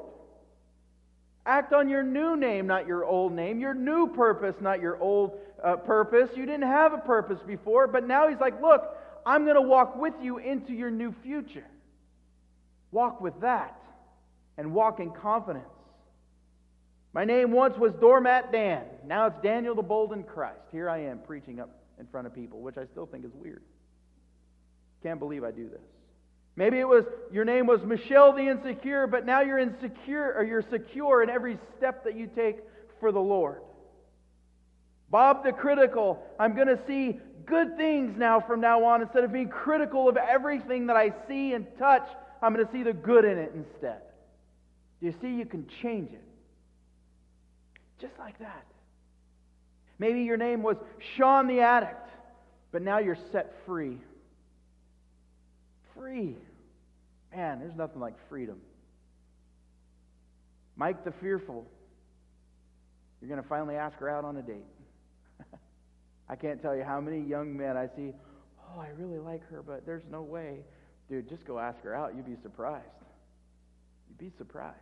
Act 1.46 1.74
on 1.74 1.90
your 1.90 2.04
new 2.04 2.36
name, 2.36 2.68
not 2.68 2.86
your 2.86 3.04
old 3.04 3.34
name. 3.34 3.60
Your 3.60 3.74
new 3.74 4.08
purpose, 4.08 4.56
not 4.62 4.80
your 4.80 4.98
old 5.02 5.40
uh, 5.64 5.76
purpose. 5.76 6.30
You 6.36 6.46
didn't 6.46 6.68
have 6.68 6.94
a 6.94 7.00
purpose 7.00 7.40
before, 7.46 7.88
but 7.88 8.08
now 8.08 8.28
he's 8.28 8.40
like, 8.40 8.62
Look, 8.62 8.84
I'm 9.26 9.44
going 9.44 9.56
to 9.56 9.62
walk 9.62 9.96
with 9.96 10.14
you 10.22 10.38
into 10.38 10.74
your 10.74 10.92
new 10.92 11.14
future. 11.24 11.66
Walk 12.92 13.22
with 13.22 13.40
that 13.42 13.80
and 14.58 14.74
walk 14.74 15.00
in 15.00 15.12
confidence. 15.12 15.66
My 17.14 17.26
name 17.26 17.52
once 17.52 17.78
was 17.78 17.94
Doormat 17.94 18.52
Dan. 18.52 18.84
Now 19.06 19.28
it's 19.28 19.42
Daniel 19.42 19.76
the 19.76 19.82
Bold 19.82 20.14
in 20.14 20.24
Christ. 20.24 20.62
Here 20.72 20.90
I 20.90 21.00
am 21.00 21.20
preaching 21.20 21.60
up 21.60 21.70
in 22.00 22.08
front 22.08 22.28
of 22.28 22.34
people, 22.34 22.62
which 22.62 22.78
I 22.78 22.86
still 22.86 23.06
think 23.06 23.26
is 23.26 23.32
weird. 23.34 23.64
Can't 25.04 25.20
believe 25.20 25.44
I 25.44 25.52
do 25.52 25.68
this. 25.70 25.82
Maybe 26.56 26.80
it 26.80 26.88
was 26.88 27.06
your 27.32 27.46
name 27.46 27.66
was 27.66 27.82
Michelle 27.84 28.34
the 28.34 28.48
Insecure, 28.48 29.08
but 29.08 29.26
now 29.26 29.42
you're 29.42 29.60
insecure 29.60 30.34
or 30.36 30.44
you're 30.44 30.66
secure 30.70 31.24
in 31.24 31.30
every 31.30 31.58
step 31.78 32.04
that 32.04 32.16
you 32.18 32.28
take 32.28 32.58
for 33.00 33.12
the 33.12 33.20
Lord. 33.20 33.62
Bob 35.10 35.44
the 35.44 35.52
Critical, 35.52 36.24
I'm 36.40 36.56
going 36.56 36.68
to 36.68 36.80
see 36.88 37.20
good 37.46 37.78
things 37.78 38.18
now 38.18 38.40
from 38.40 38.62
now 38.62 38.84
on 38.86 39.02
instead 39.02 39.24
of 39.24 39.32
being 39.32 39.50
critical 39.50 40.08
of 40.08 40.18
everything 40.18 40.88
that 40.88 40.96
I 40.96 41.14
see 41.28 41.54
and 41.54 41.66
touch. 41.78 42.08
I'm 42.42 42.54
going 42.54 42.66
to 42.66 42.72
see 42.72 42.84
the 42.84 42.94
good 42.94 43.26
in 43.26 43.38
it 43.38 43.52
instead. 43.56 44.02
You 45.00 45.14
see, 45.22 45.30
you 45.30 45.46
can 45.46 45.68
change 45.82 46.12
it. 46.12 46.24
Just 48.00 48.14
like 48.20 48.40
that. 48.40 48.66
Maybe 50.00 50.22
your 50.22 50.38
name 50.38 50.64
was 50.64 50.78
Sean 51.16 51.48
the 51.48 51.60
Addict, 51.60 52.10
but 52.72 52.82
now 52.82 53.00
you're 53.00 53.18
set 53.32 53.54
free. 53.66 53.98
Free. 56.02 56.36
Man, 57.32 57.60
there's 57.60 57.76
nothing 57.76 58.00
like 58.00 58.16
freedom. 58.28 58.60
Mike 60.76 61.06
the 61.06 61.12
Fearful, 61.12 61.68
you're 63.22 63.30
going 63.30 63.42
to 63.42 63.48
finally 63.48 63.76
ask 63.76 64.00
her 64.00 64.10
out 64.10 64.26
on 64.26 64.36
a 64.38 64.42
date. 64.42 64.66
I 66.30 66.36
can't 66.36 66.60
tell 66.60 66.76
you 66.76 66.84
how 66.84 67.00
many 67.00 67.20
young 67.20 67.56
men 67.56 67.78
I 67.78 67.86
see, 67.96 68.14
oh, 68.60 68.80
I 68.80 68.88
really 68.98 69.20
like 69.20 69.48
her, 69.50 69.62
but 69.62 69.86
there's 69.86 70.02
no 70.10 70.24
way. 70.24 70.62
Dude, 71.08 71.30
just 71.30 71.46
go 71.46 71.60
ask 71.60 71.80
her 71.84 71.94
out. 71.94 72.16
You'd 72.16 72.26
be 72.26 72.42
surprised. 72.42 72.86
You'd 74.10 74.18
be 74.18 74.36
surprised. 74.40 74.78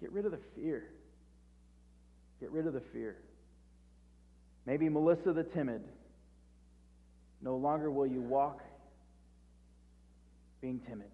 Get 0.00 0.12
rid 0.12 0.24
of 0.24 0.30
the 0.30 0.40
fear. 0.54 0.88
Get 2.40 2.50
rid 2.52 2.66
of 2.66 2.72
the 2.72 2.82
fear. 2.92 3.16
Maybe 4.64 4.88
Melissa 4.88 5.34
the 5.34 5.44
timid. 5.44 5.82
No 7.42 7.56
longer 7.56 7.90
will 7.90 8.06
you 8.06 8.22
walk 8.22 8.62
being 10.60 10.80
timid. 10.88 11.08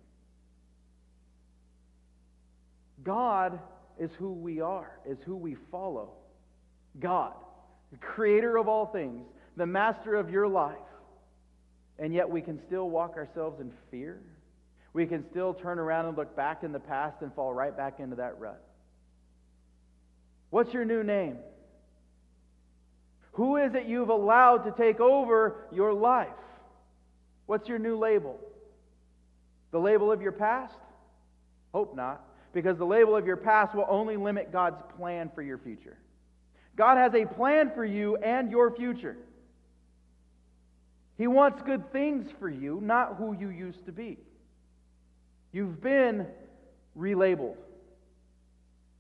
God 3.02 3.58
is 3.98 4.10
who 4.18 4.32
we 4.32 4.60
are, 4.60 4.98
is 5.08 5.18
who 5.24 5.36
we 5.36 5.56
follow. 5.70 6.10
God, 7.00 7.32
the 7.90 7.98
creator 7.98 8.56
of 8.56 8.68
all 8.68 8.86
things, 8.86 9.26
the 9.56 9.66
master 9.66 10.14
of 10.14 10.30
your 10.30 10.48
life. 10.48 10.76
And 11.98 12.14
yet 12.14 12.28
we 12.28 12.40
can 12.40 12.60
still 12.66 12.88
walk 12.88 13.16
ourselves 13.16 13.60
in 13.60 13.72
fear. 13.90 14.20
We 14.92 15.06
can 15.06 15.24
still 15.30 15.54
turn 15.54 15.78
around 15.78 16.06
and 16.06 16.16
look 16.16 16.34
back 16.36 16.64
in 16.64 16.72
the 16.72 16.80
past 16.80 17.22
and 17.22 17.32
fall 17.34 17.52
right 17.52 17.76
back 17.76 18.00
into 18.00 18.16
that 18.16 18.38
rut. 18.38 18.62
What's 20.50 20.72
your 20.72 20.84
new 20.84 21.02
name? 21.02 21.38
Who 23.32 23.56
is 23.56 23.74
it 23.74 23.86
you've 23.86 24.10
allowed 24.10 24.64
to 24.64 24.72
take 24.72 25.00
over 25.00 25.66
your 25.72 25.94
life? 25.94 26.28
What's 27.46 27.68
your 27.68 27.78
new 27.78 27.98
label? 27.98 28.38
The 29.72 29.78
label 29.78 30.12
of 30.12 30.22
your 30.22 30.32
past? 30.32 30.74
Hope 31.74 31.96
not, 31.96 32.24
because 32.52 32.78
the 32.78 32.86
label 32.86 33.16
of 33.16 33.26
your 33.26 33.36
past 33.36 33.74
will 33.74 33.86
only 33.88 34.16
limit 34.16 34.52
God's 34.52 34.80
plan 34.96 35.30
for 35.34 35.42
your 35.42 35.58
future. 35.58 35.96
God 36.76 36.96
has 36.98 37.14
a 37.14 37.26
plan 37.26 37.72
for 37.74 37.84
you 37.84 38.16
and 38.16 38.50
your 38.50 38.74
future. 38.74 39.16
He 41.18 41.26
wants 41.26 41.62
good 41.62 41.92
things 41.92 42.30
for 42.38 42.48
you, 42.48 42.80
not 42.82 43.16
who 43.16 43.36
you 43.38 43.48
used 43.48 43.84
to 43.86 43.92
be. 43.92 44.18
You've 45.52 45.82
been 45.82 46.26
relabeled. 46.98 47.56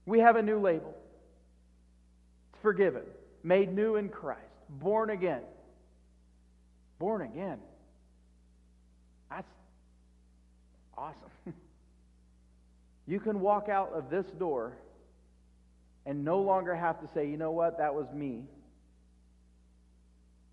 We 0.04 0.20
have 0.20 0.36
a 0.36 0.42
new 0.42 0.60
label 0.60 0.94
It's 2.52 2.62
forgiven, 2.62 3.02
made 3.42 3.72
new 3.74 3.96
in 3.96 4.08
Christ, 4.08 4.40
born 4.68 5.10
again. 5.10 5.42
Born 6.98 7.22
again. 7.22 7.58
That's 9.30 9.48
awesome. 11.02 11.54
you 13.06 13.18
can 13.18 13.40
walk 13.40 13.68
out 13.68 13.92
of 13.92 14.08
this 14.08 14.26
door 14.38 14.74
and 16.06 16.24
no 16.24 16.40
longer 16.40 16.74
have 16.74 17.00
to 17.00 17.08
say, 17.14 17.28
you 17.28 17.36
know 17.36 17.50
what, 17.50 17.78
that 17.78 17.94
was 17.94 18.06
me, 18.14 18.44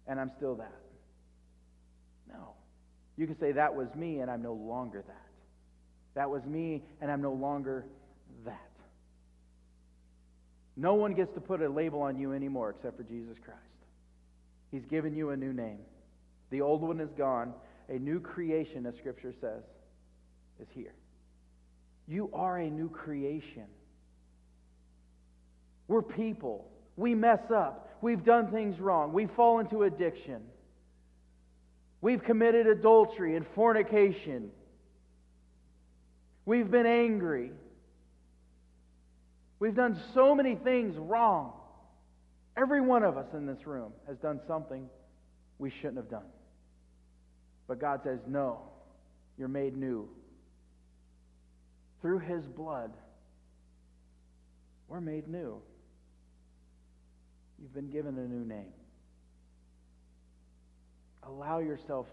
and 0.08 0.20
I'm 0.20 0.32
still 0.38 0.56
that. 0.56 0.76
No. 2.28 2.54
You 3.18 3.28
can 3.28 3.40
say, 3.40 3.52
that 3.54 3.76
was 3.76 3.88
me, 3.96 4.20
and 4.20 4.30
I'm 4.30 4.42
no 4.42 4.54
longer 4.54 5.04
that. 5.08 5.26
That 6.16 6.30
was 6.30 6.44
me, 6.46 6.84
and 7.02 7.12
I'm 7.12 7.22
no 7.22 7.34
longer 7.34 7.86
that. 8.46 8.70
No 10.76 10.94
one 10.96 11.14
gets 11.14 11.34
to 11.34 11.42
put 11.42 11.62
a 11.62 11.70
label 11.70 12.02
on 12.02 12.18
you 12.18 12.34
anymore 12.34 12.70
except 12.72 12.98
for 12.98 13.04
Jesus 13.04 13.38
Christ. 13.44 13.60
He's 14.72 14.86
given 14.86 15.16
you 15.16 15.32
a 15.32 15.38
new 15.38 15.52
name. 15.52 15.80
The 16.52 16.62
old 16.62 16.82
one 16.82 17.00
is 17.00 17.10
gone. 17.18 17.54
A 17.90 17.98
new 17.98 18.20
creation, 18.20 18.86
as 18.86 18.96
Scripture 18.96 19.34
says, 19.42 19.64
is 20.60 20.68
here. 20.74 20.94
You 22.08 22.30
are 22.34 22.58
a 22.58 22.70
new 22.70 22.90
creation. 22.90 23.66
We're 25.88 26.02
people. 26.02 26.70
We 26.96 27.16
mess 27.16 27.52
up. 27.54 27.98
We've 28.02 28.24
done 28.24 28.52
things 28.52 28.80
wrong. 28.80 29.14
We 29.14 29.28
fall 29.28 29.60
into 29.60 29.84
addiction. 29.84 30.42
We've 32.02 32.24
committed 32.24 32.68
adultery 32.68 33.36
and 33.36 33.46
fornication. 33.56 34.52
We've 36.46 36.70
been 36.70 36.86
angry. 36.86 37.52
We've 39.60 39.76
done 39.76 40.00
so 40.14 40.34
many 40.34 40.56
things 40.56 40.96
wrong. 40.98 41.54
Every 42.56 42.82
one 42.82 43.04
of 43.04 43.18
us 43.18 43.28
in 43.34 43.46
this 43.46 43.66
room 43.66 43.92
has 44.08 44.18
done 44.18 44.40
something 44.48 44.90
we 45.58 45.70
shouldn't 45.70 45.98
have 45.98 46.10
done. 46.10 46.26
But 47.68 47.80
God 47.80 48.02
says, 48.04 48.20
No, 48.28 48.62
you're 49.38 49.48
made 49.48 49.78
new. 49.78 50.10
Through 52.02 52.20
His 52.20 52.44
blood, 52.46 52.92
we're 54.88 55.02
made 55.02 55.28
new. 55.28 55.62
You've 57.62 57.74
been 57.74 57.90
given 57.90 58.18
a 58.18 58.28
new 58.28 58.46
name. 58.46 58.72
Allow 61.24 61.60
yourself 61.60 62.08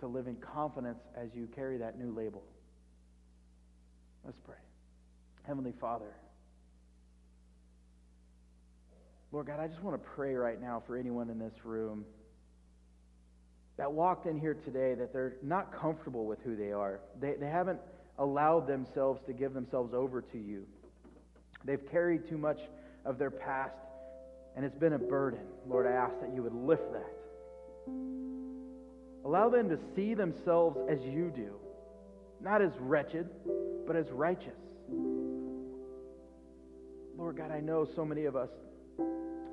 to 0.00 0.06
live 0.06 0.26
in 0.26 0.36
confidence 0.36 1.00
as 1.16 1.28
you 1.34 1.48
carry 1.54 1.78
that 1.78 1.98
new 1.98 2.14
label. 2.14 2.42
Let's 4.24 4.38
pray. 4.44 4.56
Heavenly 5.46 5.72
Father, 5.80 6.14
Lord 9.32 9.46
God, 9.46 9.60
I 9.60 9.66
just 9.66 9.82
want 9.82 10.00
to 10.00 10.08
pray 10.10 10.34
right 10.34 10.60
now 10.60 10.82
for 10.86 10.96
anyone 10.96 11.30
in 11.30 11.38
this 11.38 11.64
room 11.64 12.04
that 13.76 13.90
walked 13.90 14.26
in 14.26 14.38
here 14.38 14.54
today 14.54 14.94
that 14.94 15.12
they're 15.12 15.36
not 15.42 15.72
comfortable 15.72 16.26
with 16.26 16.38
who 16.44 16.54
they 16.54 16.70
are. 16.70 17.00
They, 17.20 17.34
they 17.40 17.48
haven't 17.48 17.80
allowed 18.18 18.66
themselves 18.66 19.20
to 19.26 19.32
give 19.32 19.54
themselves 19.54 19.94
over 19.94 20.20
to 20.20 20.38
you. 20.38 20.66
They've 21.64 21.90
carried 21.90 22.28
too 22.28 22.38
much 22.38 22.58
of 23.04 23.18
their 23.18 23.30
past, 23.30 23.74
and 24.56 24.64
it's 24.64 24.76
been 24.76 24.92
a 24.92 24.98
burden. 24.98 25.40
Lord, 25.68 25.86
I 25.86 25.92
ask 25.92 26.14
that 26.20 26.34
you 26.34 26.42
would 26.42 26.54
lift 26.54 26.92
that. 26.92 27.12
Allow 29.24 29.48
them 29.50 29.68
to 29.68 29.78
see 29.94 30.14
themselves 30.14 30.76
as 30.90 30.98
you 31.02 31.32
do, 31.34 31.54
not 32.40 32.60
as 32.60 32.72
wretched, 32.80 33.28
but 33.86 33.96
as 33.96 34.06
righteous. 34.10 34.58
Lord 37.16 37.36
God, 37.36 37.52
I 37.52 37.60
know 37.60 37.86
so 37.94 38.04
many 38.04 38.24
of 38.24 38.34
us 38.34 38.48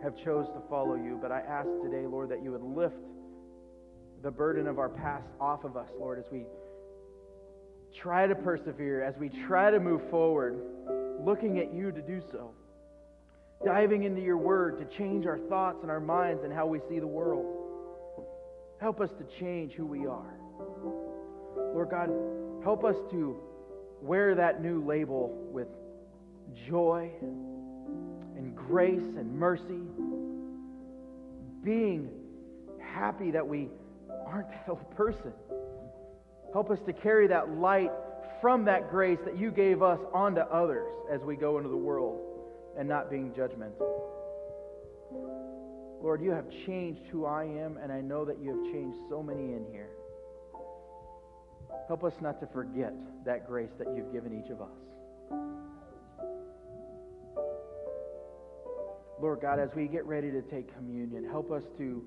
have 0.02 0.16
chose 0.24 0.48
to 0.48 0.62
follow 0.70 0.96
you, 0.96 1.20
but 1.22 1.32
I 1.32 1.42
ask 1.42 1.68
today, 1.84 2.08
Lord, 2.08 2.30
that 2.30 2.42
you 2.44 2.52
would 2.52 2.64
lift 2.64 2.96
the 4.24 4.32
burden 4.32 4.68
of 4.68 4.80
our 4.80 4.90
past 4.90 5.28
off 5.40 5.64
of 5.64 5.78
us, 5.78 5.88
Lord, 6.00 6.20
as 6.20 6.26
we 6.32 6.46
try 8.02 8.28
to 8.28 8.36
persevere, 8.36 9.04
as 9.04 9.16
we 9.18 9.30
try 9.48 9.72
to 9.72 9.80
move 9.80 10.02
forward, 10.10 10.60
looking 11.24 11.60
at 11.60 11.74
you 11.74 11.92
to 11.92 12.02
do 12.02 12.22
so. 12.32 12.52
Diving 13.66 14.04
into 14.04 14.22
your 14.22 14.38
word 14.38 14.80
to 14.80 14.98
change 14.98 15.26
our 15.26 15.38
thoughts 15.38 15.80
and 15.82 15.92
our 15.92 16.00
minds 16.00 16.44
and 16.44 16.54
how 16.54 16.66
we 16.66 16.80
see 16.88 17.00
the 17.00 17.08
world. 17.08 17.46
Help 18.80 19.02
us 19.02 19.10
to 19.18 19.40
change 19.40 19.74
who 19.74 19.86
we 19.86 20.06
are. 20.06 20.40
Lord 21.74 21.90
God, 21.90 22.10
help 22.64 22.86
us 22.86 22.96
to 23.12 23.38
wear 24.02 24.34
that 24.36 24.62
new 24.62 24.84
label 24.86 25.36
with 25.52 25.68
joy 26.68 27.12
and 27.22 28.56
grace 28.56 29.04
and 29.18 29.34
mercy, 29.38 29.82
being 31.64 32.10
happy 32.82 33.32
that 33.32 33.46
we 33.46 33.68
aren't 34.26 34.50
that 34.52 34.70
old 34.70 34.90
person. 34.96 35.34
Help 36.54 36.72
us 36.72 36.80
to 36.86 36.94
carry 36.94 37.28
that 37.28 37.58
light 37.58 37.92
from 38.42 38.66
that 38.66 38.90
grace 38.90 39.20
that 39.26 39.38
you 39.38 39.52
gave 39.52 39.82
us 39.82 40.00
onto 40.14 40.42
others 40.42 40.92
as 41.12 41.22
we 41.22 41.36
go 41.36 41.58
into 41.58 41.70
the 41.70 41.78
world 41.78 42.20
and 42.78 42.88
not 42.88 43.10
being 43.10 43.32
judgmental. 43.32 43.88
Lord, 46.02 46.22
you 46.22 46.32
have 46.32 46.46
changed 46.66 47.02
who 47.12 47.26
I 47.26 47.44
am, 47.44 47.78
and 47.78 47.92
I 47.92 48.00
know 48.00 48.24
that 48.24 48.40
you 48.42 48.50
have 48.52 48.74
changed 48.74 48.98
so 49.10 49.22
many 49.22 49.54
in 49.54 49.66
here. 49.72 49.90
Help 51.88 52.04
us 52.04 52.14
not 52.22 52.40
to 52.40 52.48
forget 52.48 52.94
that 53.26 53.48
grace 53.48 53.72
that 53.78 53.88
you've 53.96 54.12
given 54.14 54.42
each 54.42 54.50
of 54.50 54.62
us. 54.62 54.70
Lord 59.22 59.42
God, 59.42 59.60
as 59.60 59.70
we 59.76 59.88
get 59.88 60.06
ready 60.06 60.32
to 60.32 60.42
take 60.44 60.74
communion, 60.74 61.26
help 61.26 61.52
us 61.52 61.64
to 61.78 62.02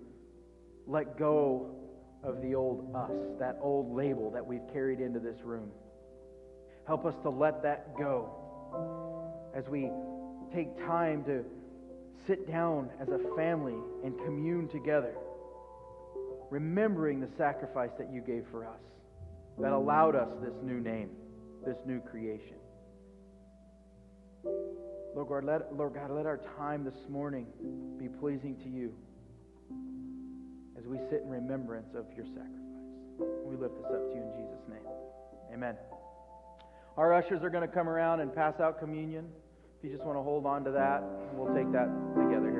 let 0.86 1.18
go 1.18 1.81
of 2.22 2.40
the 2.42 2.54
old 2.54 2.94
us, 2.94 3.10
that 3.38 3.58
old 3.60 3.94
label 3.94 4.30
that 4.30 4.46
we've 4.46 4.66
carried 4.72 5.00
into 5.00 5.18
this 5.18 5.36
room. 5.42 5.70
Help 6.86 7.04
us 7.04 7.14
to 7.22 7.30
let 7.30 7.62
that 7.62 7.96
go 7.96 8.30
as 9.54 9.68
we 9.68 9.90
take 10.54 10.76
time 10.86 11.24
to 11.24 11.44
sit 12.26 12.46
down 12.46 12.88
as 13.00 13.08
a 13.08 13.18
family 13.36 13.76
and 14.04 14.16
commune 14.18 14.68
together, 14.68 15.14
remembering 16.50 17.20
the 17.20 17.28
sacrifice 17.36 17.90
that 17.98 18.12
you 18.12 18.20
gave 18.20 18.44
for 18.50 18.64
us 18.66 18.80
that 19.58 19.72
allowed 19.72 20.16
us 20.16 20.28
this 20.42 20.54
new 20.62 20.80
name, 20.80 21.10
this 21.66 21.76
new 21.86 22.00
creation. 22.00 22.56
Lord 25.14 25.28
God, 25.28 25.44
let, 25.44 25.76
Lord 25.76 25.94
God, 25.94 26.10
let 26.10 26.26
our 26.26 26.40
time 26.56 26.84
this 26.84 27.08
morning 27.08 27.46
be 27.98 28.08
pleasing 28.08 28.56
to 28.64 28.68
you 28.68 28.94
as 30.82 30.88
we 30.88 30.98
sit 31.10 31.22
in 31.22 31.30
remembrance 31.30 31.94
of 31.94 32.06
your 32.16 32.26
sacrifice. 32.26 32.58
We 33.46 33.56
lift 33.56 33.74
this 33.76 33.86
up 33.86 34.02
to 34.02 34.14
you 34.14 34.22
in 34.22 34.32
Jesus' 34.34 34.66
name. 34.68 34.86
Amen. 35.54 35.76
Our 36.96 37.14
ushers 37.14 37.42
are 37.42 37.50
going 37.50 37.66
to 37.66 37.72
come 37.72 37.88
around 37.88 38.20
and 38.20 38.34
pass 38.34 38.58
out 38.60 38.80
communion. 38.80 39.26
If 39.78 39.84
you 39.84 39.94
just 39.94 40.04
want 40.04 40.18
to 40.18 40.22
hold 40.22 40.44
on 40.46 40.64
to 40.64 40.70
that, 40.72 41.02
we'll 41.34 41.54
take 41.54 41.70
that 41.72 41.88
together 42.18 42.51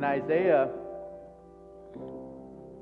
In 0.00 0.04
Isaiah 0.04 0.68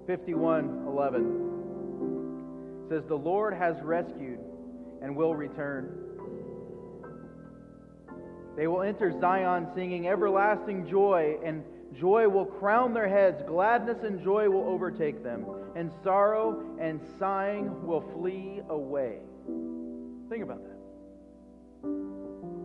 51 0.06 0.84
11 0.86 2.86
says, 2.88 3.02
The 3.08 3.16
Lord 3.16 3.54
has 3.54 3.74
rescued 3.82 4.38
and 5.02 5.16
will 5.16 5.34
return. 5.34 5.98
They 8.56 8.68
will 8.68 8.82
enter 8.82 9.10
Zion 9.18 9.66
singing 9.74 10.06
everlasting 10.06 10.88
joy, 10.88 11.38
and 11.44 11.64
joy 11.98 12.28
will 12.28 12.46
crown 12.46 12.94
their 12.94 13.08
heads. 13.08 13.42
Gladness 13.48 14.04
and 14.04 14.22
joy 14.22 14.48
will 14.48 14.68
overtake 14.68 15.24
them, 15.24 15.44
and 15.74 15.90
sorrow 16.04 16.62
and 16.80 17.00
sighing 17.18 17.84
will 17.84 18.04
flee 18.16 18.60
away. 18.68 19.18
Think 20.28 20.44
about 20.44 20.62
that. 20.62 20.78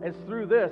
It's 0.06 0.18
through 0.28 0.46
this. 0.46 0.70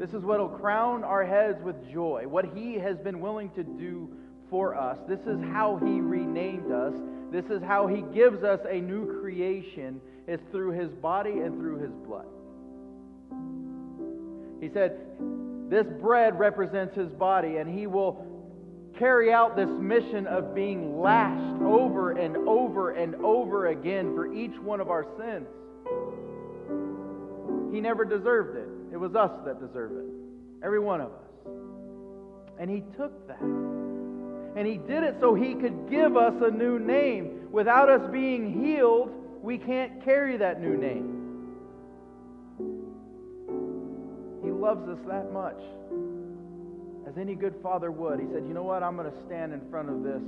This 0.00 0.14
is 0.14 0.24
what 0.24 0.40
will 0.40 0.48
crown 0.48 1.04
our 1.04 1.26
heads 1.26 1.62
with 1.62 1.76
joy. 1.92 2.24
What 2.26 2.46
He 2.54 2.76
has 2.76 2.96
been 2.96 3.20
willing 3.20 3.50
to 3.50 3.62
do 3.62 4.08
for 4.48 4.74
us. 4.74 4.96
This 5.06 5.20
is 5.26 5.38
how 5.52 5.76
He 5.76 6.00
renamed 6.00 6.72
us. 6.72 6.94
This 7.30 7.44
is 7.50 7.62
how 7.62 7.86
He 7.86 8.00
gives 8.14 8.42
us 8.42 8.60
a 8.66 8.80
new 8.80 9.20
creation. 9.20 10.00
It's 10.26 10.42
through 10.52 10.70
His 10.70 10.90
body 10.90 11.40
and 11.40 11.60
through 11.60 11.80
His 11.80 11.92
blood. 12.06 12.24
He 14.62 14.70
said, 14.72 14.98
This 15.68 15.86
bread 16.00 16.38
represents 16.38 16.96
His 16.96 17.12
body, 17.12 17.58
and 17.58 17.68
He 17.68 17.86
will 17.86 18.24
carry 18.98 19.30
out 19.34 19.54
this 19.54 19.68
mission 19.68 20.26
of 20.26 20.54
being 20.54 20.98
lashed 20.98 21.60
over 21.60 22.12
and 22.12 22.38
over 22.48 22.92
and 22.92 23.16
over 23.16 23.66
again 23.66 24.14
for 24.14 24.32
each 24.32 24.58
one 24.60 24.80
of 24.80 24.88
our 24.88 25.04
sins. 25.18 25.46
He 27.70 27.82
never 27.82 28.06
deserved 28.06 28.56
it. 28.56 28.69
Was 29.00 29.14
us 29.14 29.30
that 29.46 29.58
deserve 29.58 29.92
it. 29.92 30.04
Every 30.62 30.78
one 30.78 31.00
of 31.00 31.06
us. 31.06 31.52
And 32.58 32.68
He 32.68 32.82
took 32.98 33.26
that. 33.28 33.40
And 33.40 34.66
He 34.66 34.76
did 34.76 35.02
it 35.02 35.16
so 35.20 35.34
He 35.34 35.54
could 35.54 35.88
give 35.88 36.18
us 36.18 36.34
a 36.42 36.50
new 36.50 36.78
name. 36.78 37.48
Without 37.50 37.88
us 37.88 38.06
being 38.12 38.62
healed, 38.62 39.10
we 39.42 39.56
can't 39.56 40.04
carry 40.04 40.36
that 40.36 40.60
new 40.60 40.76
name. 40.76 41.16
He 44.44 44.50
loves 44.50 44.86
us 44.86 44.98
that 45.08 45.32
much. 45.32 45.62
As 47.08 47.16
any 47.16 47.34
good 47.34 47.54
father 47.62 47.90
would. 47.90 48.20
He 48.20 48.26
said, 48.26 48.44
You 48.46 48.52
know 48.52 48.64
what? 48.64 48.82
I'm 48.82 48.96
going 48.96 49.10
to 49.10 49.16
stand 49.24 49.54
in 49.54 49.62
front 49.70 49.88
of 49.88 50.02
this 50.02 50.20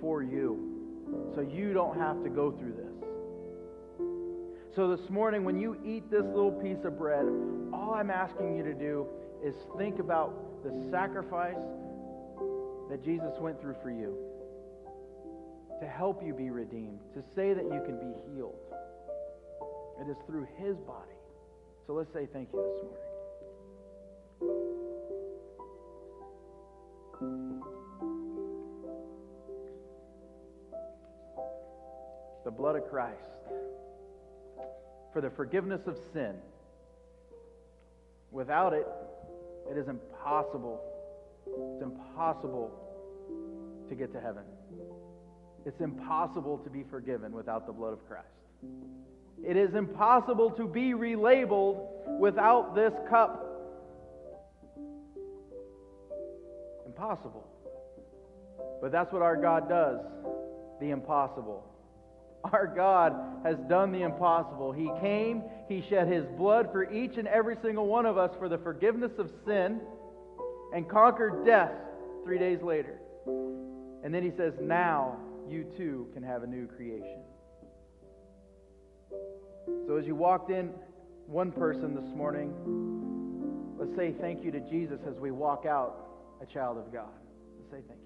for 0.00 0.22
you. 0.22 1.32
So 1.34 1.40
you 1.40 1.72
don't 1.72 1.98
have 1.98 2.22
to 2.22 2.30
go 2.30 2.52
through 2.52 2.74
this. 2.74 2.85
So 4.76 4.94
this 4.94 5.08
morning, 5.08 5.42
when 5.42 5.58
you 5.58 5.80
eat 5.86 6.10
this 6.10 6.22
little 6.22 6.52
piece 6.52 6.84
of 6.84 6.98
bread, 6.98 7.24
all 7.72 7.94
I'm 7.94 8.10
asking 8.10 8.58
you 8.58 8.62
to 8.62 8.74
do 8.74 9.06
is 9.42 9.54
think 9.78 10.00
about 10.00 10.62
the 10.62 10.90
sacrifice 10.90 11.64
that 12.90 13.02
Jesus 13.02 13.32
went 13.40 13.58
through 13.58 13.76
for 13.82 13.90
you 13.90 14.14
to 15.80 15.86
help 15.88 16.22
you 16.22 16.34
be 16.34 16.50
redeemed, 16.50 16.98
to 17.14 17.22
say 17.34 17.54
that 17.54 17.64
you 17.64 17.80
can 17.86 17.98
be 17.98 18.12
healed. 18.34 18.58
It 19.98 20.10
is 20.10 20.16
through 20.26 20.46
his 20.58 20.76
body. 20.80 21.16
So 21.86 21.94
let's 21.94 22.12
say 22.12 22.28
thank 22.30 22.50
you 22.52 22.60
this 22.60 22.82
morning. 27.22 27.62
The 32.44 32.50
blood 32.50 32.76
of 32.76 32.86
Christ 32.90 33.22
for 35.16 35.22
the 35.22 35.30
forgiveness 35.30 35.80
of 35.86 35.96
sin. 36.12 36.34
Without 38.30 38.74
it, 38.74 38.86
it 39.70 39.78
is 39.78 39.88
impossible. 39.88 40.78
It's 41.46 41.82
impossible 41.82 42.70
to 43.88 43.94
get 43.94 44.12
to 44.12 44.20
heaven. 44.20 44.42
It's 45.64 45.80
impossible 45.80 46.58
to 46.58 46.68
be 46.68 46.84
forgiven 46.90 47.32
without 47.32 47.66
the 47.66 47.72
blood 47.72 47.94
of 47.94 48.06
Christ. 48.06 48.26
It 49.42 49.56
is 49.56 49.74
impossible 49.74 50.50
to 50.50 50.68
be 50.68 50.90
relabeled 50.90 52.18
without 52.18 52.74
this 52.74 52.92
cup. 53.08 53.42
Impossible. 56.84 57.46
But 58.82 58.92
that's 58.92 59.10
what 59.14 59.22
our 59.22 59.38
God 59.38 59.66
does 59.66 60.00
the 60.78 60.90
impossible. 60.90 61.64
Our 62.52 62.66
God 62.66 63.14
has 63.44 63.56
done 63.68 63.92
the 63.92 64.02
impossible. 64.02 64.72
He 64.72 64.90
came, 65.00 65.42
He 65.68 65.84
shed 65.88 66.08
His 66.08 66.24
blood 66.36 66.70
for 66.72 66.90
each 66.92 67.16
and 67.16 67.28
every 67.28 67.56
single 67.62 67.86
one 67.86 68.06
of 68.06 68.18
us 68.18 68.30
for 68.38 68.48
the 68.48 68.58
forgiveness 68.58 69.12
of 69.18 69.30
sin 69.46 69.80
and 70.74 70.88
conquered 70.88 71.44
death 71.44 71.72
three 72.24 72.38
days 72.38 72.60
later. 72.62 72.98
And 74.04 74.14
then 74.14 74.22
He 74.22 74.32
says, 74.36 74.52
Now 74.60 75.18
you 75.48 75.64
too 75.76 76.08
can 76.14 76.22
have 76.22 76.42
a 76.42 76.46
new 76.46 76.66
creation. 76.66 77.22
So 79.86 79.96
as 79.96 80.06
you 80.06 80.14
walked 80.14 80.50
in, 80.50 80.70
one 81.26 81.50
person 81.50 81.94
this 81.94 82.14
morning, 82.14 82.52
let's 83.78 83.96
say 83.96 84.14
thank 84.20 84.44
you 84.44 84.50
to 84.52 84.60
Jesus 84.60 85.00
as 85.08 85.14
we 85.18 85.30
walk 85.30 85.66
out 85.66 86.06
a 86.40 86.46
child 86.46 86.78
of 86.78 86.92
God. 86.92 87.08
Let's 87.58 87.70
say 87.70 87.88
thank 87.88 88.00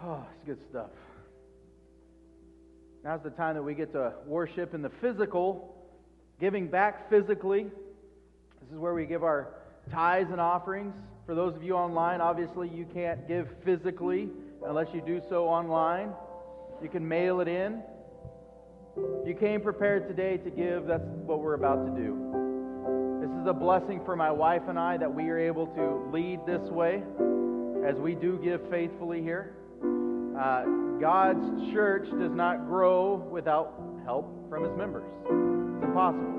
Oh, 0.00 0.24
it's 0.32 0.46
good 0.46 0.58
stuff. 0.70 0.90
Now's 3.02 3.22
the 3.22 3.30
time 3.30 3.56
that 3.56 3.62
we 3.62 3.74
get 3.74 3.92
to 3.92 4.12
worship 4.26 4.74
in 4.74 4.82
the 4.82 4.90
physical, 5.00 5.74
giving 6.40 6.68
back 6.68 7.10
physically. 7.10 7.64
This 7.64 8.72
is 8.72 8.78
where 8.78 8.94
we 8.94 9.06
give 9.06 9.24
our 9.24 9.54
tithes 9.90 10.30
and 10.30 10.40
offerings. 10.40 10.94
For 11.26 11.34
those 11.34 11.56
of 11.56 11.62
you 11.64 11.74
online, 11.74 12.20
obviously 12.20 12.68
you 12.68 12.86
can't 12.94 13.26
give 13.26 13.48
physically 13.64 14.28
unless 14.64 14.88
you 14.94 15.00
do 15.00 15.20
so 15.28 15.48
online. 15.48 16.10
You 16.82 16.88
can 16.88 17.06
mail 17.06 17.40
it 17.40 17.48
in. 17.48 17.82
You 19.26 19.36
came 19.38 19.60
prepared 19.60 20.06
today 20.06 20.36
to 20.38 20.50
give, 20.50 20.86
that's 20.86 21.06
what 21.24 21.40
we're 21.40 21.54
about 21.54 21.86
to 21.86 22.02
do. 22.02 22.37
Is 23.40 23.46
a 23.46 23.52
blessing 23.52 24.00
for 24.04 24.16
my 24.16 24.32
wife 24.32 24.62
and 24.68 24.76
I 24.76 24.96
that 24.96 25.14
we 25.14 25.28
are 25.28 25.38
able 25.38 25.68
to 25.68 26.10
lead 26.12 26.40
this 26.44 26.68
way 26.70 27.04
as 27.86 27.94
we 27.96 28.16
do 28.16 28.36
give 28.42 28.68
faithfully 28.68 29.22
here. 29.22 29.54
Uh, 30.36 30.64
God's 31.00 31.72
church 31.72 32.10
does 32.18 32.32
not 32.32 32.66
grow 32.66 33.14
without 33.30 33.80
help 34.04 34.26
from 34.48 34.64
his 34.64 34.76
members. 34.76 35.04
It's 35.22 35.84
impossible. 35.84 36.34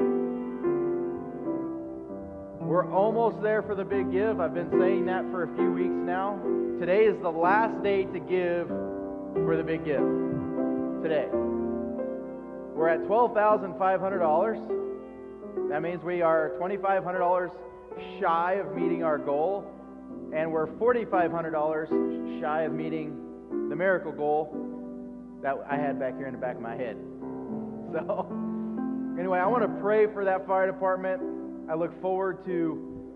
We're 2.60 2.92
almost 2.92 3.42
there 3.42 3.62
for 3.62 3.76
the 3.76 3.86
big 3.86 4.12
give. 4.12 4.42
I've 4.42 4.54
been 4.54 4.72
saying 4.78 5.06
that 5.06 5.24
for 5.32 5.44
a 5.44 5.56
few 5.56 5.72
weeks 5.72 5.96
now. 5.96 6.38
Today 6.82 7.06
is 7.06 7.16
the 7.22 7.32
last 7.32 7.82
day 7.82 8.04
to 8.04 8.20
give 8.20 8.68
for 8.68 9.56
the 9.56 9.64
big 9.64 9.86
give. 9.86 10.04
Today. 11.02 11.30
We're 12.76 12.90
at 12.90 13.00
$12,500. 13.02 14.80
That 15.70 15.84
means 15.84 16.04
we 16.04 16.24
are 16.24 16.54
$2,500 16.60 17.52
shy 18.20 18.54
of 18.54 18.76
meeting 18.76 19.04
our 19.04 19.20
goal, 19.20 19.72
and 20.36 20.52
we're 20.52 20.66
$4,500 20.66 22.42
shy 22.42 22.62
of 22.64 22.74
meeting 22.74 23.70
the 23.70 23.76
miracle 23.76 24.12
goal 24.12 24.50
that 25.44 25.56
I 25.70 25.76
had 25.76 26.00
back 26.00 26.18
here 26.18 26.26
in 26.26 26.34
the 26.34 26.40
back 26.40 26.56
of 26.56 26.62
my 26.62 26.76
head. 26.76 26.98
So, 27.92 28.28
anyway, 29.18 29.40
I 29.40 29.48
want 29.48 29.64
to 29.64 29.82
pray 29.82 30.06
for 30.14 30.24
that 30.24 30.46
fire 30.46 30.72
department. 30.72 31.24
I 31.68 31.74
look 31.74 32.00
forward 32.04 32.46
to 32.46 33.12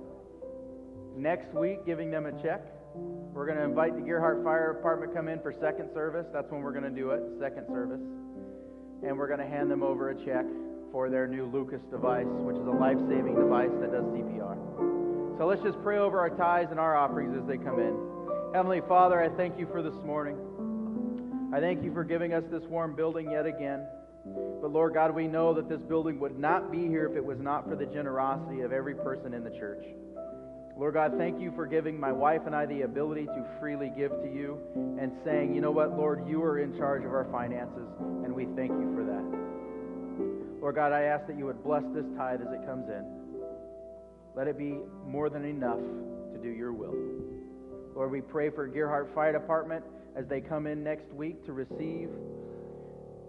next 1.16 1.54
week 1.54 1.86
giving 1.86 2.10
them 2.10 2.26
a 2.26 2.32
check. 2.42 2.66
We're 2.96 3.46
going 3.46 3.60
to 3.60 3.64
invite 3.64 3.94
the 3.94 4.02
Gearhart 4.02 4.44
Fire 4.44 4.74
Department 4.74 5.14
come 5.14 5.28
in 5.28 5.40
for 5.42 5.54
second 5.62 5.92
service. 5.94 6.26
That's 6.34 6.50
when 6.50 6.62
we're 6.62 6.72
going 6.72 6.86
to 6.86 6.90
do 6.90 7.12
it, 7.12 7.22
second 7.40 7.68
service. 7.68 8.02
And 9.06 9.16
we're 9.16 9.28
going 9.28 9.42
to 9.42 9.46
hand 9.46 9.70
them 9.70 9.84
over 9.84 10.10
a 10.10 10.26
check 10.26 10.48
for 10.94 11.10
their 11.10 11.28
new 11.28 11.48
Lucas 11.48 11.82
device, 11.90 12.28
which 12.46 12.56
is 12.56 12.68
a 12.68 12.72
life 12.72 13.00
saving 13.10 13.34
device 13.34 13.74
that 13.82 13.92
does 13.92 14.06
CPR. 14.14 14.56
So 15.40 15.48
let's 15.48 15.64
just 15.64 15.82
pray 15.82 15.98
over 15.98 16.20
our 16.20 16.30
tithes 16.30 16.70
and 16.70 16.80
our 16.80 16.96
offerings 16.96 17.36
as 17.36 17.48
they 17.48 17.58
come 17.58 17.80
in. 17.80 17.98
Heavenly 18.54 18.82
Father, 18.88 19.20
I 19.20 19.30
thank 19.30 19.58
you 19.58 19.66
for 19.66 19.82
this 19.82 19.96
morning. 20.06 20.38
I 21.52 21.60
thank 21.60 21.84
you 21.84 21.92
for 21.92 22.04
giving 22.04 22.34
us 22.36 22.44
this 22.52 22.62
warm 22.70 22.96
building 22.96 23.32
yet 23.32 23.48
again. 23.48 23.88
But 24.62 24.72
Lord 24.72 24.94
God, 24.94 25.16
we 25.16 25.28
know 25.28 25.52
that 25.56 25.68
this 25.68 25.82
building 25.82 26.20
would 26.20 26.38
not 26.38 26.72
be 26.72 26.88
here 26.88 27.08
if 27.10 27.18
it 27.18 27.26
was 27.26 27.40
not 27.40 27.68
for 27.68 27.76
the 27.76 27.88
generosity 27.88 28.62
of 28.62 28.72
every 28.72 28.94
person 28.94 29.34
in 29.34 29.44
the 29.44 29.50
church. 29.50 29.84
Lord 30.78 30.94
God, 30.94 31.16
thank 31.18 31.42
you 31.42 31.52
for 31.56 31.66
giving 31.66 32.00
my 32.00 32.12
wife 32.12 32.42
and 32.46 32.56
I 32.56 32.68
the 32.68 32.84
ability 32.84 33.26
to 33.26 33.46
freely 33.60 33.92
give 33.98 34.12
to 34.12 34.32
you 34.32 34.60
and 35.02 35.12
saying, 35.26 35.56
you 35.56 35.62
know 35.62 35.72
what, 35.72 35.98
Lord, 35.98 36.28
you 36.28 36.42
are 36.44 36.60
in 36.60 36.78
charge 36.78 37.04
of 37.04 37.12
our 37.12 37.28
finances, 37.32 37.90
and 38.24 38.34
we 38.34 38.46
thank 38.56 38.72
you 38.72 38.94
for 38.96 39.04
that. 39.04 39.53
Lord 40.64 40.76
God, 40.76 40.94
I 40.94 41.02
ask 41.02 41.28
that 41.28 41.38
you 41.38 41.46
would 41.46 41.62
bless 41.62 41.84
this 41.94 42.06
tithe 42.16 42.40
as 42.40 42.48
it 42.54 42.66
comes 42.66 42.88
in. 42.88 43.04
Let 44.34 44.48
it 44.48 44.58
be 44.58 44.78
more 45.06 45.30
than 45.30 45.44
enough 45.44 45.82
to 46.32 46.40
do 46.42 46.48
your 46.48 46.72
will. 46.72 46.96
Lord, 47.94 48.10
we 48.10 48.22
pray 48.22 48.50
for 48.50 48.70
Gearhart 48.70 49.14
Fire 49.14 49.34
Department 49.34 49.84
as 50.16 50.26
they 50.30 50.40
come 50.40 50.66
in 50.66 50.82
next 50.82 51.12
week 51.12 51.46
to 51.48 51.52
receive 51.52 52.08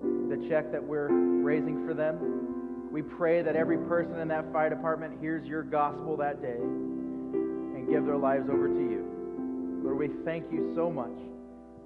the 0.01 0.47
check 0.49 0.71
that 0.71 0.81
we're 0.81 1.09
raising 1.09 1.85
for 1.85 1.93
them. 1.93 2.93
We 2.93 3.03
pray 3.03 3.43
that 3.43 3.57
every 3.57 3.79
person 3.79 4.21
in 4.21 4.29
that 4.29 4.53
fire 4.53 4.71
department 4.71 5.21
hears 5.21 5.45
your 5.45 5.65
gospel 5.65 6.17
that 6.19 6.41
day 6.41 6.61
and 6.61 7.89
give 7.89 8.07
their 8.07 8.17
lives 8.17 8.49
over 8.49 8.69
to 8.69 8.81
you. 8.81 9.81
Lord, 9.83 9.99
we 9.99 10.09
thank 10.25 10.53
you 10.53 10.73
so 10.77 10.89
much 10.89 11.19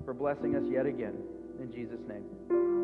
for 0.04 0.12
blessing 0.12 0.56
us 0.56 0.64
yet 0.70 0.84
again. 0.84 1.14
In 1.58 1.72
Jesus' 1.72 2.00
name. 2.06 2.77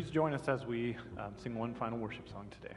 Please 0.00 0.10
join 0.10 0.32
us 0.32 0.48
as 0.48 0.64
we 0.64 0.96
um, 1.18 1.34
sing 1.36 1.54
one 1.54 1.74
final 1.74 1.98
worship 1.98 2.26
song 2.26 2.46
today. 2.50 2.74